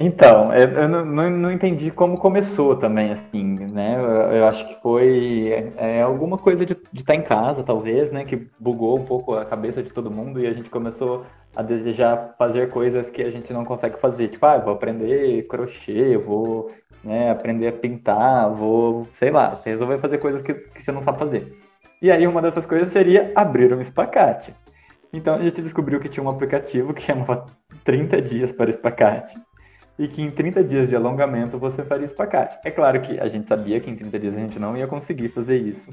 Então, 0.00 0.52
eu, 0.52 0.68
eu 0.70 0.88
não, 0.88 1.04
não, 1.04 1.30
não 1.30 1.52
entendi 1.52 1.90
como 1.90 2.18
começou 2.18 2.76
também, 2.76 3.12
assim, 3.12 3.54
né? 3.70 3.94
Eu, 3.96 4.38
eu 4.38 4.46
acho 4.46 4.66
que 4.66 4.74
foi 4.82 5.72
é, 5.76 6.02
alguma 6.02 6.36
coisa 6.36 6.66
de 6.66 6.76
estar 6.92 7.14
em 7.14 7.22
casa, 7.22 7.62
talvez, 7.62 8.10
né? 8.10 8.24
Que 8.24 8.48
bugou 8.58 8.98
um 8.98 9.04
pouco 9.04 9.34
a 9.34 9.44
cabeça 9.44 9.82
de 9.82 9.92
todo 9.92 10.10
mundo 10.10 10.40
e 10.40 10.46
a 10.46 10.52
gente 10.52 10.68
começou 10.68 11.24
a 11.54 11.62
desejar 11.62 12.34
fazer 12.38 12.68
coisas 12.68 13.10
que 13.10 13.22
a 13.22 13.30
gente 13.30 13.52
não 13.52 13.64
consegue 13.64 13.98
fazer. 13.98 14.28
Tipo, 14.28 14.46
ah, 14.46 14.58
vou 14.58 14.74
aprender 14.74 15.46
crochê, 15.46 16.16
vou 16.16 16.70
né, 17.02 17.30
aprender 17.30 17.68
a 17.68 17.72
pintar, 17.72 18.50
vou, 18.50 19.06
sei 19.14 19.30
lá, 19.30 19.50
você 19.50 19.70
resolver 19.70 19.98
fazer 19.98 20.18
coisas 20.18 20.42
que, 20.42 20.54
que 20.54 20.82
você 20.82 20.90
não 20.90 21.02
sabe 21.02 21.18
fazer. 21.18 21.58
E 22.00 22.10
aí 22.10 22.26
uma 22.26 22.42
dessas 22.42 22.66
coisas 22.66 22.92
seria 22.92 23.32
abrir 23.34 23.74
um 23.74 23.80
espacate. 23.80 24.54
Então 25.12 25.36
a 25.36 25.42
gente 25.42 25.62
descobriu 25.62 26.00
que 26.00 26.08
tinha 26.08 26.24
um 26.24 26.28
aplicativo 26.28 26.92
que 26.92 27.02
chamava 27.02 27.46
30 27.84 28.20
dias 28.22 28.52
para 28.52 28.70
espacate 28.70 29.34
e 29.98 30.08
que 30.08 30.20
em 30.20 30.30
30 30.30 30.64
dias 30.64 30.88
de 30.88 30.96
alongamento 30.96 31.58
você 31.58 31.84
faria 31.84 32.06
espacate. 32.06 32.58
É 32.64 32.70
claro 32.70 33.00
que 33.00 33.18
a 33.20 33.28
gente 33.28 33.46
sabia 33.46 33.78
que 33.78 33.90
em 33.90 33.94
30 33.94 34.18
dias 34.18 34.34
a 34.34 34.40
gente 34.40 34.58
não 34.58 34.76
ia 34.76 34.86
conseguir 34.86 35.28
fazer 35.28 35.56
isso, 35.56 35.90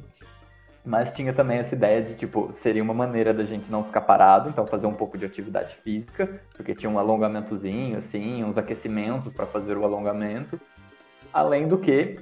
mas 0.83 1.11
tinha 1.11 1.31
também 1.31 1.59
essa 1.59 1.75
ideia 1.75 2.01
de, 2.01 2.15
tipo, 2.15 2.53
seria 2.57 2.81
uma 2.81 2.93
maneira 2.93 3.33
da 3.33 3.43
gente 3.43 3.69
não 3.69 3.83
ficar 3.83 4.01
parado, 4.01 4.49
então 4.49 4.65
fazer 4.65 4.87
um 4.87 4.93
pouco 4.93 5.17
de 5.17 5.25
atividade 5.25 5.75
física, 5.75 6.41
porque 6.55 6.73
tinha 6.73 6.89
um 6.89 6.97
alongamentozinho, 6.97 7.99
assim, 7.99 8.43
uns 8.43 8.57
aquecimentos 8.57 9.31
para 9.31 9.45
fazer 9.45 9.77
o 9.77 9.83
alongamento. 9.83 10.59
Além 11.31 11.67
do 11.67 11.77
que, 11.77 12.15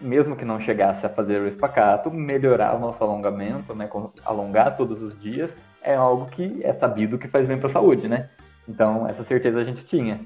mesmo 0.00 0.36
que 0.36 0.44
não 0.44 0.60
chegasse 0.60 1.06
a 1.06 1.08
fazer 1.08 1.40
o 1.40 1.48
espacato, 1.48 2.10
melhorar 2.10 2.76
o 2.76 2.78
nosso 2.78 3.02
alongamento, 3.02 3.74
né, 3.74 3.88
alongar 4.24 4.76
todos 4.76 5.00
os 5.02 5.18
dias, 5.18 5.50
é 5.82 5.94
algo 5.94 6.26
que 6.26 6.60
é 6.62 6.72
sabido 6.74 7.18
que 7.18 7.28
faz 7.28 7.46
bem 7.46 7.58
para 7.58 7.68
a 7.68 7.72
saúde, 7.72 8.08
né? 8.08 8.28
Então, 8.68 9.06
essa 9.08 9.24
certeza 9.24 9.58
a 9.58 9.64
gente 9.64 9.84
tinha. 9.84 10.20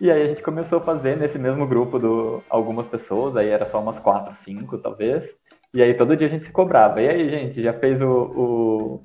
E 0.00 0.10
aí 0.10 0.22
a 0.22 0.26
gente 0.26 0.42
começou 0.42 0.78
a 0.78 0.82
fazer 0.82 1.16
nesse 1.16 1.38
mesmo 1.38 1.66
grupo 1.66 1.98
do 1.98 2.42
algumas 2.48 2.86
pessoas, 2.86 3.36
aí 3.36 3.48
era 3.48 3.64
só 3.64 3.80
umas 3.80 3.98
quatro, 3.98 4.34
cinco, 4.44 4.78
talvez. 4.78 5.28
E 5.74 5.82
aí 5.82 5.94
todo 5.94 6.16
dia 6.16 6.26
a 6.26 6.30
gente 6.30 6.46
se 6.46 6.52
cobrava. 6.52 7.00
E 7.02 7.08
aí, 7.08 7.30
gente, 7.30 7.62
já 7.62 7.72
fez 7.72 8.00
o, 8.00 8.06
o, 8.06 9.02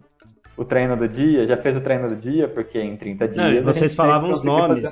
o 0.56 0.66
treino 0.66 0.96
do 0.96 1.08
dia? 1.08 1.46
Já 1.46 1.58
fez 1.58 1.76
o 1.76 1.82
treino 1.82 2.08
do 2.08 2.16
dia? 2.16 2.48
Porque 2.48 2.80
em 2.80 2.96
30 2.96 3.28
dias. 3.28 3.54
Não, 3.54 3.60
a 3.60 3.64
vocês 3.64 3.94
falavam 3.94 4.32
os 4.32 4.44
nomes. 4.44 4.90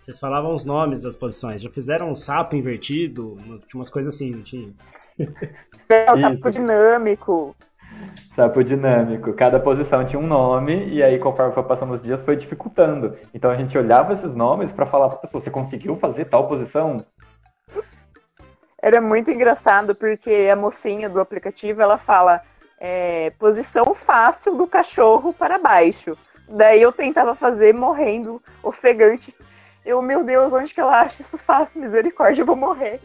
Vocês 0.00 0.18
falavam 0.18 0.52
os 0.52 0.64
nomes 0.64 1.02
das 1.02 1.14
posições. 1.14 1.62
Já 1.62 1.70
fizeram 1.70 2.10
um 2.10 2.14
sapo 2.14 2.56
invertido? 2.56 3.36
Tinha 3.38 3.78
umas 3.78 3.90
coisas 3.90 4.14
assim, 4.14 4.32
não 4.32 4.42
tinha? 4.42 4.72
É, 5.88 6.10
o 6.12 6.14
Isso. 6.14 6.20
sapo 6.20 6.50
dinâmico. 6.50 7.56
Sapo 8.34 8.64
dinâmico. 8.64 9.32
Cada 9.32 9.58
posição 9.60 10.04
tinha 10.04 10.20
um 10.20 10.26
nome, 10.26 10.88
e 10.88 11.02
aí, 11.02 11.18
conforme 11.18 11.52
foi 11.52 11.62
passando 11.64 11.92
os 11.92 12.02
dias, 12.02 12.22
foi 12.22 12.36
dificultando. 12.36 13.16
Então 13.34 13.50
a 13.50 13.56
gente 13.56 13.76
olhava 13.76 14.12
esses 14.12 14.34
nomes 14.34 14.72
para 14.72 14.86
falar 14.86 15.08
pra 15.08 15.18
pessoa: 15.18 15.42
você 15.42 15.50
conseguiu 15.50 15.96
fazer 15.96 16.26
tal 16.26 16.46
posição? 16.48 17.04
Era 18.82 19.00
muito 19.00 19.30
engraçado 19.30 19.94
porque 19.94 20.48
a 20.50 20.56
mocinha 20.56 21.08
do 21.08 21.20
aplicativo 21.20 21.82
ela 21.82 21.98
fala 21.98 22.42
é, 22.78 23.30
posição 23.38 23.94
fácil 23.94 24.54
do 24.54 24.66
cachorro 24.66 25.32
para 25.34 25.58
baixo. 25.58 26.16
Daí 26.48 26.80
eu 26.80 26.90
tentava 26.90 27.34
fazer 27.34 27.74
morrendo, 27.74 28.42
ofegante. 28.62 29.34
Eu, 29.84 30.00
meu 30.00 30.24
Deus, 30.24 30.52
onde 30.52 30.72
que 30.72 30.80
ela 30.80 31.00
acha 31.00 31.22
isso 31.22 31.36
fácil? 31.38 31.80
Misericórdia, 31.80 32.42
eu 32.42 32.46
vou 32.46 32.56
morrer. 32.56 33.00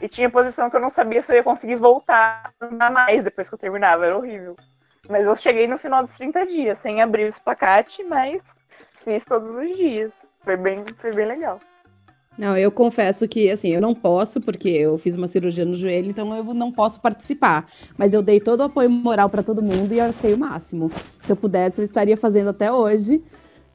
E 0.00 0.08
tinha 0.08 0.28
posição 0.28 0.68
que 0.68 0.76
eu 0.76 0.80
não 0.80 0.90
sabia 0.90 1.22
se 1.22 1.32
eu 1.32 1.36
ia 1.36 1.42
conseguir 1.42 1.76
voltar 1.76 2.52
a 2.60 2.90
mais 2.90 3.22
depois 3.22 3.48
que 3.48 3.54
eu 3.54 3.58
terminava, 3.58 4.06
era 4.06 4.16
horrível. 4.16 4.56
Mas 5.08 5.26
eu 5.26 5.36
cheguei 5.36 5.66
no 5.66 5.78
final 5.78 6.04
dos 6.04 6.16
30 6.16 6.46
dias, 6.46 6.78
sem 6.78 7.02
abrir 7.02 7.24
o 7.24 7.28
espacate, 7.28 8.02
mas 8.04 8.42
fiz 9.04 9.24
todos 9.24 9.54
os 9.54 9.76
dias. 9.76 10.12
Foi 10.42 10.56
bem, 10.56 10.84
foi 10.98 11.12
bem 11.12 11.26
legal. 11.26 11.60
Não, 12.40 12.56
eu 12.56 12.72
confesso 12.72 13.28
que, 13.28 13.50
assim, 13.50 13.68
eu 13.68 13.82
não 13.82 13.94
posso, 13.94 14.40
porque 14.40 14.66
eu 14.70 14.96
fiz 14.96 15.14
uma 15.14 15.26
cirurgia 15.26 15.62
no 15.66 15.74
joelho, 15.74 16.08
então 16.10 16.34
eu 16.34 16.54
não 16.54 16.72
posso 16.72 16.98
participar. 16.98 17.70
Mas 17.98 18.14
eu 18.14 18.22
dei 18.22 18.40
todo 18.40 18.60
o 18.60 18.62
apoio 18.62 18.88
moral 18.88 19.28
pra 19.28 19.42
todo 19.42 19.62
mundo 19.62 19.92
e 19.92 19.98
eu 19.98 20.06
achei 20.06 20.32
o 20.32 20.38
máximo. 20.38 20.96
Se 21.20 21.30
eu 21.30 21.36
pudesse, 21.36 21.78
eu 21.82 21.84
estaria 21.84 22.16
fazendo 22.16 22.48
até 22.48 22.72
hoje 22.72 23.22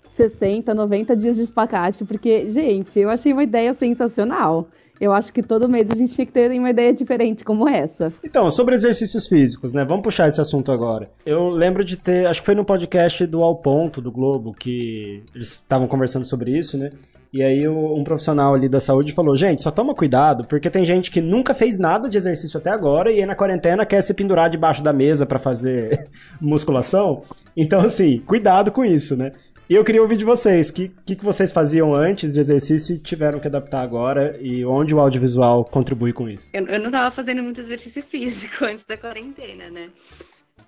60, 0.10 0.74
90 0.74 1.16
dias 1.16 1.36
de 1.36 1.44
espacate, 1.44 2.06
porque, 2.06 2.48
gente, 2.48 3.00
eu 3.00 3.10
achei 3.10 3.34
uma 3.34 3.44
ideia 3.44 3.74
sensacional. 3.74 4.70
Eu 5.00 5.14
acho 5.14 5.34
que 5.34 5.44
todo 5.44 5.68
mês 5.68 5.92
a 5.92 5.96
gente 5.96 6.14
tinha 6.14 6.26
que 6.26 6.32
ter 6.32 6.52
uma 6.58 6.70
ideia 6.70 6.94
diferente 6.94 7.44
como 7.44 7.68
essa. 7.68 8.14
Então, 8.24 8.50
sobre 8.50 8.76
exercícios 8.76 9.28
físicos, 9.28 9.74
né? 9.74 9.84
Vamos 9.84 10.04
puxar 10.04 10.28
esse 10.28 10.40
assunto 10.40 10.72
agora. 10.72 11.10
Eu 11.26 11.50
lembro 11.50 11.84
de 11.84 11.98
ter, 11.98 12.28
acho 12.28 12.42
que 12.42 12.46
foi 12.46 12.56
no 12.56 12.66
podcast 12.66 13.26
do 13.26 13.42
Ao 13.42 13.56
Ponto, 13.56 14.02
do 14.02 14.12
Globo, 14.12 14.54
que 14.54 15.24
eles 15.34 15.54
estavam 15.54 15.88
conversando 15.88 16.26
sobre 16.26 16.58
isso, 16.58 16.78
né? 16.78 16.92
E 17.36 17.44
aí 17.44 17.68
um 17.68 18.02
profissional 18.02 18.54
ali 18.56 18.70
da 18.70 18.80
saúde 18.80 19.12
falou, 19.12 19.36
gente, 19.36 19.62
só 19.62 19.70
toma 19.70 19.94
cuidado, 19.94 20.48
porque 20.48 20.70
tem 20.70 20.86
gente 20.86 21.12
que 21.12 21.20
nunca 21.20 21.54
fez 21.54 21.78
nada 21.78 22.10
de 22.10 22.18
exercício 22.18 22.58
até 22.58 22.70
agora 22.70 23.12
e 23.12 23.20
aí 23.20 23.26
na 23.26 23.36
quarentena 23.36 23.86
quer 23.86 24.02
se 24.02 24.14
pendurar 24.14 24.50
debaixo 24.50 24.82
da 24.82 24.94
mesa 24.94 25.26
pra 25.26 25.38
fazer 25.38 26.08
musculação. 26.40 27.24
Então, 27.58 27.82
assim, 27.82 28.20
cuidado 28.20 28.72
com 28.72 28.86
isso, 28.86 29.18
né? 29.18 29.34
E 29.68 29.74
eu 29.74 29.84
queria 29.84 30.02
ouvir 30.02 30.16
de 30.16 30.26
vocês, 30.26 30.70
o 30.70 30.74
que, 30.74 30.90
que, 30.90 31.16
vocês 31.24 31.52
faziam 31.52 31.96
antes 31.96 32.36
de 32.36 32.40
exercício 32.40 32.96
e 32.96 33.00
tiveram 33.00 33.40
que 33.40 33.48
adaptar 33.48 33.82
agora 33.82 34.38
e 34.40 34.64
onde 34.64 34.94
o 34.94 35.00
audiovisual 35.00 35.66
contribui 35.66 36.14
com 36.14 36.30
isso? 36.30 36.52
Eu, 36.54 36.68
eu 36.68 36.80
não 36.80 36.86
estava 36.86 37.10
fazendo 37.10 37.42
muito 37.42 37.62
exercício 37.62 38.04
físico 38.06 38.64
antes 38.64 38.84
da 38.84 38.96
quarentena, 38.96 39.72
né? 39.72 39.90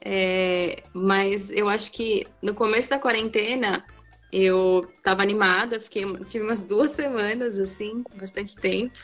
É, 0.02 0.82
mas 0.94 1.52
eu 1.52 1.70
acho 1.70 1.92
que 1.92 2.26
no 2.42 2.56
começo 2.56 2.90
da 2.90 2.98
quarentena 2.98 3.86
eu 4.34 4.90
estava 4.98 5.22
animada, 5.22 5.80
fiquei, 5.80 6.04
tive 6.26 6.44
umas 6.44 6.64
duas 6.64 6.92
semanas, 6.92 7.60
assim, 7.60 8.04
bastante 8.16 8.56
tempo, 8.56 8.98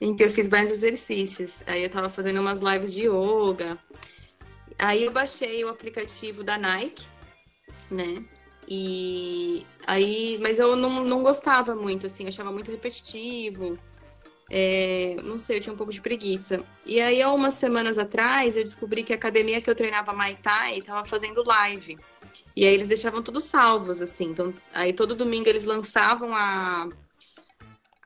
em 0.00 0.14
que 0.14 0.22
eu 0.22 0.30
fiz 0.30 0.48
mais 0.48 0.70
exercícios. 0.70 1.64
Aí 1.66 1.82
eu 1.82 1.88
estava 1.88 2.08
fazendo 2.08 2.40
umas 2.40 2.60
lives 2.60 2.92
de 2.92 3.08
yoga. 3.08 3.76
Aí 4.78 5.04
eu 5.04 5.12
baixei 5.12 5.64
o 5.64 5.68
aplicativo 5.68 6.44
da 6.44 6.56
Nike, 6.56 7.06
né? 7.90 8.24
E 8.68 9.66
aí, 9.86 10.38
mas 10.40 10.58
eu 10.58 10.76
não, 10.76 11.04
não 11.04 11.22
gostava 11.22 11.74
muito, 11.74 12.06
assim, 12.06 12.26
achava 12.26 12.50
muito 12.50 12.70
repetitivo. 12.70 13.78
É, 14.50 15.16
não 15.22 15.40
sei, 15.40 15.58
eu 15.58 15.60
tinha 15.60 15.72
um 15.72 15.76
pouco 15.76 15.92
de 15.92 16.00
preguiça. 16.00 16.64
E 16.84 17.00
aí, 17.00 17.20
há 17.22 17.32
umas 17.32 17.54
semanas 17.54 17.98
atrás, 17.98 18.56
eu 18.56 18.62
descobri 18.62 19.02
que 19.02 19.12
a 19.12 19.16
academia 19.16 19.60
que 19.60 19.70
eu 19.70 19.74
treinava 19.74 20.12
Muay 20.12 20.36
Thai 20.42 20.78
estava 20.78 21.04
fazendo 21.04 21.42
live. 21.46 21.98
E 22.56 22.66
aí 22.66 22.74
eles 22.74 22.88
deixavam 22.88 23.22
tudo 23.22 23.40
salvos, 23.40 24.00
assim. 24.00 24.26
Então, 24.26 24.54
aí 24.72 24.92
todo 24.92 25.14
domingo 25.14 25.48
eles 25.48 25.64
lançavam 25.64 26.34
a, 26.34 26.88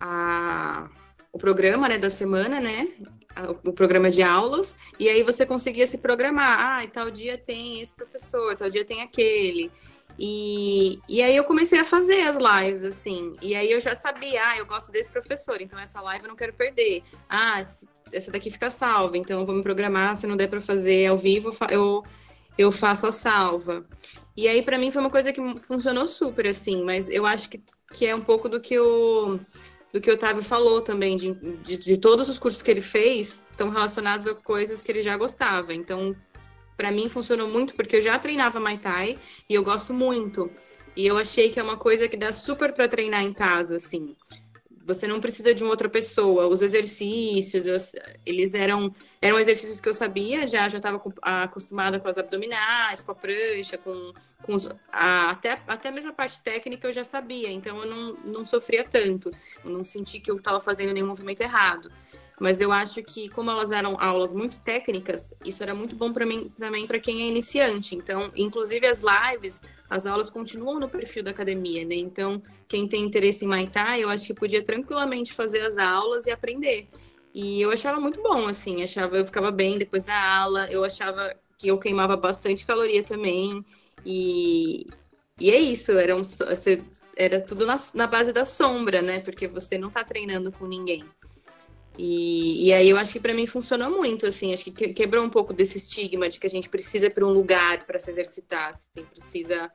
a 0.00 0.88
o 1.32 1.38
programa, 1.38 1.88
né, 1.88 1.98
da 1.98 2.10
semana, 2.10 2.60
né? 2.60 2.88
O 3.62 3.72
programa 3.72 4.10
de 4.10 4.22
aulas, 4.22 4.76
e 4.98 5.08
aí 5.08 5.22
você 5.22 5.46
conseguia 5.46 5.86
se 5.86 5.98
programar. 5.98 6.58
Ah, 6.58 6.84
e 6.84 6.88
tal 6.88 7.08
dia 7.10 7.38
tem 7.38 7.80
esse 7.80 7.94
professor, 7.94 8.56
tal 8.56 8.68
dia 8.68 8.84
tem 8.84 9.02
aquele. 9.02 9.70
E, 10.18 10.98
e 11.08 11.22
aí 11.22 11.36
eu 11.36 11.44
comecei 11.44 11.78
a 11.78 11.84
fazer 11.84 12.22
as 12.22 12.36
lives, 12.36 12.82
assim. 12.82 13.34
E 13.40 13.54
aí 13.54 13.70
eu 13.70 13.80
já 13.80 13.94
sabia, 13.94 14.40
ah, 14.48 14.58
eu 14.58 14.66
gosto 14.66 14.90
desse 14.90 15.10
professor, 15.10 15.60
então 15.60 15.78
essa 15.78 16.00
live 16.00 16.24
eu 16.24 16.28
não 16.28 16.36
quero 16.36 16.52
perder. 16.52 17.04
Ah, 17.28 17.60
essa 17.60 18.30
daqui 18.30 18.50
fica 18.50 18.68
salva, 18.68 19.16
então 19.16 19.40
eu 19.40 19.46
vou 19.46 19.54
me 19.54 19.62
programar, 19.62 20.16
se 20.16 20.26
não 20.26 20.36
der 20.36 20.48
para 20.48 20.60
fazer 20.60 21.06
ao 21.06 21.16
vivo, 21.16 21.52
eu, 21.70 22.02
eu 22.56 22.72
faço 22.72 23.06
a 23.06 23.12
salva. 23.12 23.86
E 24.36 24.48
aí 24.48 24.62
para 24.62 24.78
mim 24.78 24.90
foi 24.90 25.00
uma 25.00 25.10
coisa 25.10 25.32
que 25.32 25.40
funcionou 25.60 26.06
super, 26.06 26.48
assim, 26.48 26.82
mas 26.82 27.08
eu 27.08 27.24
acho 27.24 27.48
que, 27.48 27.62
que 27.92 28.06
é 28.06 28.14
um 28.14 28.20
pouco 28.20 28.48
do 28.48 28.60
que 28.60 28.78
o 28.78 29.38
do 29.92 30.00
que 30.00 30.10
o 30.10 30.14
Otávio 30.14 30.42
falou 30.42 30.82
também, 30.82 31.16
de, 31.16 31.32
de, 31.62 31.78
de 31.78 31.96
todos 31.96 32.28
os 32.28 32.38
cursos 32.38 32.60
que 32.60 32.70
ele 32.70 32.80
fez 32.80 33.46
estão 33.50 33.70
relacionados 33.70 34.26
a 34.26 34.34
coisas 34.34 34.82
que 34.82 34.92
ele 34.92 35.02
já 35.02 35.16
gostava. 35.16 35.72
Então, 35.72 36.14
para 36.78 36.92
mim 36.92 37.08
funcionou 37.08 37.48
muito 37.48 37.74
porque 37.74 37.96
eu 37.96 38.00
já 38.00 38.16
treinava 38.20 38.60
Muay 38.60 38.78
Thai 38.78 39.18
e 39.48 39.54
eu 39.54 39.64
gosto 39.64 39.92
muito. 39.92 40.48
E 40.96 41.04
eu 41.04 41.18
achei 41.18 41.50
que 41.50 41.58
é 41.58 41.62
uma 41.62 41.76
coisa 41.76 42.08
que 42.08 42.16
dá 42.16 42.32
super 42.32 42.72
para 42.72 42.88
treinar 42.88 43.22
em 43.22 43.32
casa, 43.32 43.76
assim. 43.76 44.16
Você 44.86 45.06
não 45.06 45.20
precisa 45.20 45.52
de 45.52 45.62
uma 45.62 45.70
outra 45.70 45.88
pessoa. 45.88 46.46
Os 46.46 46.62
exercícios, 46.62 47.66
eu, 47.66 47.76
eles 48.24 48.54
eram 48.54 48.94
eram 49.20 49.38
exercícios 49.38 49.80
que 49.80 49.88
eu 49.88 49.92
sabia, 49.92 50.46
já 50.46 50.68
já 50.68 50.78
estava 50.78 51.02
acostumada 51.20 51.98
com 51.98 52.08
as 52.08 52.16
abdominais, 52.16 53.00
com 53.00 53.10
a 53.10 53.14
prancha, 53.14 53.76
com, 53.76 54.12
com 54.42 54.54
os, 54.54 54.68
a, 54.92 55.30
até 55.30 55.60
até 55.66 55.90
mesmo 55.90 56.10
a 56.10 56.14
parte 56.14 56.40
técnica 56.40 56.86
eu 56.86 56.92
já 56.92 57.04
sabia. 57.04 57.50
Então 57.50 57.76
eu 57.82 57.90
não, 57.90 58.14
não 58.24 58.44
sofria 58.46 58.84
tanto. 58.84 59.30
Eu 59.64 59.70
não 59.70 59.84
senti 59.84 60.20
que 60.20 60.30
eu 60.30 60.36
estava 60.36 60.60
fazendo 60.60 60.92
nenhum 60.92 61.08
movimento 61.08 61.40
errado. 61.40 61.90
Mas 62.40 62.60
eu 62.60 62.70
acho 62.70 63.02
que, 63.02 63.28
como 63.28 63.50
elas 63.50 63.72
eram 63.72 63.96
aulas 63.98 64.32
muito 64.32 64.60
técnicas, 64.60 65.34
isso 65.44 65.62
era 65.62 65.74
muito 65.74 65.96
bom 65.96 66.12
para 66.12 66.24
mim 66.24 66.52
também 66.58 66.86
para 66.86 67.00
quem 67.00 67.22
é 67.22 67.26
iniciante. 67.26 67.96
Então, 67.96 68.30
inclusive 68.36 68.86
as 68.86 69.02
lives, 69.02 69.60
as 69.90 70.06
aulas 70.06 70.30
continuam 70.30 70.78
no 70.78 70.88
perfil 70.88 71.24
da 71.24 71.32
academia, 71.32 71.84
né? 71.84 71.96
Então, 71.96 72.40
quem 72.68 72.86
tem 72.86 73.04
interesse 73.04 73.44
em 73.44 73.66
Thai, 73.66 74.04
eu 74.04 74.08
acho 74.08 74.26
que 74.26 74.34
podia 74.34 74.62
tranquilamente 74.62 75.32
fazer 75.32 75.60
as 75.62 75.78
aulas 75.78 76.26
e 76.26 76.30
aprender. 76.30 76.88
E 77.34 77.60
eu 77.60 77.70
achava 77.70 78.00
muito 78.00 78.22
bom, 78.22 78.46
assim, 78.46 78.82
achava 78.82 79.16
eu 79.16 79.24
ficava 79.24 79.50
bem 79.50 79.78
depois 79.78 80.04
da 80.04 80.38
aula, 80.38 80.70
eu 80.70 80.84
achava 80.84 81.34
que 81.58 81.68
eu 81.68 81.78
queimava 81.78 82.16
bastante 82.16 82.64
caloria 82.64 83.02
também. 83.02 83.64
E, 84.04 84.86
e 85.40 85.50
é 85.50 85.58
isso, 85.58 85.92
era, 85.92 86.14
um, 86.14 86.22
era 87.16 87.40
tudo 87.40 87.66
na, 87.66 87.76
na 87.94 88.06
base 88.06 88.32
da 88.32 88.44
sombra, 88.44 89.02
né? 89.02 89.20
Porque 89.20 89.48
você 89.48 89.76
não 89.76 89.90
tá 89.90 90.04
treinando 90.04 90.52
com 90.52 90.66
ninguém. 90.66 91.04
E, 91.98 92.68
e 92.68 92.72
aí 92.72 92.88
eu 92.88 92.96
acho 92.96 93.12
que 93.12 93.18
para 93.18 93.34
mim 93.34 93.44
funcionou 93.44 93.90
muito, 93.90 94.24
assim, 94.24 94.54
acho 94.54 94.64
que 94.64 94.70
quebrou 94.70 95.24
um 95.24 95.28
pouco 95.28 95.52
desse 95.52 95.78
estigma 95.78 96.28
de 96.28 96.38
que 96.38 96.46
a 96.46 96.50
gente 96.50 96.68
precisa 96.68 97.06
ir 97.06 97.10
para 97.10 97.26
um 97.26 97.32
lugar 97.32 97.84
para 97.84 97.98
se 97.98 98.08
exercitar, 98.08 98.70
assim, 98.70 99.04
precisa 99.12 99.68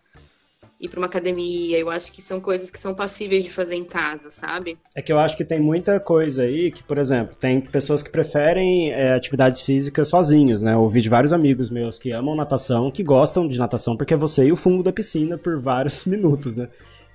ir 0.79 0.87
para 0.87 0.99
uma 0.99 1.07
academia. 1.07 1.77
Eu 1.77 1.89
acho 1.89 2.11
que 2.13 2.21
são 2.21 2.39
coisas 2.39 2.69
que 2.69 2.79
são 2.79 2.95
passíveis 2.95 3.43
de 3.43 3.49
fazer 3.49 3.75
em 3.75 3.83
casa, 3.83 4.31
sabe? 4.31 4.77
É 4.95 5.01
que 5.01 5.11
eu 5.11 5.19
acho 5.19 5.35
que 5.35 5.43
tem 5.43 5.59
muita 5.59 5.99
coisa 5.99 6.43
aí 6.43 6.71
que, 6.71 6.81
por 6.81 6.97
exemplo, 6.97 7.35
tem 7.35 7.59
pessoas 7.59 8.01
que 8.01 8.09
preferem 8.09 8.93
é, 8.93 9.13
atividades 9.13 9.59
físicas 9.59 10.07
sozinhos, 10.07 10.63
né? 10.63 10.73
Eu 10.73 10.79
ouvi 10.79 11.01
de 11.01 11.09
vários 11.09 11.33
amigos 11.33 11.69
meus 11.69 11.99
que 11.99 12.11
amam 12.11 12.35
natação, 12.35 12.89
que 12.89 13.03
gostam 13.03 13.49
de 13.49 13.59
natação 13.59 13.97
porque 13.97 14.13
é 14.13 14.17
você 14.17 14.45
e 14.45 14.51
o 14.51 14.55
fundo 14.55 14.81
da 14.81 14.93
piscina 14.93 15.37
por 15.37 15.59
vários 15.59 16.03
minutos, 16.07 16.55
né? 16.55 16.69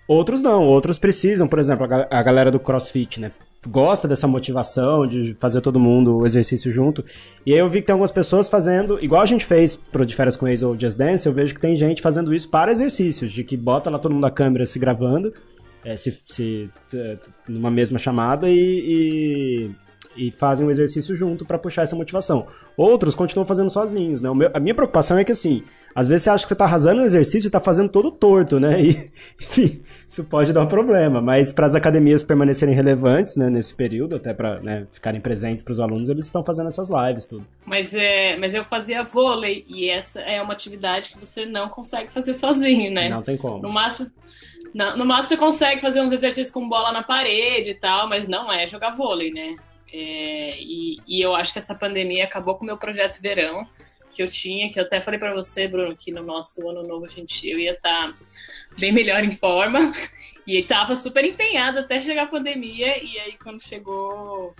Outros 0.06 0.42
não, 0.42 0.66
outros 0.66 0.98
precisam, 0.98 1.48
por 1.48 1.58
exemplo, 1.58 1.86
a 2.10 2.22
galera 2.22 2.50
do 2.50 2.58
crossfit, 2.58 3.20
né? 3.20 3.32
Gosta 3.66 4.06
dessa 4.06 4.26
motivação 4.26 5.06
de 5.06 5.34
fazer 5.34 5.60
todo 5.60 5.80
mundo 5.80 6.18
o 6.18 6.26
exercício 6.26 6.70
junto. 6.70 7.04
E 7.44 7.52
aí 7.52 7.58
eu 7.58 7.68
vi 7.68 7.80
que 7.80 7.86
tem 7.86 7.92
algumas 7.92 8.10
pessoas 8.10 8.48
fazendo, 8.48 9.02
igual 9.02 9.20
a 9.20 9.26
gente 9.26 9.44
fez 9.44 9.76
pro 9.76 10.06
De 10.06 10.14
Férias 10.14 10.36
com 10.36 10.46
Ex 10.46 10.62
ou 10.62 10.78
Just 10.78 10.96
Dance, 10.96 11.26
eu 11.26 11.32
vejo 11.32 11.54
que 11.54 11.60
tem 11.60 11.76
gente 11.76 12.00
fazendo 12.00 12.34
isso 12.34 12.48
para 12.50 12.70
exercícios, 12.70 13.32
de 13.32 13.42
que 13.42 13.56
bota 13.56 13.90
lá 13.90 13.98
todo 13.98 14.14
mundo 14.14 14.26
a 14.26 14.30
câmera 14.30 14.64
se 14.64 14.78
gravando, 14.78 15.32
é, 15.84 15.96
se, 15.96 16.18
se 16.26 16.70
numa 17.48 17.70
mesma 17.70 17.98
chamada 17.98 18.48
e, 18.48 19.70
e, 20.16 20.26
e 20.28 20.30
fazem 20.32 20.66
um 20.66 20.70
exercício 20.70 21.14
junto 21.16 21.44
para 21.44 21.58
puxar 21.58 21.82
essa 21.82 21.96
motivação. 21.96 22.46
Outros 22.76 23.14
continuam 23.14 23.46
fazendo 23.46 23.70
sozinhos, 23.70 24.22
né? 24.22 24.32
Meu, 24.32 24.50
a 24.52 24.60
minha 24.60 24.74
preocupação 24.74 25.18
é 25.18 25.24
que 25.24 25.32
assim, 25.32 25.62
às 25.98 26.06
vezes 26.06 26.22
você 26.22 26.30
acha 26.30 26.44
que 26.44 26.48
você 26.50 26.54
tá 26.54 26.64
arrasando 26.64 27.00
no 27.00 27.06
exercício 27.06 27.48
e 27.48 27.50
tá 27.50 27.58
fazendo 27.58 27.88
todo 27.88 28.12
torto, 28.12 28.60
né? 28.60 28.80
E, 28.80 29.10
enfim, 29.42 29.82
isso 30.06 30.22
pode 30.22 30.52
dar 30.52 30.62
um 30.62 30.68
problema. 30.68 31.20
Mas 31.20 31.50
para 31.50 31.66
as 31.66 31.74
academias 31.74 32.22
permanecerem 32.22 32.72
relevantes, 32.72 33.34
né, 33.34 33.50
nesse 33.50 33.74
período, 33.74 34.14
até 34.14 34.32
para 34.32 34.60
né, 34.60 34.86
ficarem 34.92 35.20
presentes 35.20 35.64
para 35.64 35.72
os 35.72 35.80
alunos, 35.80 36.08
eles 36.08 36.26
estão 36.26 36.44
fazendo 36.44 36.68
essas 36.68 36.88
lives, 36.88 37.24
tudo. 37.24 37.44
Mas, 37.66 37.92
é, 37.92 38.36
mas 38.36 38.54
eu 38.54 38.62
fazia 38.62 39.02
vôlei 39.02 39.64
e 39.66 39.90
essa 39.90 40.20
é 40.20 40.40
uma 40.40 40.52
atividade 40.52 41.10
que 41.10 41.18
você 41.18 41.44
não 41.44 41.68
consegue 41.68 42.12
fazer 42.12 42.34
sozinho, 42.34 42.92
né? 42.92 43.08
Não 43.08 43.20
tem 43.20 43.36
como. 43.36 43.60
No 43.60 43.72
máximo, 43.72 44.08
não, 44.72 44.96
no 44.96 45.04
máximo 45.04 45.30
você 45.30 45.36
consegue 45.36 45.80
fazer 45.80 46.00
uns 46.00 46.12
exercícios 46.12 46.52
com 46.52 46.68
bola 46.68 46.92
na 46.92 47.02
parede 47.02 47.70
e 47.70 47.74
tal, 47.74 48.08
mas 48.08 48.28
não 48.28 48.52
é 48.52 48.68
jogar 48.68 48.90
vôlei, 48.90 49.32
né? 49.32 49.56
É, 49.92 50.60
e, 50.60 50.98
e 51.08 51.20
eu 51.20 51.34
acho 51.34 51.52
que 51.52 51.58
essa 51.58 51.74
pandemia 51.74 52.22
acabou 52.22 52.54
com 52.54 52.62
o 52.62 52.66
meu 52.66 52.76
projeto 52.76 53.20
verão 53.20 53.66
que 54.12 54.22
eu 54.22 54.26
tinha, 54.26 54.68
que 54.68 54.78
eu 54.78 54.84
até 54.84 55.00
falei 55.00 55.18
para 55.18 55.32
você, 55.32 55.68
Bruno, 55.68 55.94
que 55.94 56.10
no 56.12 56.22
nosso 56.22 56.68
ano 56.68 56.82
novo 56.82 57.04
a 57.04 57.08
gente 57.08 57.48
eu 57.48 57.58
ia 57.58 57.72
estar 57.72 58.12
tá 58.12 58.18
bem 58.78 58.92
melhor 58.92 59.24
em 59.24 59.30
forma 59.30 59.78
e 60.46 60.58
estava 60.58 60.96
super 60.96 61.24
empenhada 61.24 61.80
até 61.80 62.00
chegar 62.00 62.24
a 62.24 62.26
pandemia 62.26 63.02
e 63.02 63.18
aí 63.18 63.36
quando 63.38 63.60
chegou 63.60 64.54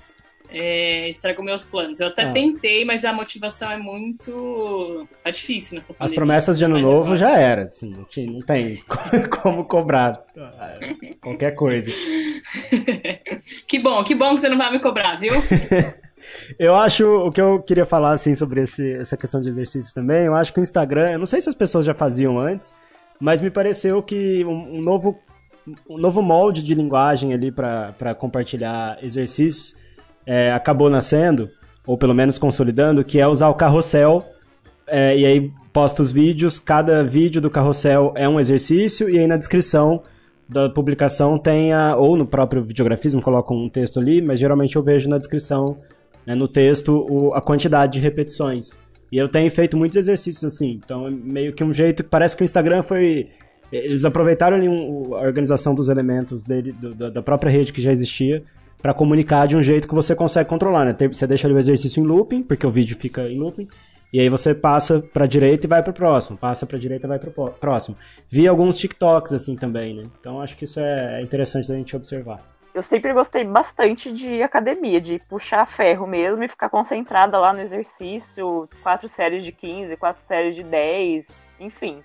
é, 0.51 1.09
estragou 1.11 1.45
meus 1.45 1.65
planos. 1.65 2.01
Eu 2.01 2.09
até 2.09 2.23
ah. 2.23 2.33
tentei, 2.33 2.85
mas 2.85 3.05
a 3.05 3.13
motivação 3.13 3.71
é 3.71 3.77
muito. 3.77 5.07
tá 5.23 5.31
difícil 5.31 5.77
nessa 5.77 5.93
pandemia. 5.93 6.13
As 6.13 6.15
promessas 6.15 6.59
de 6.59 6.65
ano 6.65 6.79
novo 6.79 7.17
já 7.17 7.39
era, 7.39 7.65
assim, 7.65 7.91
não, 7.91 8.05
tinha, 8.05 8.31
não 8.31 8.41
tem 8.41 8.83
como 9.43 9.65
cobrar 9.65 10.25
qualquer 11.21 11.55
coisa. 11.55 11.91
que 13.69 13.79
bom, 13.79 14.03
que 14.03 14.15
bom 14.15 14.35
que 14.35 14.41
você 14.41 14.49
não 14.49 14.59
vai 14.59 14.73
me 14.73 14.81
cobrar, 14.81 15.17
viu? 15.17 15.33
Eu 16.59 16.75
acho, 16.75 17.05
o 17.07 17.33
que 17.33 17.41
eu 17.41 17.61
queria 17.61 17.85
falar, 17.85 18.13
assim, 18.13 18.35
sobre 18.35 18.63
esse, 18.63 18.93
essa 18.95 19.17
questão 19.17 19.41
de 19.41 19.49
exercícios 19.49 19.93
também, 19.93 20.27
eu 20.27 20.35
acho 20.35 20.53
que 20.53 20.61
o 20.61 20.63
Instagram, 20.63 21.13
eu 21.13 21.19
não 21.19 21.27
sei 21.27 21.41
se 21.41 21.49
as 21.49 21.55
pessoas 21.55 21.85
já 21.85 21.95
faziam 21.95 22.39
antes, 22.39 22.75
mas 23.21 23.41
me 23.41 23.51
pareceu 23.51 24.03
que 24.03 24.45
um, 24.45 24.79
um 24.79 24.83
novo, 24.83 25.19
um 25.89 25.99
novo 25.99 26.23
molde 26.23 26.63
de 26.63 26.75
linguagem 26.75 27.33
ali 27.33 27.51
para 27.51 28.15
compartilhar 28.15 28.99
exercícios 29.03 29.77
é, 30.27 30.53
acabou 30.53 30.91
nascendo, 30.91 31.51
ou 31.87 31.97
pelo 31.97 32.15
menos 32.15 32.39
consolidando, 32.39 33.03
que 33.03 33.19
é 33.19 33.27
usar 33.27 33.49
o 33.49 33.55
carrossel, 33.55 34.25
é, 34.87 35.17
e 35.17 35.25
aí 35.25 35.53
posta 35.73 36.03
os 36.03 36.13
vídeos, 36.13 36.59
cada 36.59 37.03
vídeo 37.03 37.41
do 37.41 37.51
carrossel 37.51 38.13
é 38.15 38.29
um 38.29 38.39
exercício, 38.39 39.09
e 39.09 39.19
aí 39.19 39.27
na 39.27 39.37
descrição 39.37 40.03
da 40.49 40.69
publicação 40.69 41.39
tem 41.39 41.73
a, 41.73 41.95
ou 41.97 42.17
no 42.17 42.27
próprio 42.27 42.63
videografismo 42.63 43.21
colocam 43.21 43.57
um 43.57 43.69
texto 43.69 44.01
ali, 44.01 44.23
mas 44.23 44.41
geralmente 44.41 44.77
eu 44.77 44.83
vejo 44.83 45.09
na 45.09 45.19
descrição 45.19 45.79
né, 46.29 46.35
no 46.35 46.47
texto 46.47 47.07
o, 47.11 47.33
a 47.33 47.41
quantidade 47.41 47.95
de 47.95 48.01
repetições. 48.01 48.79
E 49.11 49.17
eu 49.17 49.27
tenho 49.27 49.51
feito 49.51 49.75
muitos 49.75 49.97
exercícios 49.97 50.45
assim. 50.45 50.79
Então 50.85 51.07
é 51.07 51.11
meio 51.11 51.55
que 51.55 51.65
um 51.65 51.73
jeito 51.73 52.03
que 52.05 52.09
parece 52.11 52.37
que 52.37 52.43
o 52.43 52.45
Instagram 52.45 52.83
foi. 52.83 53.31
Eles 53.73 54.05
aproveitaram 54.05 54.57
ali 54.59 54.69
um, 54.69 55.15
a 55.15 55.21
organização 55.23 55.75
dos 55.75 55.89
elementos 55.89 56.45
dele, 56.45 56.73
do, 56.73 57.11
da 57.11 57.23
própria 57.23 57.51
rede 57.51 57.73
que 57.73 57.81
já 57.81 57.91
existia, 57.93 58.43
para 58.83 58.93
comunicar 58.93 59.47
de 59.47 59.57
um 59.57 59.63
jeito 59.63 59.89
que 59.89 59.95
você 59.95 60.15
consegue 60.15 60.49
controlar, 60.49 60.85
né? 60.85 60.95
Você 61.11 61.27
deixa 61.27 61.49
o 61.49 61.59
exercício 61.59 62.03
em 62.03 62.07
looping, 62.07 62.43
porque 62.43 62.67
o 62.67 62.71
vídeo 62.71 62.97
fica 62.99 63.23
em 63.29 63.39
looping, 63.39 63.67
E 64.13 64.21
aí 64.21 64.29
você 64.29 64.55
passa 64.55 65.01
pra 65.01 65.27
direita 65.27 65.67
e 65.67 65.69
vai 65.69 65.83
pro 65.83 65.93
próximo, 65.93 66.39
passa 66.39 66.67
pra 66.67 66.79
direita 66.79 67.07
e 67.07 67.09
vai 67.09 67.19
pro 67.19 67.31
po- 67.31 67.51
próximo. 67.51 67.97
Vi 68.31 68.49
alguns 68.49 68.79
TikToks 68.79 69.33
assim 69.33 69.55
também, 69.55 69.95
né? 69.95 70.05
Então 70.19 70.41
acho 70.41 70.57
que 70.57 70.65
isso 70.65 70.81
é 70.81 71.21
interessante 71.23 71.69
da 71.69 71.75
gente 71.75 71.95
observar. 71.95 72.43
Eu 72.75 72.83
sempre 72.83 73.13
gostei 73.13 73.45
bastante 73.45 74.13
de 74.13 74.43
academia, 74.43 75.01
de 75.01 75.19
puxar 75.21 75.67
ferro 75.67 76.07
mesmo 76.07 76.43
e 76.45 76.49
ficar 76.49 76.69
concentrada 76.69 77.39
lá 77.39 77.53
no 77.53 77.61
exercício, 77.61 78.69
quatro 78.83 79.09
séries 79.09 79.43
de 79.43 79.53
15, 79.53 79.97
quatro 79.97 80.23
séries 80.27 80.55
de 80.55 80.63
10, 80.63 81.27
enfim. 81.59 82.03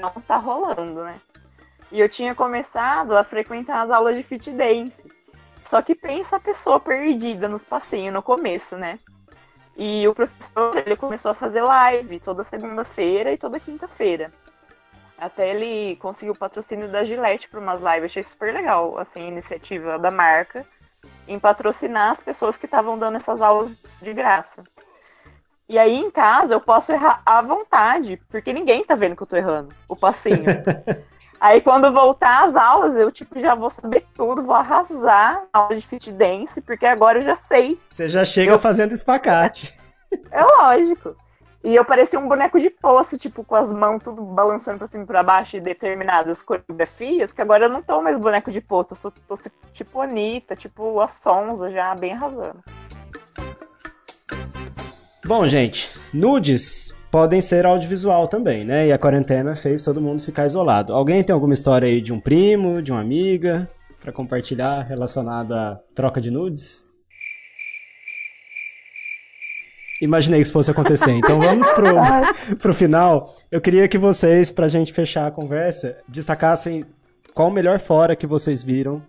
Não 0.00 0.10
tá 0.26 0.36
rolando, 0.36 1.04
né? 1.04 1.20
E 1.90 2.00
eu 2.00 2.08
tinha 2.08 2.34
começado 2.34 3.16
a 3.16 3.22
frequentar 3.22 3.82
as 3.82 3.90
aulas 3.90 4.16
de 4.16 4.22
fit 4.22 4.50
dance. 4.50 5.12
Só 5.64 5.82
que 5.82 5.94
pensa 5.94 6.36
a 6.36 6.40
pessoa 6.40 6.80
perdida 6.80 7.48
nos 7.48 7.64
passinhos 7.64 8.14
no 8.14 8.22
começo, 8.22 8.76
né? 8.76 8.98
E 9.76 10.06
o 10.06 10.14
professor, 10.14 10.76
ele 10.76 10.96
começou 10.96 11.30
a 11.30 11.34
fazer 11.34 11.62
live 11.62 12.20
toda 12.20 12.44
segunda-feira 12.44 13.32
e 13.32 13.38
toda 13.38 13.60
quinta-feira. 13.60 14.30
Até 15.22 15.50
ele 15.50 15.94
conseguiu 15.96 16.32
o 16.32 16.36
patrocínio 16.36 16.88
da 16.88 17.04
Gillette 17.04 17.48
para 17.48 17.60
umas 17.60 17.78
lives. 17.78 18.06
Achei 18.06 18.24
super 18.24 18.52
legal, 18.52 18.98
assim, 18.98 19.22
a 19.22 19.28
iniciativa 19.28 19.96
da 19.96 20.10
marca 20.10 20.66
em 21.28 21.38
patrocinar 21.38 22.10
as 22.10 22.18
pessoas 22.18 22.56
que 22.56 22.66
estavam 22.66 22.98
dando 22.98 23.14
essas 23.14 23.40
aulas 23.40 23.78
de 24.00 24.12
graça. 24.12 24.64
E 25.68 25.78
aí, 25.78 25.94
em 25.94 26.10
casa, 26.10 26.54
eu 26.54 26.60
posso 26.60 26.90
errar 26.90 27.22
à 27.24 27.40
vontade, 27.40 28.20
porque 28.28 28.52
ninguém 28.52 28.84
tá 28.84 28.96
vendo 28.96 29.14
que 29.14 29.22
eu 29.22 29.26
tô 29.28 29.36
errando 29.36 29.72
o 29.88 29.94
passinho. 29.94 30.44
aí, 31.40 31.60
quando 31.60 31.86
eu 31.86 31.92
voltar 31.92 32.42
às 32.42 32.56
aulas, 32.56 32.96
eu, 32.96 33.08
tipo, 33.08 33.38
já 33.38 33.54
vou 33.54 33.70
saber 33.70 34.04
tudo, 34.16 34.42
vou 34.42 34.56
arrasar 34.56 35.44
na 35.54 35.60
aula 35.60 35.76
de 35.76 35.86
fit 35.86 36.10
dance, 36.10 36.60
porque 36.60 36.84
agora 36.84 37.18
eu 37.18 37.22
já 37.22 37.36
sei. 37.36 37.80
Você 37.90 38.08
já 38.08 38.24
chega 38.24 38.58
fazendo 38.58 38.92
espacate. 38.92 39.72
É 40.32 40.42
lógico. 40.42 41.16
E 41.64 41.76
eu 41.76 41.84
parecia 41.84 42.18
um 42.18 42.28
boneco 42.28 42.58
de 42.58 42.68
poço, 42.68 43.16
tipo, 43.16 43.44
com 43.44 43.54
as 43.54 43.72
mãos 43.72 44.02
tudo 44.02 44.22
balançando 44.22 44.78
pra 44.78 44.86
cima 44.88 45.04
e 45.04 45.06
pra 45.06 45.22
baixo 45.22 45.56
e 45.56 45.60
determinadas 45.60 46.42
coreografias, 46.42 47.32
que 47.32 47.40
agora 47.40 47.66
eu 47.66 47.70
não 47.70 47.80
tô 47.80 48.02
mais 48.02 48.18
boneco 48.18 48.50
de 48.50 48.60
poço, 48.60 48.94
eu 48.94 48.96
sou, 48.96 49.12
tô 49.28 49.38
tipo 49.72 50.00
Anitta, 50.00 50.56
tipo 50.56 51.00
a 51.00 51.06
Sonza 51.06 51.70
já 51.70 51.94
bem 51.94 52.14
arrasando. 52.14 52.58
Bom, 55.24 55.46
gente, 55.46 55.88
nudes 56.12 56.92
podem 57.12 57.40
ser 57.40 57.64
audiovisual 57.64 58.26
também, 58.26 58.64
né? 58.64 58.88
E 58.88 58.92
a 58.92 58.98
quarentena 58.98 59.54
fez 59.54 59.84
todo 59.84 60.00
mundo 60.00 60.20
ficar 60.20 60.46
isolado. 60.46 60.92
Alguém 60.92 61.22
tem 61.22 61.32
alguma 61.32 61.54
história 61.54 61.86
aí 61.86 62.00
de 62.00 62.12
um 62.12 62.18
primo, 62.18 62.82
de 62.82 62.90
uma 62.90 63.00
amiga, 63.00 63.70
pra 64.00 64.10
compartilhar 64.10 64.82
relacionada 64.82 65.54
à 65.54 65.74
troca 65.94 66.20
de 66.20 66.30
nudes? 66.30 66.90
Imaginei 70.02 70.40
que 70.40 70.42
isso 70.42 70.52
fosse 70.52 70.68
acontecer. 70.68 71.12
Então 71.12 71.38
vamos 71.38 71.68
pro, 71.68 71.94
pro 72.58 72.74
final. 72.74 73.32
Eu 73.48 73.60
queria 73.60 73.86
que 73.86 73.96
vocês, 73.96 74.50
pra 74.50 74.66
gente 74.66 74.92
fechar 74.92 75.28
a 75.28 75.30
conversa, 75.30 75.96
destacassem 76.08 76.84
qual 77.32 77.48
o 77.48 77.52
melhor 77.52 77.78
fora 77.78 78.16
que 78.16 78.26
vocês 78.26 78.64
viram 78.64 79.00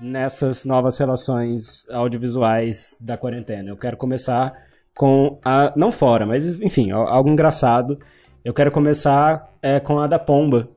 nessas 0.00 0.64
novas 0.64 0.96
relações 0.96 1.84
audiovisuais 1.90 2.96
da 3.00 3.16
quarentena. 3.16 3.70
Eu 3.70 3.76
quero 3.76 3.96
começar 3.96 4.52
com 4.94 5.40
a. 5.44 5.72
Não 5.74 5.90
fora, 5.90 6.24
mas 6.24 6.60
enfim, 6.60 6.92
algo 6.92 7.28
engraçado. 7.28 7.98
Eu 8.44 8.54
quero 8.54 8.70
começar 8.70 9.50
é, 9.60 9.80
com 9.80 9.98
a 9.98 10.06
da 10.06 10.18
pomba, 10.18 10.68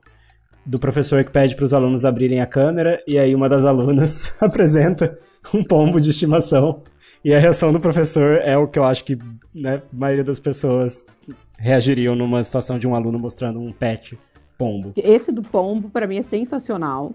do 0.66 0.80
professor 0.80 1.22
que 1.22 1.30
pede 1.30 1.54
para 1.54 1.64
os 1.64 1.72
alunos 1.72 2.04
abrirem 2.04 2.40
a 2.40 2.46
câmera 2.46 3.00
e 3.06 3.20
aí 3.20 3.32
uma 3.36 3.48
das 3.48 3.64
alunas 3.64 4.34
apresenta 4.42 5.16
um 5.54 5.62
pombo 5.62 6.00
de 6.00 6.10
estimação. 6.10 6.82
E 7.24 7.32
a 7.32 7.38
reação 7.38 7.72
do 7.72 7.80
professor 7.80 8.40
é 8.42 8.56
o 8.56 8.68
que 8.68 8.78
eu 8.78 8.84
acho 8.84 9.02
que 9.02 9.16
né, 9.54 9.76
a 9.76 9.96
maioria 9.96 10.24
das 10.24 10.40
pessoas 10.40 11.06
reagiriam 11.56 12.16
numa 12.16 12.42
situação 12.42 12.78
de 12.78 12.88
um 12.88 12.94
aluno 12.94 13.18
mostrando 13.18 13.60
um 13.60 13.72
pet 13.72 14.18
pombo. 14.58 14.92
Esse 14.96 15.30
do 15.30 15.42
pombo, 15.42 15.88
para 15.88 16.06
mim, 16.06 16.18
é 16.18 16.22
sensacional. 16.22 17.12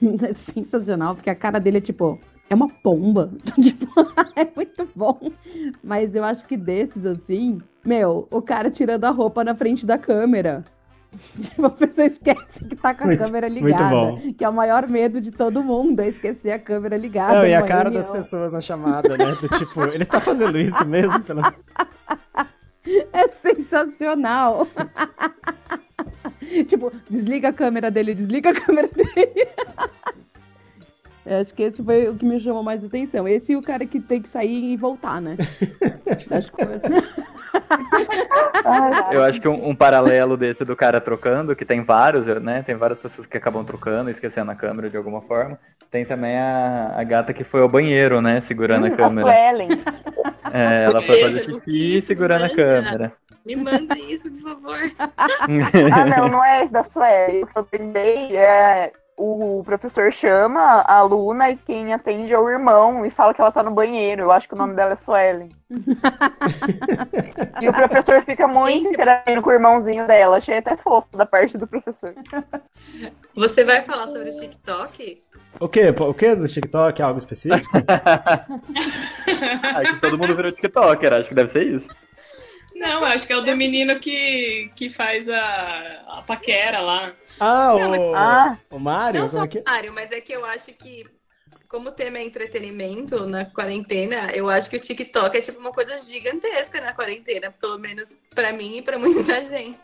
É 0.22 0.32
sensacional, 0.32 1.16
porque 1.16 1.28
a 1.28 1.34
cara 1.34 1.58
dele 1.58 1.78
é 1.78 1.80
tipo, 1.80 2.20
é 2.48 2.54
uma 2.54 2.68
pomba. 2.68 3.32
tipo, 3.60 3.86
é 4.36 4.46
muito 4.54 4.88
bom. 4.94 5.18
Mas 5.82 6.14
eu 6.14 6.22
acho 6.22 6.46
que 6.46 6.56
desses, 6.56 7.04
assim, 7.04 7.58
meu, 7.84 8.28
o 8.30 8.40
cara 8.40 8.70
tirando 8.70 9.04
a 9.04 9.10
roupa 9.10 9.42
na 9.42 9.56
frente 9.56 9.84
da 9.84 9.98
câmera. 9.98 10.62
Tipo, 11.40 11.66
a 11.66 11.70
pessoa 11.70 12.06
esquece 12.06 12.68
que 12.68 12.76
tá 12.76 12.94
com 12.94 13.04
a 13.04 13.06
Muito- 13.06 13.22
câmera 13.24 13.48
ligada. 13.48 14.20
Que 14.36 14.44
é 14.44 14.48
o 14.48 14.52
maior 14.52 14.88
medo 14.88 15.20
de 15.20 15.30
todo 15.30 15.62
mundo, 15.62 16.00
é 16.00 16.08
esquecer 16.08 16.50
a 16.50 16.58
câmera 16.58 16.96
ligada. 16.96 17.34
Não, 17.38 17.46
e 17.46 17.54
a 17.54 17.62
cara 17.62 17.90
das 17.90 18.06
reunião. 18.06 18.22
pessoas 18.22 18.52
na 18.52 18.60
chamada, 18.60 19.16
né? 19.16 19.36
Do 19.40 19.48
tipo, 19.48 19.82
ele 19.84 20.04
tá 20.04 20.20
fazendo 20.20 20.58
isso 20.58 20.84
mesmo? 20.86 21.20
Pelo... 21.20 21.42
É 23.12 23.28
sensacional. 23.28 24.66
tipo, 26.68 26.90
desliga 27.10 27.48
a 27.48 27.52
câmera 27.52 27.90
dele, 27.90 28.14
desliga 28.14 28.50
a 28.50 28.54
câmera 28.54 28.88
dele. 28.88 29.48
Eu 31.28 31.40
acho 31.40 31.52
que 31.52 31.62
esse 31.62 31.84
foi 31.84 32.08
o 32.08 32.14
que 32.14 32.24
me 32.24 32.40
chamou 32.40 32.62
mais 32.62 32.82
atenção. 32.82 33.28
Esse 33.28 33.52
e 33.52 33.56
o 33.56 33.60
cara 33.60 33.84
que 33.84 34.00
tem 34.00 34.22
que 34.22 34.28
sair 34.30 34.72
e 34.72 34.76
voltar, 34.78 35.20
né? 35.20 35.36
acho 36.30 36.50
que 36.50 36.64
foi... 36.64 36.80
Eu 39.12 39.22
acho 39.22 39.40
que 39.40 39.48
um, 39.48 39.68
um 39.68 39.74
paralelo 39.74 40.36
desse 40.36 40.64
do 40.64 40.74
cara 40.74 41.00
trocando, 41.00 41.54
que 41.54 41.64
tem 41.64 41.82
vários, 41.82 42.26
né? 42.42 42.62
Tem 42.62 42.74
várias 42.74 42.98
pessoas 42.98 43.26
que 43.26 43.36
acabam 43.36 43.64
trocando, 43.64 44.10
esquecendo 44.10 44.50
a 44.50 44.54
câmera 44.54 44.88
de 44.88 44.96
alguma 44.96 45.20
forma. 45.20 45.58
Tem 45.90 46.04
também 46.04 46.38
a, 46.38 46.94
a 46.96 47.04
gata 47.04 47.32
que 47.32 47.44
foi 47.44 47.60
ao 47.60 47.68
banheiro, 47.68 48.22
né? 48.22 48.40
Segurando 48.42 48.86
a 48.86 48.88
Hum, 48.88 48.94
a 48.94 48.96
câmera. 48.96 49.32
Suelen. 49.32 49.68
É, 50.52 50.84
ela 50.84 51.02
foi 51.02 51.20
fazer 51.20 51.40
xixi 51.40 52.00
segurando 52.00 52.44
a 52.44 52.50
câmera. 52.50 53.12
Me 53.44 53.56
manda 53.56 53.98
isso, 53.98 54.30
por 54.32 54.40
favor. 54.40 54.78
Ah, 55.92 56.04
não, 56.06 56.28
não 56.28 56.44
é 56.44 56.64
esse 56.64 56.72
da 56.72 56.84
que 56.84 57.58
eu 57.58 57.68
lembrei 57.72 58.36
é 58.36 58.92
o 59.18 59.62
professor 59.64 60.12
chama 60.12 60.60
a 60.60 60.98
aluna 60.98 61.50
e 61.50 61.56
quem 61.56 61.92
atende 61.92 62.32
é 62.32 62.38
o 62.38 62.48
irmão 62.48 63.04
e 63.04 63.10
fala 63.10 63.34
que 63.34 63.40
ela 63.40 63.50
tá 63.50 63.64
no 63.64 63.72
banheiro. 63.72 64.22
Eu 64.22 64.30
acho 64.30 64.46
que 64.46 64.54
o 64.54 64.56
nome 64.56 64.74
dela 64.74 64.92
é 64.92 64.96
Suelen. 64.96 65.48
e 67.60 67.68
o 67.68 67.72
professor 67.72 68.24
fica 68.24 68.46
muito 68.46 68.90
interagindo 68.90 69.42
com 69.42 69.50
o 69.50 69.52
irmãozinho 69.52 70.06
dela. 70.06 70.36
Achei 70.36 70.58
até 70.58 70.76
fofo 70.76 71.08
da 71.16 71.26
parte 71.26 71.58
do 71.58 71.66
professor. 71.66 72.14
Você 73.34 73.64
vai 73.64 73.82
falar 73.82 74.06
sobre 74.06 74.30
o 74.30 74.40
TikTok? 74.40 75.20
O 75.58 75.68
quê? 75.68 75.92
O 75.98 76.14
quê 76.14 76.36
do 76.36 76.46
TikTok? 76.46 77.02
Algo 77.02 77.18
específico? 77.18 77.76
Acho 79.74 79.94
que 79.94 80.00
todo 80.00 80.16
mundo 80.16 80.36
virou 80.36 80.52
TikToker, 80.52 81.12
acho 81.12 81.28
que 81.28 81.34
deve 81.34 81.50
ser 81.50 81.66
isso. 81.66 81.88
Não, 82.76 83.04
acho 83.04 83.26
que 83.26 83.32
é 83.32 83.36
o 83.36 83.40
do 83.40 83.56
menino 83.56 83.98
que, 83.98 84.70
que 84.76 84.88
faz 84.88 85.28
a, 85.28 86.04
a 86.06 86.22
paquera 86.22 86.78
lá. 86.80 87.12
Ah, 87.40 87.74
Não, 87.78 88.10
o, 88.10 88.14
Ah. 88.16 88.58
o 88.70 88.78
Mário? 88.78 89.20
Não 89.20 89.28
só 89.28 89.44
é 89.44 89.48
que... 89.48 89.62
Mário, 89.66 89.92
mas 89.92 90.10
é 90.10 90.20
que 90.20 90.32
eu 90.32 90.44
acho 90.44 90.72
que, 90.72 91.04
como 91.68 91.88
o 91.88 91.92
tema 91.92 92.18
é 92.18 92.24
entretenimento 92.24 93.26
na 93.26 93.44
quarentena, 93.44 94.30
eu 94.34 94.48
acho 94.48 94.68
que 94.70 94.76
o 94.76 94.80
TikTok 94.80 95.36
é 95.36 95.40
tipo 95.40 95.58
uma 95.60 95.72
coisa 95.72 95.98
gigantesca 95.98 96.80
na 96.80 96.92
quarentena, 96.92 97.50
pelo 97.60 97.78
menos 97.78 98.16
pra 98.34 98.52
mim 98.52 98.78
e 98.78 98.82
pra 98.82 98.98
muita 98.98 99.44
gente. 99.46 99.78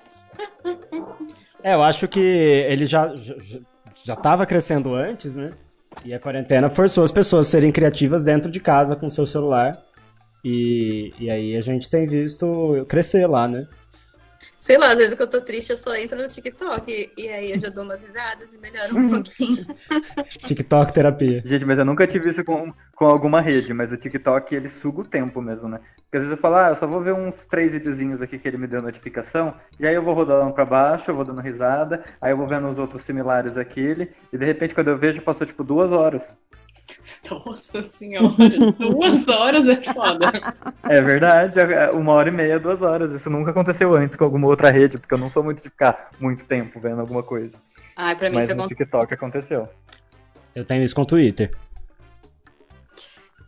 É, 1.63 1.75
eu 1.75 1.83
acho 1.83 2.09
que 2.09 2.21
ele 2.21 2.87
já, 2.87 3.15
já, 3.17 3.35
já 4.03 4.17
tava 4.17 4.47
crescendo 4.47 4.95
antes, 4.95 5.37
né? 5.37 5.51
E 6.05 6.13
a 6.13 6.19
quarentena 6.19 6.69
forçou 6.69 7.05
as 7.05 7.13
pessoas 7.13 7.47
a 7.47 7.51
serem 7.51 7.71
criativas 7.71 8.25
dentro 8.25 8.51
de 8.51 8.59
casa 8.61 8.97
com 8.97 9.09
seu 9.09 9.27
celular. 9.27 9.81
E, 10.45 11.15
e 11.19 11.31
aí 11.31 11.57
a 11.57 11.61
gente 11.61 11.89
tem 11.89 12.05
visto 12.07 12.85
crescer 12.89 13.27
lá, 13.27 13.47
né? 13.49 13.67
Sei 14.61 14.79
lá, 14.79 14.93
às 14.93 14.99
vezes 14.99 15.15
que 15.15 15.23
eu 15.23 15.27
tô 15.27 15.41
triste, 15.41 15.71
eu 15.71 15.77
só 15.77 15.95
entro 15.95 16.21
no 16.21 16.29
TikTok 16.29 16.91
e, 16.91 17.23
e 17.23 17.29
aí 17.29 17.53
eu 17.53 17.61
já 17.61 17.69
dou 17.69 17.85
umas 17.85 18.03
risadas 18.03 18.55
e 18.55 18.59
melhoro 18.59 18.97
um 18.97 19.11
pouquinho. 19.23 19.67
TikTok 20.47 20.93
terapia. 20.93 21.43
Gente, 21.45 21.65
mas 21.65 21.79
eu 21.79 21.85
nunca 21.85 22.07
tive 22.07 22.31
isso 22.31 22.45
com, 22.45 22.73
com 22.95 23.07
alguma 23.07 23.41
rede, 23.41 23.75
mas 23.75 23.93
o 23.93 23.97
TikTok 23.97 24.55
ele 24.55 24.69
suga 24.69 25.03
o 25.03 25.05
tempo 25.05 25.43
mesmo, 25.43 25.69
né? 25.69 25.81
Porque 25.97 26.17
às 26.17 26.23
vezes 26.23 26.37
eu 26.37 26.41
falo, 26.41 26.57
ah, 26.57 26.69
eu 26.69 26.77
só 26.77 26.87
vou 26.87 27.03
ver 27.03 27.13
uns 27.13 27.45
três 27.47 27.73
videozinhos 27.73 28.23
aqui 28.23 28.39
que 28.39 28.49
ele 28.49 28.57
me 28.57 28.67
deu 28.67 28.81
notificação, 28.81 29.55
e 29.79 29.87
aí 29.87 29.95
eu 29.95 30.03
vou 30.03 30.15
rodando 30.15 30.53
pra 30.53 30.65
baixo, 30.65 31.11
eu 31.11 31.15
vou 31.15 31.25
dando 31.25 31.41
risada, 31.41 32.05
aí 32.21 32.33
eu 32.33 32.37
vou 32.37 32.47
vendo 32.47 32.69
os 32.69 32.79
outros 32.79 33.03
similares 33.03 33.59
àquele, 33.59 34.13
e 34.33 34.39
de 34.39 34.45
repente 34.45 34.75
quando 34.75 34.89
eu 34.89 34.99
vejo 34.99 35.21
passou 35.23 35.47
tipo 35.47 35.63
duas 35.63 35.91
horas. 35.93 36.23
Nossa 37.31 37.83
senhora, 37.83 38.33
duas 38.79 39.27
horas 39.29 39.69
é 39.69 39.83
foda. 39.83 40.31
É 40.83 41.01
verdade, 41.01 41.59
é 41.59 41.91
uma 41.91 42.13
hora 42.13 42.29
e 42.29 42.33
meia, 42.33 42.59
duas 42.59 42.83
horas. 42.83 43.13
Isso 43.13 43.31
nunca 43.31 43.51
aconteceu 43.51 43.95
antes 43.95 44.17
com 44.17 44.25
alguma 44.25 44.47
outra 44.47 44.71
rede, 44.71 44.99
porque 44.99 45.15
eu 45.15 45.19
não 45.19 45.31
sou 45.31 45.43
muito 45.43 45.63
de 45.63 45.71
ficar 45.71 46.11
muito 46.21 46.45
tempo 46.45 46.79
vendo 46.79 47.01
alguma 47.01 47.23
coisa. 47.23 47.53
Ai, 47.97 48.15
pra 48.17 48.29
mim 48.29 48.37
Mas 48.37 48.49
isso 48.49 48.57
no. 48.57 48.69
TikTok 48.69 49.15
aconteceu. 49.15 49.69
Eu 50.55 50.65
tenho 50.65 50.85
isso 50.85 50.95
com 50.95 51.03
o 51.03 51.07
Twitter. 51.07 51.51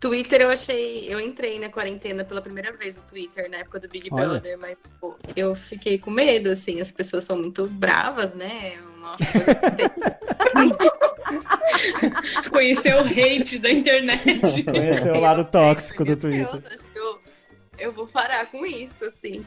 Twitter 0.01 0.43
eu 0.43 0.51
achei. 0.51 1.07
Eu 1.12 1.20
entrei 1.20 1.59
na 1.59 1.68
quarentena 1.68 2.24
pela 2.24 2.41
primeira 2.41 2.72
vez 2.72 2.97
no 2.97 3.03
Twitter, 3.05 3.51
na 3.51 3.59
época 3.59 3.80
do 3.80 3.89
Big 3.89 4.09
Olha. 4.12 4.28
Brother, 4.28 4.59
mas 4.59 4.76
pô, 5.01 5.16
eu 5.34 5.55
fiquei 5.55 5.99
com 5.99 6.11
medo, 6.11 6.51
assim, 6.51 6.80
as 6.80 6.93
pessoas 6.93 7.24
são 7.24 7.39
muito 7.39 7.66
bravas, 7.66 8.34
né? 8.34 8.78
Nossa, 9.07 9.24
Conhecer 12.50 12.94
o 12.94 13.00
hate 13.00 13.59
da 13.59 13.70
internet. 13.70 14.64
Conhecer 14.64 15.12
o 15.12 15.20
lado 15.20 15.44
tóxico 15.44 16.04
do 16.04 16.16
Twitter. 16.16 16.61
Deus, 16.61 16.66
acho 16.66 16.88
que 16.88 16.98
eu 16.98 17.20
eu 17.78 17.92
vou 17.92 18.07
parar 18.07 18.46
com 18.46 18.64
isso, 18.64 19.04
assim. 19.04 19.44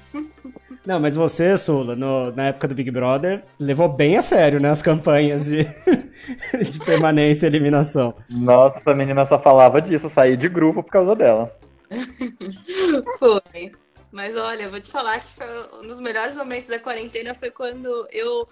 Não, 0.86 1.00
mas 1.00 1.16
você, 1.16 1.58
Sula, 1.58 1.96
no, 1.96 2.32
na 2.32 2.48
época 2.48 2.68
do 2.68 2.76
Big 2.76 2.92
Brother, 2.92 3.44
levou 3.60 3.90
bem 3.90 4.18
a 4.18 4.22
sério, 4.22 4.60
né, 4.60 4.70
as 4.70 4.82
campanhas 4.82 5.46
de, 5.46 5.64
de 6.70 6.80
permanência 6.86 7.46
e 7.46 7.50
eliminação. 7.50 8.16
Nossa, 8.30 8.78
essa 8.78 8.94
menina 8.94 9.26
só 9.26 9.40
falava 9.40 9.82
disso, 9.82 10.10
saí 10.10 10.38
de 10.38 10.48
grupo 10.48 10.84
por 10.84 10.92
causa 10.92 11.16
dela. 11.16 11.58
Foi. 13.18 13.72
Mas 14.12 14.36
olha, 14.36 14.64
eu 14.64 14.72
vou 14.72 14.80
te 14.80 14.90
falar 14.90 15.20
que 15.20 15.28
foi 15.28 15.46
um 15.80 15.88
dos 15.88 16.00
melhores 16.00 16.36
momentos 16.36 16.68
da 16.68 16.80
quarentena 16.80 17.36
foi 17.36 17.52
quando 17.52 18.08
eu 18.12 18.48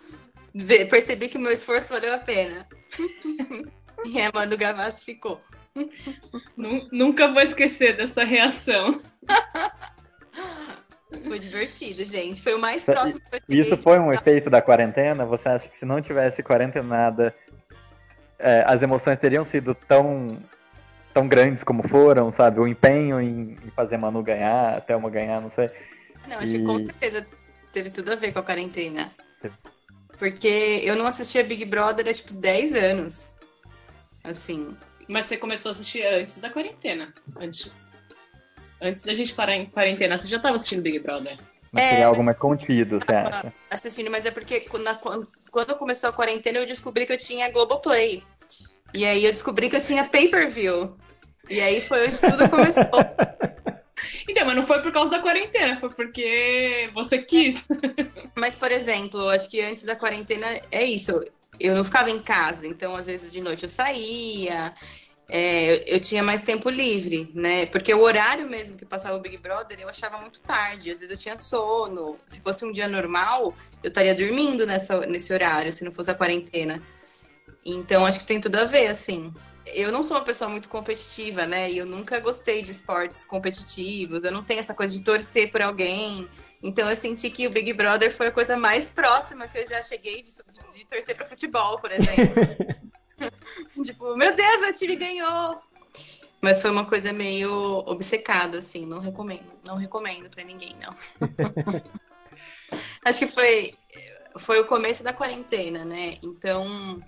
percebi 0.89 1.28
que 1.28 1.38
o 1.38 1.41
meu 1.41 1.51
esforço 1.51 1.89
valeu 1.89 2.14
a 2.14 2.20
pena. 2.20 2.68
e 4.05 4.22
a 4.22 4.32
Manu 4.34 4.58
Gavassi 4.58 5.03
ficou. 5.03 5.41
Nunca 6.91 7.28
vou 7.28 7.41
esquecer 7.41 7.95
dessa 7.95 8.24
reação. 8.24 8.89
Foi 11.26 11.39
divertido, 11.39 12.03
gente. 12.03 12.41
Foi 12.41 12.53
o 12.53 12.60
mais 12.60 12.84
próximo 12.84 13.20
que 13.20 13.36
eu 13.36 13.39
cheguei 13.39 13.60
Isso 13.60 13.78
foi 13.78 13.97
um 13.97 14.12
efeito 14.12 14.49
da 14.49 14.62
quarentena? 14.62 15.26
Você 15.26 15.47
acha 15.47 15.68
que 15.70 15.78
se 15.78 15.86
não 15.86 16.01
tivesse 16.01 16.43
quarentenada, 16.43 17.34
é, 18.38 18.64
as 18.68 18.82
emoções 18.82 19.18
teriam 19.18 19.45
sido 19.45 19.74
tão, 19.74 20.38
tão 21.14 21.28
grandes 21.28 21.64
como 21.64 21.88
foram, 21.88 22.30
sabe? 22.30 22.60
O 22.60 22.68
empenho 22.68 23.22
em, 23.22 23.55
em 23.66 23.72
fazer 23.72 23.97
Manu 23.97 24.22
ganhar, 24.22 24.78
até 24.78 24.95
uma 24.95 25.10
ganhar, 25.10 25.41
não 25.41 25.49
sei. 25.49 25.72
Não, 26.28 26.38
acho 26.38 26.55
e... 26.55 26.60
que 26.60 26.66
com 26.66 26.86
certeza 26.86 27.26
teve 27.72 27.89
tudo 27.89 28.12
a 28.12 28.16
ver 28.16 28.34
com 28.34 28.39
a 28.39 28.43
quarentena. 28.43 29.12
Porque 30.18 30.82
eu 30.84 30.95
não 30.95 31.05
assistia 31.05 31.43
Big 31.43 31.63
Brother 31.65 32.07
há 32.07 32.13
tipo 32.13 32.34
10 32.34 32.74
anos. 32.74 33.36
Assim, 34.24 34.76
mas 35.07 35.26
você 35.26 35.38
começou 35.38 35.70
a 35.70 35.72
assistir 35.72 36.03
antes 36.05 36.38
da 36.39 36.49
quarentena. 36.49 37.13
Antes, 37.39 37.72
antes 38.82 39.01
da 39.01 39.13
gente 39.13 39.34
parar 39.34 39.55
em 39.55 39.65
quarentena, 39.65 40.18
você 40.18 40.28
já 40.28 40.38
estava 40.38 40.55
assistindo 40.55 40.82
Big 40.82 40.99
Brother. 40.99 41.38
Mas 41.72 41.84
é, 41.84 42.03
algo 42.03 42.24
mais 42.24 42.38
contido, 42.38 42.99
você 42.99 43.13
acha? 43.13 43.53
Assistindo, 43.70 44.09
mas 44.09 44.26
é 44.26 44.32
porque 44.32 44.61
quando, 44.61 44.89
quando 45.51 45.76
começou 45.76 46.09
a 46.09 46.13
quarentena 46.13 46.59
eu 46.59 46.65
descobri 46.65 47.05
que 47.05 47.13
eu 47.13 47.18
tinha 47.18 47.51
Globoplay. 47.51 48.24
E 48.93 49.05
aí 49.05 49.24
eu 49.24 49.32
descobri 49.32 49.70
que 49.70 49.76
eu 49.76 49.82
tinha 49.82 50.05
pay-per-view. 50.05 50.97
E 51.49 51.61
aí 51.61 51.82
foi 51.82 52.07
onde 52.07 52.20
tudo 52.20 52.49
começou. 52.49 52.84
Então, 54.30 54.46
mas 54.46 54.56
não 54.56 54.64
foi 54.64 54.82
por 54.82 54.92
causa 54.92 55.10
da 55.10 55.20
quarentena, 55.20 55.78
foi 55.78 55.90
porque 55.90 56.90
você 56.94 57.20
quis. 57.20 57.66
Mas, 58.36 58.56
por 58.56 58.72
exemplo, 58.72 59.30
acho 59.30 59.50
que 59.50 59.62
antes 59.62 59.84
da 59.84 59.96
quarentena 59.96 60.60
é 60.70 60.84
isso 60.84 61.24
eu 61.60 61.76
não 61.76 61.84
ficava 61.84 62.10
em 62.10 62.20
casa, 62.22 62.66
então 62.68 62.96
às 62.96 63.06
vezes 63.08 63.32
de 63.32 63.42
noite 63.42 63.64
eu 63.64 63.70
saía, 63.70 64.74
é, 65.30 65.84
eu 65.94 66.00
tinha 66.00 66.24
mais 66.24 66.42
tempo 66.42 66.70
livre, 66.70 67.32
né? 67.34 67.66
Porque 67.66 67.94
o 67.94 68.02
horário 68.02 68.48
mesmo 68.48 68.78
que 68.78 68.86
passava 68.86 69.18
o 69.18 69.20
Big 69.20 69.38
Brother 69.38 69.80
eu 69.80 69.90
achava 69.90 70.20
muito 70.20 70.42
tarde, 70.42 70.92
às 70.92 71.00
vezes 71.00 71.12
eu 71.12 71.18
tinha 71.18 71.40
sono. 71.42 72.18
Se 72.26 72.40
fosse 72.40 72.64
um 72.64 72.72
dia 72.72 72.88
normal, 72.88 73.54
eu 73.84 73.90
estaria 73.90 74.16
dormindo 74.16 74.66
nessa, 74.66 75.06
nesse 75.06 75.34
horário, 75.34 75.74
se 75.74 75.84
não 75.84 75.92
fosse 75.92 76.12
a 76.12 76.16
quarentena. 76.16 76.82
Então 77.66 78.06
acho 78.06 78.20
que 78.20 78.26
tem 78.26 78.40
tudo 78.40 78.56
a 78.58 78.66
ver, 78.66 78.88
assim. 78.88 79.34
Eu 79.74 79.91
não 79.91 80.03
sou 80.03 80.18
uma 80.18 80.24
pessoa 80.24 80.49
muito 80.49 80.70
competitiva, 80.70 81.45
né? 81.45 81.72
E 81.72 81.78
eu 81.78 81.86
nunca 81.86 82.20
gostei 82.20 82.61
de 82.61 82.72
esportes 82.72 83.24
competitivos, 83.26 84.24
eu 84.24 84.32
não 84.32 84.43
tenho 84.43 84.59
essa 84.59 84.74
coisa 84.74 84.93
de 84.93 85.01
torcer 85.01 85.51
por 85.51 85.61
alguém. 85.61 86.28
Então 86.61 86.89
eu 86.89 86.95
senti 86.95 87.30
que 87.30 87.45
o 87.45 87.49
Big 87.49 87.72
Brother 87.74 88.11
foi 88.11 88.28
a 88.28 88.32
coisa 88.32 88.57
mais 88.57 88.89
próxima 88.89 89.47
que 89.47 89.59
eu 89.59 89.68
já 89.68 89.84
cheguei 89.84 90.24
de, 90.24 90.32
de, 90.32 90.80
de 90.80 90.86
torcer 90.86 91.15
para 91.15 91.26
futebol, 91.26 91.80
por 91.80 91.91
exemplo. 91.91 92.36
tipo, 93.84 94.15
meu 94.15 94.36
Deus, 94.36 94.61
meu 94.61 94.74
time 94.74 94.95
ganhou! 94.95 95.61
Mas 96.41 96.61
foi 96.61 96.70
uma 96.70 96.86
coisa 96.86 97.11
meio 97.11 97.51
obcecada, 97.86 98.59
assim, 98.59 98.86
não 98.86 98.99
recomendo. 98.99 99.51
Não 99.65 99.76
recomendo 99.76 100.30
para 100.30 100.43
ninguém, 100.43 100.76
não. 100.80 100.95
Acho 103.03 103.20
que 103.20 103.28
foi, 103.28 103.74
foi 104.38 104.59
o 104.59 104.65
começo 104.65 105.03
da 105.03 105.13
quarentena, 105.13 105.84
né? 105.84 106.18
Então 106.22 107.01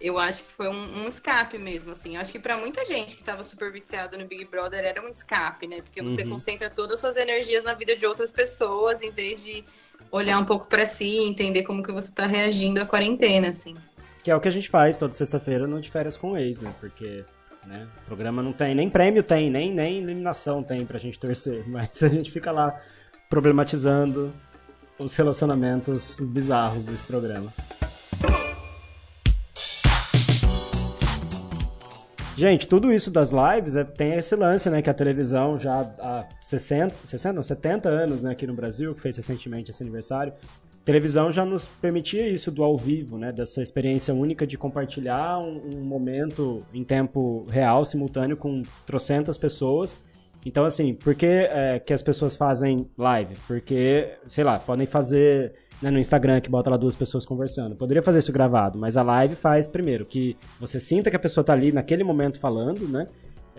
eu 0.00 0.18
acho 0.18 0.44
que 0.44 0.52
foi 0.52 0.68
um, 0.68 1.02
um 1.02 1.08
escape 1.08 1.58
mesmo, 1.58 1.92
assim. 1.92 2.16
Eu 2.16 2.20
acho 2.20 2.32
que 2.32 2.38
para 2.38 2.56
muita 2.56 2.84
gente 2.84 3.16
que 3.16 3.22
estava 3.22 3.42
super 3.42 3.72
viciada 3.72 4.16
no 4.16 4.26
Big 4.26 4.44
Brother 4.44 4.84
era 4.84 5.02
um 5.02 5.08
escape, 5.08 5.66
né? 5.66 5.78
Porque 5.82 6.02
você 6.02 6.22
uhum. 6.22 6.30
concentra 6.30 6.70
todas 6.70 6.94
as 6.94 7.00
suas 7.00 7.16
energias 7.16 7.64
na 7.64 7.74
vida 7.74 7.96
de 7.96 8.06
outras 8.06 8.30
pessoas, 8.30 9.02
em 9.02 9.10
vez 9.10 9.44
de 9.44 9.64
olhar 10.10 10.38
um 10.38 10.44
pouco 10.44 10.66
para 10.66 10.86
si, 10.86 11.18
entender 11.18 11.62
como 11.62 11.82
que 11.82 11.92
você 11.92 12.10
tá 12.12 12.26
reagindo 12.26 12.80
à 12.80 12.86
quarentena, 12.86 13.48
assim. 13.48 13.74
Que 14.22 14.30
é 14.30 14.36
o 14.36 14.40
que 14.40 14.48
a 14.48 14.52
gente 14.52 14.68
faz 14.68 14.98
toda 14.98 15.14
sexta-feira 15.14 15.66
no 15.66 15.80
De 15.80 15.90
Férias 15.90 16.16
com 16.16 16.32
o 16.32 16.36
Ex, 16.36 16.60
né? 16.60 16.72
Porque 16.80 17.24
né, 17.66 17.86
o 18.02 18.06
programa 18.06 18.42
não 18.42 18.52
tem, 18.52 18.74
nem 18.74 18.88
prêmio 18.88 19.22
tem, 19.22 19.50
nem, 19.50 19.72
nem 19.72 19.98
eliminação 19.98 20.62
tem 20.62 20.84
pra 20.86 20.98
gente 20.98 21.18
torcer, 21.18 21.64
mas 21.68 22.02
a 22.02 22.08
gente 22.08 22.30
fica 22.30 22.50
lá 22.50 22.78
problematizando 23.28 24.32
os 24.98 25.14
relacionamentos 25.14 26.18
bizarros 26.20 26.84
desse 26.84 27.04
programa. 27.04 27.52
Gente, 32.38 32.68
tudo 32.68 32.92
isso 32.92 33.10
das 33.10 33.32
lives 33.32 33.74
é, 33.74 33.82
tem 33.82 34.14
esse 34.14 34.36
lance, 34.36 34.70
né? 34.70 34.80
Que 34.80 34.88
a 34.88 34.94
televisão 34.94 35.58
já 35.58 35.80
há 35.98 36.24
60, 36.40 36.94
60, 37.04 37.32
não, 37.32 37.42
70 37.42 37.88
anos, 37.88 38.22
né, 38.22 38.30
aqui 38.30 38.46
no 38.46 38.54
Brasil, 38.54 38.94
que 38.94 39.00
fez 39.00 39.16
recentemente 39.16 39.72
esse 39.72 39.82
aniversário, 39.82 40.32
televisão 40.84 41.32
já 41.32 41.44
nos 41.44 41.66
permitia 41.66 42.28
isso 42.28 42.52
do 42.52 42.62
ao 42.62 42.76
vivo, 42.78 43.18
né? 43.18 43.32
Dessa 43.32 43.60
experiência 43.60 44.14
única 44.14 44.46
de 44.46 44.56
compartilhar 44.56 45.40
um, 45.40 45.78
um 45.78 45.80
momento 45.80 46.60
em 46.72 46.84
tempo 46.84 47.44
real, 47.50 47.84
simultâneo, 47.84 48.36
com 48.36 48.62
trocentas 48.86 49.36
pessoas. 49.36 49.96
Então, 50.46 50.64
assim, 50.64 50.94
por 50.94 51.16
que, 51.16 51.26
é, 51.26 51.80
que 51.80 51.92
as 51.92 52.02
pessoas 52.02 52.36
fazem 52.36 52.88
live? 52.96 53.34
Porque, 53.48 54.12
sei 54.28 54.44
lá, 54.44 54.60
podem 54.60 54.86
fazer 54.86 55.54
né, 55.82 55.90
no 55.90 55.98
Instagram 55.98 56.40
que 56.40 56.50
bota 56.50 56.70
lá 56.70 56.76
duas 56.76 56.96
pessoas 56.96 57.24
conversando. 57.24 57.76
Poderia 57.76 58.02
fazer 58.02 58.18
isso 58.18 58.32
gravado, 58.32 58.78
mas 58.78 58.96
a 58.96 59.02
live 59.02 59.34
faz 59.34 59.66
primeiro 59.66 60.04
que 60.04 60.36
você 60.60 60.80
sinta 60.80 61.10
que 61.10 61.16
a 61.16 61.20
pessoa 61.20 61.44
tá 61.44 61.52
ali 61.52 61.72
naquele 61.72 62.04
momento 62.04 62.38
falando, 62.38 62.88
né? 62.88 63.06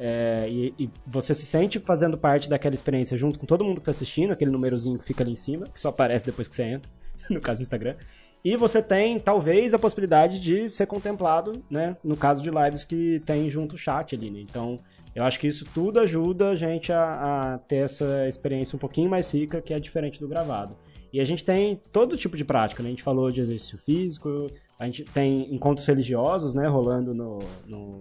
É, 0.01 0.47
e, 0.49 0.73
e, 0.79 0.89
você 1.05 1.33
se 1.33 1.45
sente 1.45 1.77
fazendo 1.77 2.17
parte 2.17 2.49
daquela 2.49 2.73
experiência 2.73 3.17
junto 3.17 3.37
com 3.37 3.45
todo 3.45 3.65
mundo 3.65 3.81
que 3.81 3.85
tá 3.85 3.91
assistindo, 3.91 4.31
aquele 4.31 4.49
númerozinho 4.49 4.97
que 4.97 5.03
fica 5.03 5.23
ali 5.25 5.33
em 5.33 5.35
cima, 5.35 5.65
que 5.65 5.79
só 5.79 5.89
aparece 5.89 6.25
depois 6.25 6.47
que 6.47 6.55
você 6.55 6.63
entra, 6.63 6.89
no 7.29 7.41
caso 7.41 7.59
do 7.59 7.63
Instagram. 7.63 7.95
E 8.41 8.55
você 8.55 8.81
tem, 8.81 9.19
talvez, 9.19 9.73
a 9.73 9.79
possibilidade 9.79 10.39
de 10.39 10.73
ser 10.73 10.85
contemplado, 10.85 11.61
né? 11.69 11.97
No 12.01 12.15
caso 12.15 12.41
de 12.41 12.49
lives 12.49 12.85
que 12.85 13.21
tem 13.25 13.49
junto 13.49 13.75
o 13.75 13.77
chat 13.77 14.15
ali, 14.15 14.31
né? 14.31 14.39
Então, 14.39 14.77
eu 15.13 15.25
acho 15.25 15.37
que 15.37 15.47
isso 15.47 15.65
tudo 15.73 15.99
ajuda 15.99 16.51
a 16.51 16.55
gente 16.55 16.93
a, 16.93 17.55
a 17.55 17.57
ter 17.57 17.83
essa 17.83 18.25
experiência 18.29 18.77
um 18.77 18.79
pouquinho 18.79 19.09
mais 19.09 19.33
rica, 19.33 19.61
que 19.61 19.73
é 19.73 19.79
diferente 19.79 20.21
do 20.21 20.29
gravado. 20.29 20.77
E 21.11 21.19
a 21.19 21.23
gente 21.23 21.43
tem 21.43 21.81
todo 21.91 22.17
tipo 22.17 22.37
de 22.37 22.45
prática, 22.45 22.83
né? 22.83 22.89
A 22.89 22.91
gente 22.91 23.03
falou 23.03 23.31
de 23.31 23.41
exercício 23.41 23.77
físico, 23.79 24.47
a 24.77 24.85
gente 24.85 25.03
tem 25.05 25.53
encontros 25.53 25.85
religiosos, 25.87 26.53
né? 26.53 26.67
Rolando 26.67 27.13
no, 27.13 27.39
no 27.65 27.99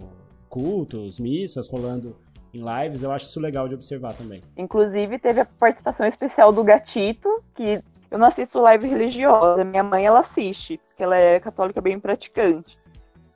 cultos, 0.49 1.19
missas, 1.19 1.69
rolando 1.69 2.17
em 2.53 2.61
lives. 2.61 3.03
Eu 3.03 3.13
acho 3.13 3.27
isso 3.27 3.41
legal 3.41 3.69
de 3.69 3.75
observar 3.75 4.15
também. 4.15 4.41
Inclusive, 4.57 5.19
teve 5.19 5.41
a 5.41 5.45
participação 5.45 6.07
especial 6.07 6.53
do 6.53 6.65
Gatito, 6.65 7.43
que 7.55 7.83
eu 8.11 8.19
não 8.19 8.27
assisto 8.27 8.59
live 8.61 8.89
religiosa. 8.89 9.65
Minha 9.65 9.83
mãe, 9.83 10.07
ela 10.07 10.21
assiste, 10.21 10.79
porque 10.89 11.03
ela 11.03 11.17
é 11.17 11.39
católica 11.41 11.81
bem 11.81 11.99
praticante. 11.99 12.79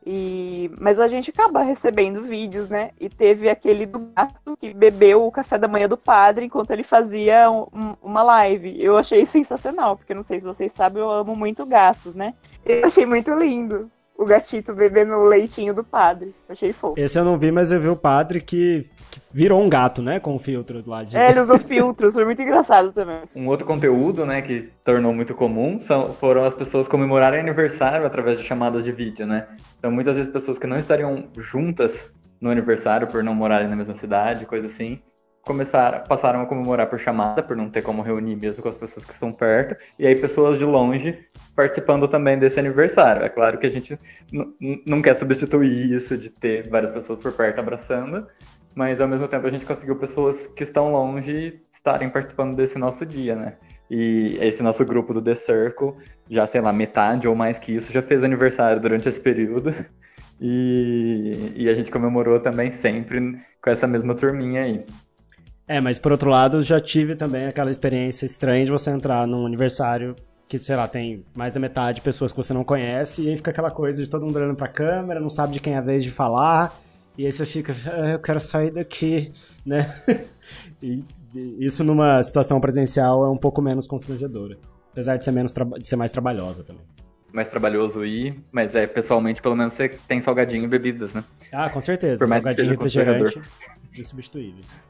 E... 0.04 0.70
Mas 0.80 0.98
a 1.00 1.06
gente 1.08 1.30
acaba 1.30 1.62
recebendo 1.62 2.22
vídeos, 2.22 2.68
né? 2.68 2.90
E 3.00 3.08
teve 3.08 3.48
aquele 3.48 3.86
do 3.86 3.98
gato 3.98 4.56
que 4.58 4.72
bebeu 4.74 5.24
o 5.24 5.32
café 5.32 5.58
da 5.58 5.68
manhã 5.68 5.88
do 5.88 5.96
padre 5.96 6.46
enquanto 6.46 6.70
ele 6.70 6.82
fazia 6.82 7.50
um, 7.50 7.96
uma 8.02 8.22
live. 8.22 8.82
Eu 8.82 8.96
achei 8.96 9.24
sensacional, 9.26 9.96
porque 9.96 10.14
não 10.14 10.22
sei 10.22 10.40
se 10.40 10.46
vocês 10.46 10.72
sabem, 10.72 11.02
eu 11.02 11.10
amo 11.10 11.36
muito 11.36 11.64
gatos, 11.64 12.14
né? 12.14 12.34
Eu 12.64 12.86
achei 12.86 13.06
muito 13.06 13.32
lindo 13.32 13.90
o 14.22 14.26
gatito 14.26 14.72
bebendo 14.72 15.14
o 15.14 15.24
leitinho 15.24 15.74
do 15.74 15.82
padre. 15.82 16.34
Achei 16.48 16.72
fofo. 16.72 16.98
Esse 16.98 17.18
eu 17.18 17.24
não 17.24 17.36
vi, 17.36 17.50
mas 17.50 17.72
eu 17.72 17.80
vi 17.80 17.88
o 17.88 17.96
padre 17.96 18.40
que, 18.40 18.88
que 19.10 19.20
virou 19.32 19.60
um 19.60 19.68
gato, 19.68 20.00
né? 20.00 20.20
Com 20.20 20.36
o 20.36 20.38
filtro 20.38 20.82
lá 20.86 21.02
de. 21.02 21.16
É, 21.16 21.30
ele 21.30 21.40
usou 21.40 21.58
filtros, 21.58 22.14
foi 22.14 22.24
muito 22.24 22.40
engraçado 22.40 22.92
também. 22.92 23.18
Um 23.34 23.48
outro 23.48 23.66
conteúdo, 23.66 24.24
né, 24.24 24.40
que 24.40 24.70
tornou 24.84 25.12
muito 25.12 25.34
comum 25.34 25.78
são, 25.78 26.14
foram 26.14 26.44
as 26.44 26.54
pessoas 26.54 26.86
comemorarem 26.86 27.40
aniversário 27.40 28.06
através 28.06 28.38
de 28.38 28.44
chamadas 28.44 28.84
de 28.84 28.92
vídeo, 28.92 29.26
né? 29.26 29.48
Então 29.78 29.90
muitas 29.90 30.16
vezes 30.16 30.32
pessoas 30.32 30.58
que 30.58 30.66
não 30.66 30.78
estariam 30.78 31.24
juntas 31.36 32.10
no 32.40 32.50
aniversário 32.50 33.06
por 33.06 33.22
não 33.22 33.34
morarem 33.34 33.68
na 33.68 33.76
mesma 33.76 33.94
cidade, 33.94 34.46
coisa 34.46 34.66
assim, 34.66 35.00
começaram, 35.42 36.02
passaram 36.04 36.42
a 36.42 36.46
comemorar 36.46 36.88
por 36.88 36.98
chamada, 36.98 37.42
por 37.42 37.56
não 37.56 37.68
ter 37.68 37.82
como 37.82 38.02
reunir 38.02 38.36
mesmo 38.36 38.62
com 38.62 38.68
as 38.68 38.76
pessoas 38.76 39.04
que 39.04 39.12
estão 39.12 39.30
perto, 39.30 39.76
e 39.98 40.06
aí 40.06 40.14
pessoas 40.14 40.58
de 40.58 40.64
longe 40.64 41.18
participando 41.54 42.08
também 42.08 42.38
desse 42.38 42.58
aniversário. 42.58 43.24
É 43.24 43.28
claro 43.28 43.58
que 43.58 43.66
a 43.66 43.70
gente 43.70 43.98
não 44.86 45.02
quer 45.02 45.14
substituir 45.14 45.92
isso 45.92 46.16
de 46.16 46.30
ter 46.30 46.68
várias 46.68 46.92
pessoas 46.92 47.18
por 47.18 47.32
perto 47.32 47.58
abraçando, 47.58 48.26
mas 48.74 49.00
ao 49.00 49.08
mesmo 49.08 49.28
tempo 49.28 49.46
a 49.46 49.50
gente 49.50 49.66
conseguiu 49.66 49.96
pessoas 49.96 50.46
que 50.46 50.62
estão 50.62 50.92
longe 50.92 51.60
estarem 51.74 52.08
participando 52.08 52.54
desse 52.54 52.78
nosso 52.78 53.04
dia, 53.04 53.34
né? 53.34 53.54
E 53.90 54.38
esse 54.40 54.62
nosso 54.62 54.84
grupo 54.84 55.12
do 55.12 55.20
The 55.20 55.34
Circle, 55.34 55.94
já 56.30 56.46
sei 56.46 56.60
lá, 56.60 56.72
metade 56.72 57.28
ou 57.28 57.34
mais 57.34 57.58
que 57.58 57.74
isso, 57.74 57.92
já 57.92 58.00
fez 58.00 58.24
aniversário 58.24 58.80
durante 58.80 59.08
esse 59.08 59.20
período. 59.20 59.74
E, 60.40 61.52
e 61.54 61.68
a 61.68 61.74
gente 61.74 61.90
comemorou 61.90 62.40
também 62.40 62.72
sempre 62.72 63.38
com 63.62 63.70
essa 63.70 63.86
mesma 63.86 64.14
turminha 64.14 64.62
aí. 64.62 64.84
É, 65.66 65.80
mas 65.80 65.98
por 65.98 66.12
outro 66.12 66.28
lado, 66.28 66.62
já 66.62 66.80
tive 66.80 67.14
também 67.14 67.46
aquela 67.46 67.70
experiência 67.70 68.26
estranha 68.26 68.64
de 68.64 68.70
você 68.70 68.90
entrar 68.90 69.26
num 69.26 69.46
aniversário 69.46 70.14
que, 70.48 70.58
sei 70.58 70.76
lá, 70.76 70.86
tem 70.86 71.24
mais 71.34 71.52
da 71.54 71.60
metade 71.60 71.96
de 71.96 72.02
pessoas 72.02 72.30
que 72.30 72.36
você 72.36 72.52
não 72.52 72.62
conhece, 72.62 73.22
e 73.22 73.30
aí 73.30 73.36
fica 73.36 73.50
aquela 73.50 73.70
coisa 73.70 74.02
de 74.02 74.10
todo 74.10 74.26
mundo 74.26 74.36
olhando 74.36 74.54
pra 74.54 74.68
câmera, 74.68 75.18
não 75.18 75.30
sabe 75.30 75.54
de 75.54 75.60
quem 75.60 75.72
é 75.72 75.78
a 75.78 75.80
vez 75.80 76.04
de 76.04 76.10
falar, 76.10 76.78
e 77.16 77.24
aí 77.24 77.32
você 77.32 77.46
fica, 77.46 77.74
ah, 77.86 78.10
eu 78.10 78.18
quero 78.18 78.38
sair 78.38 78.70
daqui, 78.70 79.28
né? 79.64 79.94
e, 80.82 81.02
e 81.34 81.64
isso 81.64 81.82
numa 81.82 82.22
situação 82.22 82.60
presencial 82.60 83.24
é 83.24 83.30
um 83.30 83.36
pouco 83.36 83.62
menos 83.62 83.86
constrangedora. 83.86 84.58
Apesar 84.90 85.16
de 85.16 85.24
ser, 85.24 85.30
menos 85.30 85.54
de 85.54 85.88
ser 85.88 85.96
mais 85.96 86.10
trabalhosa 86.10 86.62
também. 86.62 86.84
Mais 87.32 87.48
trabalhoso 87.48 88.04
ir, 88.04 88.38
mas 88.52 88.74
é, 88.74 88.86
pessoalmente, 88.86 89.40
pelo 89.40 89.56
menos 89.56 89.72
você 89.72 89.88
tem 89.88 90.20
salgadinho 90.20 90.64
e 90.64 90.68
bebidas, 90.68 91.14
né? 91.14 91.24
Ah, 91.50 91.70
com 91.70 91.80
certeza. 91.80 92.18
Por 92.18 92.28
mais 92.28 92.42
salgadinho 92.42 92.76
que 92.76 92.84
seja 92.84 93.04
refrigerante, 93.04 93.40
insubstituíveis. 93.98 94.82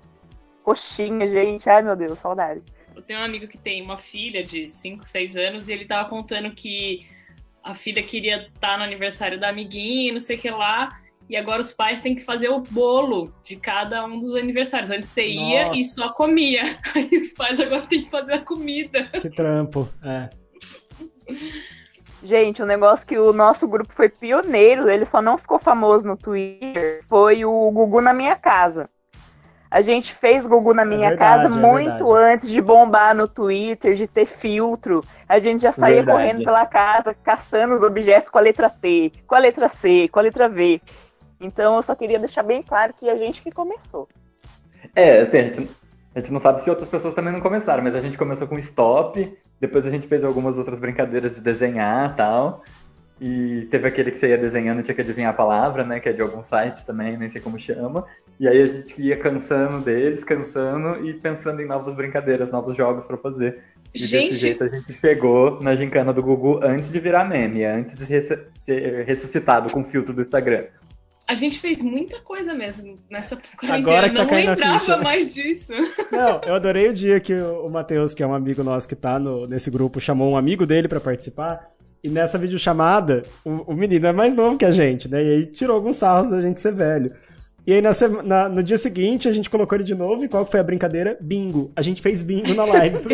Coxinha, 0.63 1.27
gente. 1.29 1.69
Ai, 1.69 1.83
meu 1.83 1.97
Deus, 1.97 2.19
saudade. 2.19 2.63
Eu 2.95 3.03
tenho 3.03 3.21
um 3.21 3.25
amigo 3.25 3.49
que 3.49 3.59
tem 3.59 3.83
uma 3.83 3.97
filha 3.97 4.43
de 4.43 4.69
5, 4.69 5.07
6 5.07 5.37
anos 5.37 5.69
e 5.69 5.73
ele 5.73 5.85
tava 5.85 6.09
contando 6.09 6.51
que 6.53 7.07
a 7.63 7.75
filha 7.75 8.03
queria 8.03 8.49
estar 8.49 8.77
no 8.77 8.85
aniversário 8.85 9.39
da 9.39 9.49
amiguinha 9.49 10.11
e 10.11 10.13
não 10.13 10.21
sei 10.21 10.37
o 10.37 10.41
que 10.41 10.51
lá. 10.51 10.89
E 11.29 11.37
agora 11.37 11.63
os 11.63 11.73
pais 11.73 12.01
têm 12.01 12.15
que 12.15 12.23
fazer 12.23 12.49
o 12.49 12.61
bolo 12.61 13.33
de 13.43 13.57
cada 13.57 14.05
um 14.05 14.19
dos 14.19 14.35
aniversários. 14.35 14.91
Antes 14.91 15.09
você 15.09 15.27
ia 15.27 15.69
Nossa. 15.69 15.81
e 15.81 15.85
só 15.85 16.13
comia. 16.15 16.63
Aí 16.95 17.09
os 17.19 17.31
pais 17.31 17.61
agora 17.61 17.87
têm 17.87 18.05
que 18.05 18.11
fazer 18.11 18.35
a 18.35 18.41
comida. 18.41 19.05
Que 19.05 19.31
trampo, 19.31 19.89
é. 20.05 20.29
Gente, 22.23 22.63
um 22.63 22.67
negócio 22.67 23.07
que 23.07 23.19
o 23.19 23.33
nosso 23.33 23.67
grupo 23.67 23.93
foi 23.93 24.09
pioneiro, 24.09 24.89
ele 24.89 25.05
só 25.05 25.21
não 25.21 25.37
ficou 25.37 25.59
famoso 25.59 26.07
no 26.07 26.17
Twitter, 26.17 27.03
foi 27.09 27.45
o 27.45 27.71
Gugu 27.73 28.01
na 28.01 28.13
minha 28.13 28.37
casa. 28.37 28.89
A 29.73 29.81
gente 29.81 30.12
fez 30.12 30.45
Gugu 30.45 30.75
na 30.75 30.85
minha 30.85 31.09
verdade, 31.09 31.45
casa 31.45 31.47
é 31.47 31.59
muito 31.59 32.05
verdade. 32.05 32.35
antes 32.35 32.51
de 32.51 32.61
bombar 32.61 33.14
no 33.14 33.27
Twitter, 33.27 33.95
de 33.95 34.07
ter 34.07 34.27
filtro. 34.27 35.03
A 35.27 35.39
gente 35.39 35.62
já 35.62 35.73
saía 35.73 35.97
Verdade. 35.97 36.18
correndo 36.18 36.45
pela 36.45 36.66
casa, 36.66 37.14
caçando 37.14 37.77
os 37.77 37.83
objetos 37.83 38.29
com 38.29 38.37
a 38.37 38.43
letra 38.43 38.68
T, 38.68 39.11
com 39.27 39.35
a 39.35 39.39
letra 39.39 39.70
C, 39.70 40.09
com 40.12 40.18
a 40.18 40.23
letra 40.23 40.47
V. 40.47 40.79
Então 41.41 41.77
eu 41.77 41.83
só 41.83 41.95
queria 41.95 42.18
deixar 42.18 42.43
bem 42.43 42.62
claro 42.62 42.93
que 42.93 43.09
a 43.09 43.16
gente 43.16 43.41
que 43.41 43.51
começou. 43.51 44.07
É, 44.95 45.23
assim, 45.23 45.39
a 45.39 45.43
gente, 45.45 45.70
a 46.14 46.20
gente 46.20 46.33
não 46.35 46.41
sabe 46.41 46.61
se 46.61 46.68
outras 46.68 46.91
pessoas 46.91 47.14
também 47.14 47.33
não 47.33 47.41
começaram, 47.41 47.83
mas 47.83 47.95
a 47.95 48.01
gente 48.03 48.18
começou 48.18 48.47
com 48.47 48.59
stop, 48.59 49.39
depois 49.59 49.87
a 49.87 49.91
gente 49.91 50.07
fez 50.07 50.23
algumas 50.23 50.59
outras 50.59 50.81
brincadeiras 50.81 51.35
de 51.35 51.41
desenhar 51.41 52.11
e 52.11 52.14
tal. 52.14 52.62
E 53.25 53.66
teve 53.70 53.87
aquele 53.87 54.11
que 54.11 54.16
você 54.18 54.31
ia 54.31 54.37
desenhando 54.39 54.81
e 54.81 54.83
tinha 54.83 54.95
que 54.97 55.01
adivinhar 55.01 55.31
a 55.31 55.37
palavra, 55.37 55.85
né? 55.85 56.01
Que 56.01 56.09
é 56.09 56.12
de 56.12 56.20
algum 56.20 56.43
site 56.43 56.85
também, 56.85 57.16
nem 57.16 57.31
sei 57.31 57.41
como 57.41 57.57
chama. 57.57 58.05
E 58.41 58.49
aí 58.49 58.61
a 58.61 58.66
gente 58.66 59.01
ia 59.01 59.16
cansando 59.16 59.79
deles, 59.79 60.25
cansando 60.25 61.07
e 61.07 61.14
pensando 61.14 61.62
em 61.62 61.66
novas 61.66 61.95
brincadeiras, 61.95 62.51
novos 62.51 62.77
jogos 62.77 63.07
pra 63.07 63.16
fazer. 63.16 63.61
E 63.95 63.99
desse 64.01 64.07
Gente, 64.09 64.35
jeito 64.35 64.64
a 64.64 64.68
gente 64.68 64.93
pegou 64.95 65.61
na 65.62 65.77
gincana 65.77 66.12
do 66.12 66.20
Gugu 66.20 66.59
antes 66.64 66.91
de 66.91 66.99
virar 66.99 67.25
meme, 67.25 67.64
antes 67.64 67.95
de 67.95 68.07
ser 68.07 69.05
ressuscitado 69.07 69.73
com 69.73 69.83
o 69.83 69.85
filtro 69.85 70.12
do 70.12 70.23
Instagram. 70.23 70.64
a 71.29 71.35
gente 71.37 71.61
fez 71.61 71.81
muita 71.81 72.18
coisa 72.20 72.53
mesmo 72.53 72.97
nessa 73.09 73.37
quarentena. 73.57 73.77
Agora 73.77 74.09
que 74.09 74.16
tá 74.16 74.25
não 74.25 74.35
lembrava 74.35 74.81
ficha, 74.81 74.97
né? 74.97 75.05
mais 75.05 75.33
disso. 75.35 75.73
Não, 76.11 76.41
eu 76.45 76.55
adorei 76.55 76.89
o 76.89 76.93
dia 76.93 77.20
que 77.20 77.35
o 77.35 77.68
Matheus, 77.70 78.12
que 78.14 78.23
é 78.23 78.27
um 78.27 78.35
amigo 78.35 78.64
nosso 78.64 78.89
que 78.89 78.97
tá 78.97 79.18
no- 79.18 79.47
nesse 79.47 79.70
grupo, 79.70 80.01
chamou 80.01 80.33
um 80.33 80.37
amigo 80.37 80.66
dele 80.66 80.89
pra 80.89 81.01
participar. 81.01 81.70
E 82.03 82.09
nessa 82.11 82.36
videochamada, 82.38 83.22
o, 83.44 83.72
o 83.72 83.74
menino 83.74 84.07
é 84.07 84.12
mais 84.12 84.34
novo 84.34 84.59
que 84.59 84.64
a 84.64 84.72
gente, 84.72 85.09
né? 85.09 85.22
E 85.22 85.30
aí 85.30 85.46
tirou 85.46 85.76
alguns 85.76 85.96
sarros 85.96 86.30
da 86.30 86.40
gente 86.42 86.61
ser 86.61 86.72
velho. 86.72 87.12
E 87.64 87.72
aí 87.72 87.80
na 87.80 87.90
na- 88.24 88.48
no 88.48 88.62
dia 88.62 88.76
seguinte 88.76 89.28
a 89.28 89.32
gente 89.32 89.48
colocou 89.48 89.76
ele 89.76 89.84
de 89.84 89.94
novo 89.94 90.24
e 90.24 90.28
qual 90.28 90.44
foi 90.44 90.59
a 90.59 90.64
brincadeira? 90.64 91.16
Bingo. 91.20 91.70
A 91.76 91.82
gente 91.82 92.03
fez 92.03 92.20
bingo 92.22 92.55
na 92.55 92.64
live. 92.64 92.98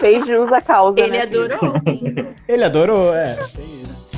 Fez 0.00 0.26
jus 0.26 0.50
à 0.50 0.62
causa, 0.62 0.98
Ele 0.98 1.10
né? 1.18 1.26
filho? 1.26 1.44
adorou. 1.44 1.74
hein? 1.86 2.26
ele 2.48 2.64
adorou, 2.64 3.14
é. 3.14 3.34
Tem 3.54 3.66
isso. 3.82 4.08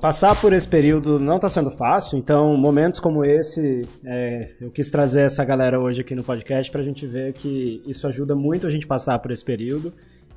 Passar 0.00 0.34
por 0.40 0.52
esse 0.54 0.66
período 0.66 1.18
não 1.18 1.38
tá 1.38 1.48
sendo 1.50 1.70
fácil, 1.70 2.18
então 2.18 2.56
momentos 2.56 2.98
como 3.00 3.22
esse, 3.24 3.82
é, 4.04 4.50
eu 4.60 4.70
quis 4.70 4.90
trazer 4.90 5.22
essa 5.22 5.44
galera 5.44 5.78
hoje 5.80 6.00
aqui 6.02 6.14
no 6.14 6.24
podcast 6.24 6.70
pra 6.72 6.82
gente 6.82 7.06
ver 7.06 7.32
que 7.34 7.82
isso 7.86 8.06
ajuda 8.06 8.34
muito 8.34 8.66
a 8.66 8.70
gente 8.70 8.86
passar 8.86 9.18
por 9.18 9.30
esse 9.30 9.44
período. 9.44 9.92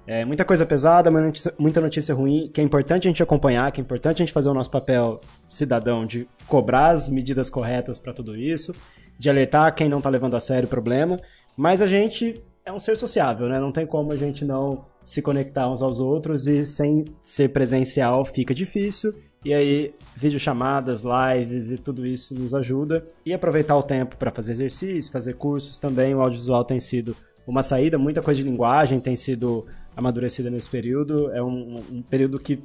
É, 0.07 0.23
muita 0.23 0.45
coisa 0.45 0.65
pesada, 0.65 1.11
muita 1.59 1.81
notícia, 1.81 2.15
ruim, 2.15 2.49
que 2.53 2.61
é 2.61 2.63
importante 2.63 3.07
a 3.07 3.11
gente 3.11 3.21
acompanhar, 3.21 3.69
que 3.73 3.81
é 3.81 3.83
importante 3.83 4.21
a 4.21 4.25
gente 4.25 4.31
fazer 4.31 4.47
o 4.47 4.53
nosso 4.53 4.71
papel 4.71 5.19
cidadão 5.49 6.05
de 6.05 6.25
cobrar 6.47 6.91
as 6.91 7.09
medidas 7.09 7.49
corretas 7.49 7.99
pra 7.99 8.13
tudo 8.13 8.33
isso, 8.33 8.73
de 9.19 9.29
alertar 9.29 9.75
quem 9.75 9.89
não 9.89 9.99
tá 9.99 10.09
levando 10.09 10.37
a 10.37 10.39
sério 10.39 10.65
o 10.65 10.69
problema, 10.69 11.17
mas 11.57 11.81
a 11.81 11.87
gente 11.87 12.41
é 12.63 12.71
um 12.71 12.79
ser 12.79 12.95
sociável, 12.95 13.49
né? 13.49 13.59
Não 13.59 13.71
tem 13.71 13.85
como 13.85 14.13
a 14.13 14.15
gente 14.15 14.45
não 14.45 14.85
se 15.03 15.21
conectar 15.21 15.69
uns 15.69 15.81
aos 15.81 15.99
outros 15.99 16.47
e 16.47 16.65
sem 16.65 17.03
ser 17.21 17.49
presencial 17.49 18.23
fica 18.23 18.53
difícil. 18.53 19.13
E 19.43 19.53
aí, 19.53 19.93
videochamadas, 20.15 21.03
lives 21.03 21.71
e 21.71 21.77
tudo 21.77 22.05
isso 22.05 22.33
nos 22.33 22.53
ajuda. 22.53 23.05
E 23.25 23.33
aproveitar 23.33 23.77
o 23.77 23.83
tempo 23.83 24.17
para 24.17 24.31
fazer 24.31 24.51
exercício, 24.53 25.11
fazer 25.11 25.33
cursos 25.33 25.79
também. 25.79 26.13
O 26.13 26.21
audiovisual 26.21 26.65
tem 26.65 26.79
sido 26.79 27.15
uma 27.45 27.63
saída, 27.63 27.97
muita 27.97 28.21
coisa 28.21 28.43
de 28.43 28.49
linguagem 28.49 28.99
tem 28.99 29.15
sido 29.15 29.65
amadurecida 29.97 30.49
nesse 30.49 30.69
período. 30.69 31.31
É 31.33 31.41
um, 31.43 31.75
um 31.91 32.01
período 32.01 32.39
que 32.39 32.63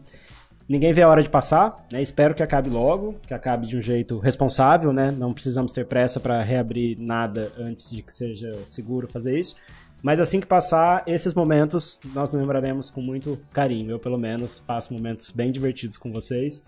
ninguém 0.69 0.93
vê 0.93 1.03
a 1.03 1.09
hora 1.09 1.23
de 1.23 1.29
passar, 1.31 1.75
né? 1.91 2.01
Espero 2.01 2.35
que 2.35 2.43
acabe 2.43 2.69
logo, 2.71 3.17
que 3.27 3.35
acabe 3.35 3.67
de 3.67 3.77
um 3.77 3.83
jeito 3.83 4.19
responsável, 4.19 4.93
né? 4.93 5.11
Não 5.11 5.33
precisamos 5.33 5.73
ter 5.73 5.87
pressa 5.87 6.21
para 6.21 6.41
reabrir 6.43 6.97
nada 7.01 7.51
antes 7.59 7.91
de 7.91 8.03
que 8.03 8.13
seja 8.13 8.53
seguro 8.65 9.09
fazer 9.09 9.39
isso. 9.41 9.57
Mas 10.03 10.19
assim 10.19 10.41
que 10.41 10.47
passar, 10.47 11.05
esses 11.07 11.33
momentos 11.33 12.01
nós 12.13 12.33
lembraremos 12.33 12.91
com 12.91 13.01
muito 13.01 13.39
carinho. 13.53 13.93
Eu, 13.93 13.99
pelo 13.99 14.19
menos, 14.19 14.59
passo 14.61 14.93
momentos 14.93 15.31
bem 15.31 15.51
divertidos 15.51 15.97
com 15.97 16.13
vocês. 16.13 16.67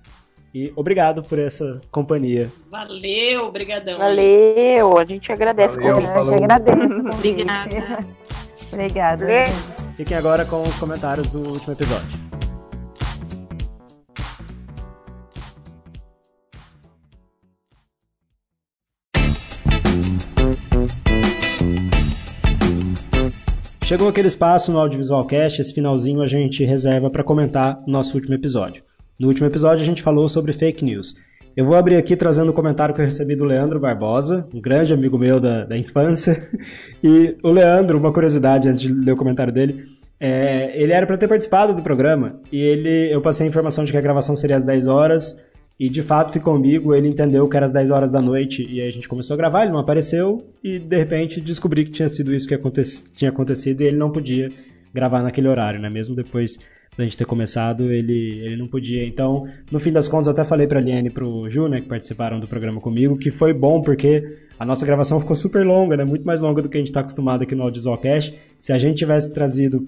E 0.54 0.72
obrigado 0.76 1.20
por 1.20 1.36
essa 1.40 1.80
companhia. 1.90 2.48
Valeu, 2.70 3.50
brigadão. 3.50 3.98
Valeu, 3.98 4.98
a 4.98 5.04
gente 5.04 5.32
agradece. 5.32 5.74
Valeu, 5.74 5.94
como- 5.96 6.06
falou. 6.06 6.34
agradece. 6.36 6.78
Obrigada. 7.12 8.06
Obrigada. 8.72 9.24
Valeu. 9.26 9.73
Fiquem 9.96 10.16
agora 10.16 10.44
com 10.44 10.62
os 10.62 10.76
comentários 10.76 11.30
do 11.30 11.38
último 11.38 11.72
episódio. 11.72 12.24
Chegou 23.84 24.08
aquele 24.08 24.26
espaço 24.26 24.72
no 24.72 24.80
Audiovisual 24.80 25.24
Cast, 25.26 25.60
esse 25.60 25.72
finalzinho 25.72 26.22
a 26.22 26.26
gente 26.26 26.64
reserva 26.64 27.08
para 27.08 27.22
comentar 27.22 27.80
o 27.86 27.90
nosso 27.90 28.16
último 28.16 28.34
episódio. 28.34 28.82
No 29.20 29.28
último 29.28 29.46
episódio 29.46 29.82
a 29.82 29.86
gente 29.86 30.02
falou 30.02 30.28
sobre 30.28 30.52
fake 30.52 30.84
news. 30.84 31.14
Eu 31.56 31.64
vou 31.64 31.76
abrir 31.76 31.94
aqui 31.94 32.16
trazendo 32.16 32.50
o 32.50 32.52
comentário 32.52 32.92
que 32.92 33.00
eu 33.00 33.04
recebi 33.04 33.36
do 33.36 33.44
Leandro 33.44 33.78
Barbosa, 33.78 34.48
um 34.52 34.60
grande 34.60 34.92
amigo 34.92 35.16
meu 35.16 35.38
da, 35.38 35.64
da 35.64 35.78
infância. 35.78 36.48
E 37.02 37.36
o 37.42 37.50
Leandro, 37.50 37.98
uma 37.98 38.12
curiosidade 38.12 38.68
antes 38.68 38.80
de 38.80 38.90
ler 38.90 39.12
o 39.12 39.16
comentário 39.16 39.52
dele, 39.52 39.84
é, 40.18 40.72
ele 40.74 40.92
era 40.92 41.06
para 41.06 41.18
ter 41.18 41.28
participado 41.28 41.74
do 41.74 41.82
programa 41.82 42.40
e 42.50 42.58
ele, 42.60 43.14
eu 43.14 43.20
passei 43.20 43.46
a 43.46 43.50
informação 43.50 43.84
de 43.84 43.92
que 43.92 43.98
a 43.98 44.00
gravação 44.00 44.34
seria 44.34 44.56
às 44.56 44.62
10 44.62 44.86
horas 44.86 45.38
e 45.78 45.90
de 45.90 46.02
fato 46.02 46.32
ficou 46.32 46.54
comigo, 46.54 46.94
ele 46.94 47.08
entendeu 47.08 47.46
que 47.46 47.56
era 47.56 47.66
às 47.66 47.74
10 47.74 47.90
horas 47.90 48.10
da 48.10 48.22
noite 48.22 48.66
e 48.68 48.80
aí 48.80 48.88
a 48.88 48.90
gente 48.90 49.06
começou 49.06 49.34
a 49.34 49.36
gravar, 49.36 49.64
ele 49.64 49.72
não 49.72 49.80
apareceu 49.80 50.46
e 50.62 50.78
de 50.78 50.96
repente 50.96 51.40
descobri 51.42 51.84
que 51.84 51.90
tinha 51.90 52.08
sido 52.08 52.34
isso 52.34 52.48
que 52.48 52.54
aconte 52.54 52.82
tinha 53.14 53.30
acontecido 53.30 53.82
e 53.82 53.86
ele 53.86 53.98
não 53.98 54.10
podia 54.10 54.48
gravar 54.94 55.22
naquele 55.22 55.48
horário, 55.48 55.78
né? 55.78 55.90
Mesmo 55.90 56.16
depois 56.16 56.58
da 56.96 57.04
gente 57.04 57.16
ter 57.16 57.24
começado, 57.24 57.92
ele, 57.92 58.40
ele 58.40 58.56
não 58.56 58.68
podia. 58.68 59.04
Então, 59.06 59.46
no 59.70 59.80
fim 59.80 59.92
das 59.92 60.08
contas, 60.08 60.28
até 60.28 60.44
falei 60.44 60.66
pra 60.66 60.80
Liane 60.80 61.08
e 61.08 61.10
pro 61.10 61.48
Ju, 61.50 61.68
né, 61.68 61.80
que 61.80 61.88
participaram 61.88 62.38
do 62.38 62.46
programa 62.46 62.80
comigo, 62.80 63.16
que 63.16 63.30
foi 63.30 63.52
bom 63.52 63.82
porque 63.82 64.38
a 64.58 64.64
nossa 64.64 64.86
gravação 64.86 65.20
ficou 65.20 65.34
super 65.34 65.66
longa, 65.66 65.96
né? 65.96 66.04
Muito 66.04 66.24
mais 66.24 66.40
longa 66.40 66.62
do 66.62 66.68
que 66.68 66.76
a 66.76 66.80
gente 66.80 66.92
tá 66.92 67.00
acostumado 67.00 67.42
aqui 67.42 67.54
no 67.54 67.62
Audiovisual 67.62 67.98
Cash. 67.98 68.32
Se 68.60 68.72
a 68.72 68.78
gente 68.78 68.98
tivesse 68.98 69.34
trazido 69.34 69.86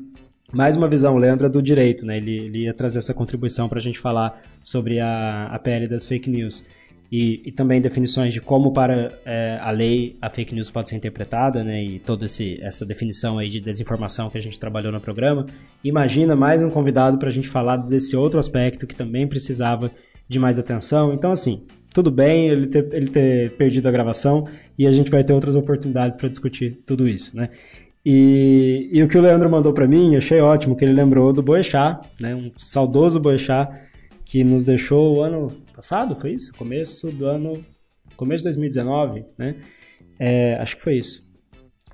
mais 0.52 0.76
uma 0.76 0.88
visão, 0.88 1.14
o 1.14 1.18
Leandro, 1.18 1.46
é 1.46 1.50
do 1.50 1.62
direito, 1.62 2.04
né? 2.04 2.16
Ele, 2.16 2.36
ele 2.36 2.58
ia 2.64 2.74
trazer 2.74 2.98
essa 2.98 3.14
contribuição 3.14 3.68
pra 3.68 3.80
gente 3.80 3.98
falar 3.98 4.40
sobre 4.62 5.00
a, 5.00 5.46
a 5.46 5.58
pele 5.58 5.88
das 5.88 6.06
fake 6.06 6.30
news. 6.30 6.64
E, 7.10 7.42
e 7.44 7.52
também 7.52 7.80
definições 7.80 8.34
de 8.34 8.40
como 8.40 8.72
para 8.72 9.12
é, 9.24 9.58
a 9.60 9.70
lei 9.70 10.16
a 10.20 10.28
fake 10.28 10.54
news 10.54 10.70
pode 10.70 10.88
ser 10.88 10.96
interpretada, 10.96 11.62
né? 11.62 11.82
E 11.82 11.98
toda 12.00 12.26
esse, 12.26 12.58
essa 12.60 12.84
definição 12.84 13.38
aí 13.38 13.48
de 13.48 13.60
desinformação 13.60 14.28
que 14.28 14.36
a 14.36 14.42
gente 14.42 14.58
trabalhou 14.58 14.92
no 14.92 15.00
programa. 15.00 15.46
Imagina 15.84 16.34
mais 16.34 16.62
um 16.62 16.70
convidado 16.70 17.18
para 17.18 17.28
a 17.28 17.32
gente 17.32 17.48
falar 17.48 17.76
desse 17.76 18.16
outro 18.16 18.40
aspecto 18.40 18.86
que 18.86 18.96
também 18.96 19.26
precisava 19.26 19.90
de 20.28 20.38
mais 20.38 20.58
atenção. 20.58 21.12
Então, 21.12 21.30
assim, 21.30 21.62
tudo 21.94 22.10
bem 22.10 22.48
ele 22.48 22.66
ter, 22.66 22.88
ele 22.92 23.06
ter 23.06 23.52
perdido 23.52 23.88
a 23.88 23.92
gravação 23.92 24.46
e 24.76 24.86
a 24.86 24.92
gente 24.92 25.10
vai 25.10 25.24
ter 25.24 25.32
outras 25.32 25.54
oportunidades 25.54 26.16
para 26.16 26.28
discutir 26.28 26.82
tudo 26.84 27.08
isso, 27.08 27.36
né? 27.36 27.50
E, 28.04 28.88
e 28.92 29.02
o 29.02 29.08
que 29.08 29.18
o 29.18 29.20
Leandro 29.20 29.50
mandou 29.50 29.72
para 29.72 29.86
mim, 29.88 30.14
achei 30.14 30.40
ótimo, 30.40 30.76
que 30.76 30.84
ele 30.84 30.92
lembrou 30.92 31.32
do 31.32 31.42
Boechat, 31.42 32.06
né? 32.20 32.34
Um 32.34 32.52
saudoso 32.56 33.18
Boechat 33.18 33.72
que 34.24 34.44
nos 34.44 34.62
deixou 34.62 35.16
o 35.16 35.22
ano 35.22 35.50
passado, 35.76 36.16
foi 36.16 36.32
isso? 36.32 36.52
Começo 36.54 37.12
do 37.12 37.26
ano 37.26 37.62
começo 38.16 38.42
de 38.42 38.44
2019, 38.44 39.24
né? 39.36 39.56
É, 40.18 40.54
acho 40.54 40.76
que 40.76 40.82
foi 40.82 40.96
isso. 40.96 41.22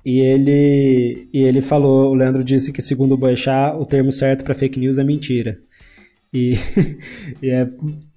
E 0.05 0.21
ele, 0.21 1.29
e 1.33 1.43
ele 1.43 1.61
falou, 1.61 2.11
o 2.11 2.13
Leandro 2.13 2.43
disse 2.43 2.71
que, 2.71 2.81
segundo 2.81 3.13
o 3.13 3.17
Boechat, 3.17 3.75
o 3.77 3.85
termo 3.85 4.11
certo 4.11 4.43
para 4.43 4.53
fake 4.53 4.79
news 4.79 4.97
é 4.97 5.03
mentira. 5.03 5.59
E, 6.33 6.55
e, 7.41 7.49
é, 7.49 7.69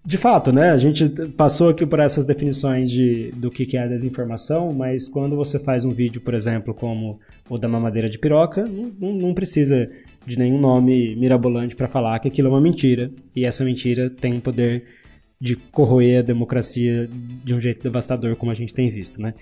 de 0.04 0.16
fato, 0.16 0.52
né? 0.52 0.70
A 0.70 0.76
gente 0.76 1.08
passou 1.36 1.68
aqui 1.68 1.84
por 1.84 1.98
essas 1.98 2.24
definições 2.24 2.90
de, 2.90 3.32
do 3.32 3.50
que 3.50 3.76
é 3.76 3.88
desinformação, 3.88 4.72
mas 4.72 5.08
quando 5.08 5.34
você 5.34 5.58
faz 5.58 5.84
um 5.84 5.92
vídeo, 5.92 6.20
por 6.20 6.34
exemplo, 6.34 6.72
como 6.72 7.18
o 7.48 7.58
da 7.58 7.68
mamadeira 7.68 8.08
de 8.08 8.18
piroca, 8.18 8.64
não, 8.64 9.12
não 9.12 9.34
precisa 9.34 9.88
de 10.24 10.38
nenhum 10.38 10.58
nome 10.58 11.14
mirabolante 11.16 11.76
para 11.76 11.88
falar 11.88 12.18
que 12.20 12.28
aquilo 12.28 12.48
é 12.48 12.50
uma 12.50 12.60
mentira. 12.60 13.10
E 13.34 13.44
essa 13.44 13.64
mentira 13.64 14.08
tem 14.10 14.38
o 14.38 14.40
poder 14.40 14.84
de 15.40 15.56
corroer 15.56 16.20
a 16.20 16.22
democracia 16.22 17.08
de 17.44 17.54
um 17.54 17.60
jeito 17.60 17.82
devastador, 17.82 18.36
como 18.36 18.50
a 18.50 18.54
gente 18.54 18.72
tem 18.72 18.90
visto, 18.90 19.20
né? 19.20 19.34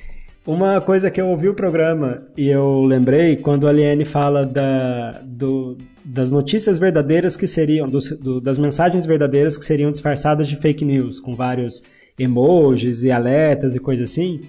Uma 0.47 0.78
coisa 0.78 1.11
que 1.11 1.18
eu 1.18 1.28
ouvi 1.28 1.49
o 1.49 1.55
programa 1.55 2.22
e 2.36 2.49
eu 2.49 2.82
lembrei 2.84 3.36
quando 3.36 3.66
a 3.66 3.70
Aliene 3.70 4.05
fala 4.05 4.45
da, 4.45 5.22
do, 5.24 5.78
das 6.05 6.30
notícias 6.30 6.78
verdadeiras 6.78 7.34
que 7.34 7.47
seriam, 7.47 7.88
do, 7.88 8.40
das 8.42 8.59
mensagens 8.59 9.07
verdadeiras 9.07 9.57
que 9.57 9.64
seriam 9.64 9.90
disfarçadas 9.90 10.47
de 10.47 10.57
fake 10.57 10.84
news, 10.84 11.18
com 11.18 11.34
vários 11.34 11.82
emojis 12.18 13.05
e 13.05 13.11
alertas 13.11 13.74
e 13.74 13.80
coisa 13.80 14.05
assim. 14.05 14.42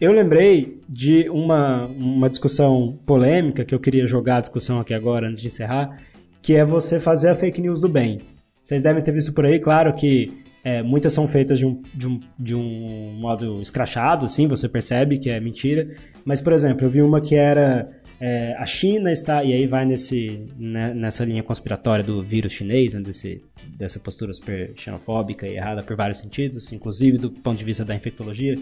Eu 0.00 0.12
lembrei 0.12 0.80
de 0.88 1.28
uma, 1.28 1.86
uma 1.88 2.30
discussão 2.30 2.98
polêmica 3.04 3.66
que 3.66 3.74
eu 3.74 3.78
queria 3.78 4.06
jogar 4.06 4.38
a 4.38 4.40
discussão 4.40 4.80
aqui 4.80 4.94
agora 4.94 5.28
antes 5.28 5.42
de 5.42 5.48
encerrar, 5.48 5.98
que 6.40 6.54
é 6.54 6.64
você 6.64 6.98
fazer 6.98 7.28
a 7.28 7.34
fake 7.34 7.60
news 7.60 7.80
do 7.82 7.88
bem. 7.88 8.20
Vocês 8.62 8.82
devem 8.82 9.02
ter 9.02 9.12
visto 9.12 9.34
por 9.34 9.44
aí, 9.44 9.60
claro 9.60 9.92
que 9.92 10.43
é, 10.64 10.82
muitas 10.82 11.12
são 11.12 11.28
feitas 11.28 11.58
de 11.58 11.66
um, 11.66 11.82
de, 11.94 12.08
um, 12.08 12.20
de 12.38 12.54
um 12.54 13.12
modo 13.20 13.60
escrachado, 13.60 14.24
assim, 14.24 14.48
você 14.48 14.66
percebe 14.66 15.18
que 15.18 15.28
é 15.28 15.38
mentira. 15.38 15.94
Mas, 16.24 16.40
por 16.40 16.54
exemplo, 16.54 16.86
eu 16.86 16.90
vi 16.90 17.02
uma 17.02 17.20
que 17.20 17.34
era 17.34 17.90
é, 18.18 18.54
a 18.56 18.64
China 18.64 19.12
está, 19.12 19.44
e 19.44 19.52
aí 19.52 19.66
vai 19.66 19.84
nesse, 19.84 20.46
né, 20.56 20.94
nessa 20.94 21.24
linha 21.24 21.42
conspiratória 21.42 22.02
do 22.02 22.22
vírus 22.22 22.54
chinês, 22.54 22.94
né, 22.94 23.00
desse, 23.02 23.42
dessa 23.76 24.00
postura 24.00 24.32
super 24.32 24.72
xenofóbica 24.76 25.46
e 25.46 25.56
errada 25.56 25.82
por 25.82 25.94
vários 25.94 26.18
sentidos, 26.18 26.72
inclusive 26.72 27.18
do 27.18 27.30
ponto 27.30 27.58
de 27.58 27.64
vista 27.64 27.84
da 27.84 27.94
infectologia. 27.94 28.56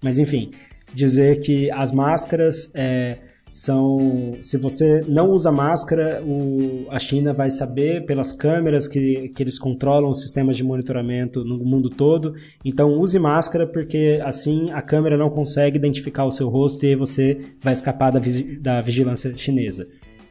Mas, 0.00 0.18
enfim, 0.18 0.52
dizer 0.94 1.40
que 1.40 1.68
as 1.72 1.90
máscaras 1.90 2.70
é, 2.72 3.18
são 3.52 4.36
se 4.40 4.56
você 4.56 5.02
não 5.08 5.30
usa 5.30 5.50
máscara, 5.50 6.22
o, 6.24 6.86
a 6.90 6.98
China 6.98 7.32
vai 7.32 7.50
saber 7.50 8.04
pelas 8.06 8.32
câmeras 8.32 8.86
que, 8.86 9.28
que 9.30 9.42
eles 9.42 9.58
controlam 9.58 10.10
os 10.10 10.20
sistemas 10.20 10.56
de 10.56 10.64
monitoramento 10.64 11.44
no 11.44 11.58
mundo 11.58 11.90
todo. 11.90 12.34
Então 12.64 12.98
use 12.98 13.18
máscara 13.18 13.66
porque 13.66 14.20
assim 14.24 14.70
a 14.70 14.82
câmera 14.82 15.16
não 15.16 15.30
consegue 15.30 15.76
identificar 15.76 16.24
o 16.24 16.30
seu 16.30 16.48
rosto 16.48 16.84
e 16.84 16.90
aí 16.90 16.96
você 16.96 17.40
vai 17.60 17.72
escapar 17.72 18.10
da, 18.10 18.20
da 18.60 18.80
vigilância 18.80 19.32
chinesa. 19.36 19.88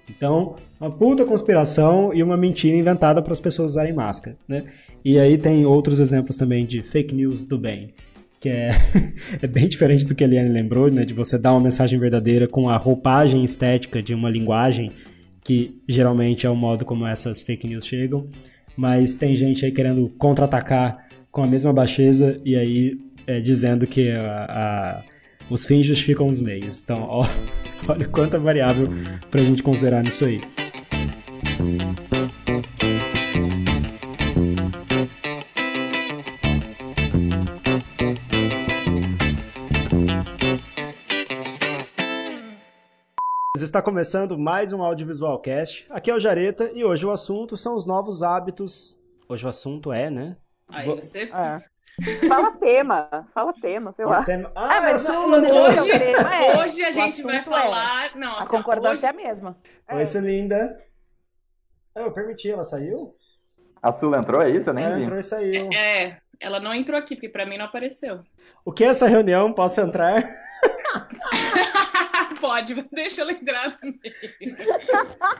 Então, 0.09 0.55
uma 0.79 0.89
puta 0.89 1.25
conspiração 1.25 2.13
e 2.13 2.23
uma 2.23 2.37
mentira 2.37 2.77
inventada 2.77 3.21
para 3.21 3.33
as 3.33 3.41
pessoas 3.41 3.73
usarem 3.73 3.93
máscara, 3.93 4.37
né? 4.47 4.63
E 5.03 5.19
aí 5.19 5.37
tem 5.37 5.65
outros 5.65 5.99
exemplos 5.99 6.37
também 6.37 6.65
de 6.65 6.81
fake 6.81 7.13
news 7.13 7.43
do 7.43 7.57
bem 7.57 7.93
que 8.47 8.49
é, 8.49 8.69
é 9.43 9.47
bem 9.47 9.67
diferente 9.67 10.05
do 10.05 10.15
que 10.15 10.23
a 10.23 10.27
Eliane 10.27 10.49
lembrou, 10.49 10.89
né, 10.89 11.03
de 11.03 11.13
você 11.13 11.37
dar 11.37 11.51
uma 11.51 11.59
mensagem 11.59 11.99
verdadeira 11.99 12.47
com 12.47 12.69
a 12.69 12.77
roupagem 12.77 13.43
estética 13.43 14.01
de 14.01 14.13
uma 14.13 14.29
linguagem, 14.29 14.91
que 15.43 15.81
geralmente 15.87 16.45
é 16.45 16.49
o 16.49 16.55
modo 16.55 16.85
como 16.85 17.05
essas 17.05 17.41
fake 17.41 17.67
news 17.67 17.85
chegam, 17.85 18.27
mas 18.75 19.15
tem 19.15 19.35
gente 19.35 19.65
aí 19.65 19.71
querendo 19.71 20.09
contra-atacar 20.17 21.07
com 21.29 21.43
a 21.43 21.47
mesma 21.47 21.73
baixeza 21.73 22.37
e 22.45 22.55
aí 22.55 22.97
é, 23.25 23.39
dizendo 23.39 23.85
que 23.85 24.09
a, 24.11 24.45
a, 24.49 25.03
os 25.49 25.65
fins 25.65 25.85
justificam 25.85 26.27
os 26.27 26.39
meios. 26.39 26.81
Então, 26.81 27.05
ó, 27.09 27.27
olha 27.87 28.05
quanta 28.07 28.39
variável 28.39 28.89
pra 29.29 29.41
gente 29.41 29.61
considerar 29.61 30.03
nisso 30.03 30.25
aí. 30.25 30.41
Está 43.61 43.81
começando 43.81 44.37
mais 44.37 44.71
um 44.73 44.81
Audiovisual 44.83 45.39
Cast. 45.39 45.85
Aqui 45.89 46.11
é 46.11 46.13
o 46.15 46.19
Jareta 46.19 46.69
e 46.73 46.83
hoje 46.83 47.05
o 47.05 47.11
assunto 47.11 47.55
são 47.57 47.75
os 47.75 47.85
novos 47.85 48.21
hábitos. 48.23 48.97
Hoje 49.27 49.45
o 49.45 49.49
assunto 49.49 49.91
é, 49.91 50.09
né? 50.09 50.37
Aí 50.69 50.87
você. 50.87 51.23
É. 51.23 51.61
Fala 52.27 52.51
tema, 52.51 53.27
fala 53.33 53.53
tema, 53.59 53.91
sei 53.91 54.05
lá. 54.05 54.23
Tema... 54.23 54.51
Ah, 54.55 54.75
É, 54.77 54.79
mas 54.81 55.07
eu 55.07 55.13
sou 55.13 55.15
não- 55.15 55.37
o 55.39 55.41
não 55.41 55.41
Leandro. 55.41 55.67
deixa 55.67 55.81
Hoje. 55.81 55.91
É, 55.91 56.57
hoje 56.61 56.83
a 56.83 56.91
gente 56.91 57.23
vai 57.23 57.37
é- 57.37 57.43
falar. 57.43 58.15
Não, 58.15 58.33
A 58.35 58.39
assim, 58.41 58.49
concordância 58.51 59.07
é 59.07 59.09
hoje... 59.13 59.19
a 59.25 59.27
mesma. 59.27 59.57
Oi, 59.91 60.05
Celinda. 60.05 60.77
Ah, 61.95 62.01
Eu 62.01 62.11
permiti, 62.11 62.51
ela 62.51 62.63
saiu? 62.63 63.15
A 63.81 63.91
Sula 63.91 64.17
entrou, 64.19 64.41
é 64.41 64.49
isso? 64.51 64.69
Eu 64.69 64.73
nem 64.73 64.83
Ela 64.85 64.95
vi. 64.97 65.01
entrou 65.03 65.17
e 65.19 65.23
saiu. 65.23 65.69
É, 65.73 66.17
ela 66.39 66.59
não 66.59 66.73
entrou 66.73 66.97
aqui, 66.99 67.15
porque 67.15 67.29
pra 67.29 67.45
mim 67.45 67.57
não 67.57 67.65
apareceu. 67.65 68.21
O 68.63 68.71
que 68.71 68.83
é 68.83 68.87
essa 68.87 69.07
reunião? 69.07 69.51
Posso 69.53 69.81
entrar? 69.81 70.23
Pode, 72.47 72.73
deixa 72.93 73.21
ela 73.23 73.33
entrar 73.33 73.77
no 73.83 73.91
meio. 73.91 74.55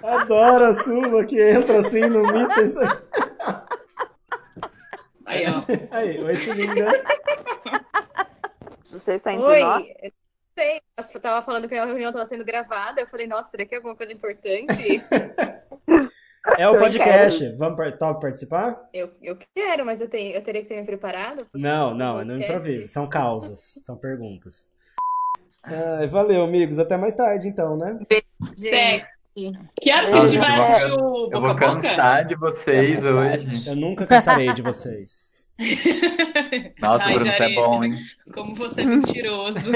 Adoro 0.04 0.66
a 0.66 0.74
Sula 0.76 1.26
que 1.26 1.42
entra 1.42 1.80
assim 1.80 2.02
no 2.02 2.24
sa- 2.70 3.02
Aí, 5.26 5.46
ó. 5.48 5.64
Aí, 5.96 6.22
oi, 6.22 6.36
Celinda. 6.36 6.92
Não 8.92 9.00
sei 9.00 9.18
se 9.18 9.24
tá 9.24 9.34
entre 9.34 9.46
Oi, 9.46 9.60
nós. 9.62 9.86
eu 10.04 10.12
sei, 10.58 10.82
eu 11.14 11.20
tava 11.22 11.46
falando 11.46 11.68
que 11.70 11.76
a 11.76 11.86
reunião 11.86 12.12
tava 12.12 12.26
sendo 12.26 12.44
gravada, 12.44 13.00
eu 13.00 13.08
falei, 13.08 13.26
nossa, 13.28 13.50
será 13.52 13.66
que 13.66 13.74
é 13.74 13.78
alguma 13.78 13.96
coisa 13.96 14.12
importante? 14.12 15.02
É 16.58 16.66
o 16.70 16.76
Eu 16.76 16.80
podcast. 16.80 17.56
Vamos 17.58 17.76
par- 17.76 17.98
top 17.98 18.22
participar? 18.22 18.88
eu, 18.94 19.12
eu 19.22 19.38
quero, 19.54 19.86
mas 19.86 20.00
eu, 20.00 20.08
tenho, 20.10 20.34
eu 20.34 20.42
teria 20.42 20.62
que 20.62 20.70
ter 20.70 20.80
me 20.80 20.86
preparado. 20.86 21.46
Não, 21.54 21.94
não, 21.94 22.22
é 22.22 22.24
no 22.24 22.32
Podcast. 22.32 22.54
improviso. 22.54 22.88
São 22.88 23.10
causas, 23.10 23.60
são 23.60 23.98
perguntas. 23.98 24.72
Ai, 25.68 26.08
valeu, 26.08 26.44
amigos. 26.44 26.80
Até 26.80 26.98
mais 26.98 27.14
tarde, 27.16 27.48
então, 27.48 27.78
né? 27.78 27.98
Gente, 28.58 29.06
Que 29.82 29.92
horas 29.94 30.10
que 30.10 30.18
a 30.18 30.28
gente 30.28 30.38
vai 30.40 30.52
Eu 30.52 30.56
vou- 30.58 30.66
assistir 30.66 30.92
o 30.94 30.96
Eu 30.96 31.30
Boca 31.30 31.40
vou 31.40 31.50
a 31.50 31.54
Boca? 31.54 31.82
cansar 31.82 32.26
de 32.26 32.36
vocês 32.36 33.06
mais 33.12 33.18
hoje. 33.46 33.70
Eu 33.70 33.76
nunca 33.76 34.06
cansarei 34.06 34.54
de 34.54 34.62
vocês. 34.62 35.28
Nossa, 36.80 37.04
Ai, 37.06 37.14
Bruno, 37.16 37.32
você 37.32 37.44
é 37.44 37.56
bom, 37.56 37.84
hein? 37.84 37.96
Como 38.34 38.54
você 38.56 38.82
é 38.82 38.86
mentiroso. 38.86 39.72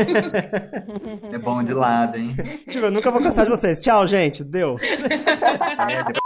É 1.34 1.38
bom 1.40 1.64
de 1.64 1.74
lado, 1.74 2.18
hein? 2.18 2.36
Tipo, 2.70 2.86
eu 2.86 2.92
nunca 2.92 3.10
vou 3.10 3.22
cansar 3.22 3.46
de 3.46 3.50
vocês. 3.52 3.80
Tchau, 3.80 4.06
gente. 4.06 4.44
Deu. 4.44 4.78
É, 4.80 6.22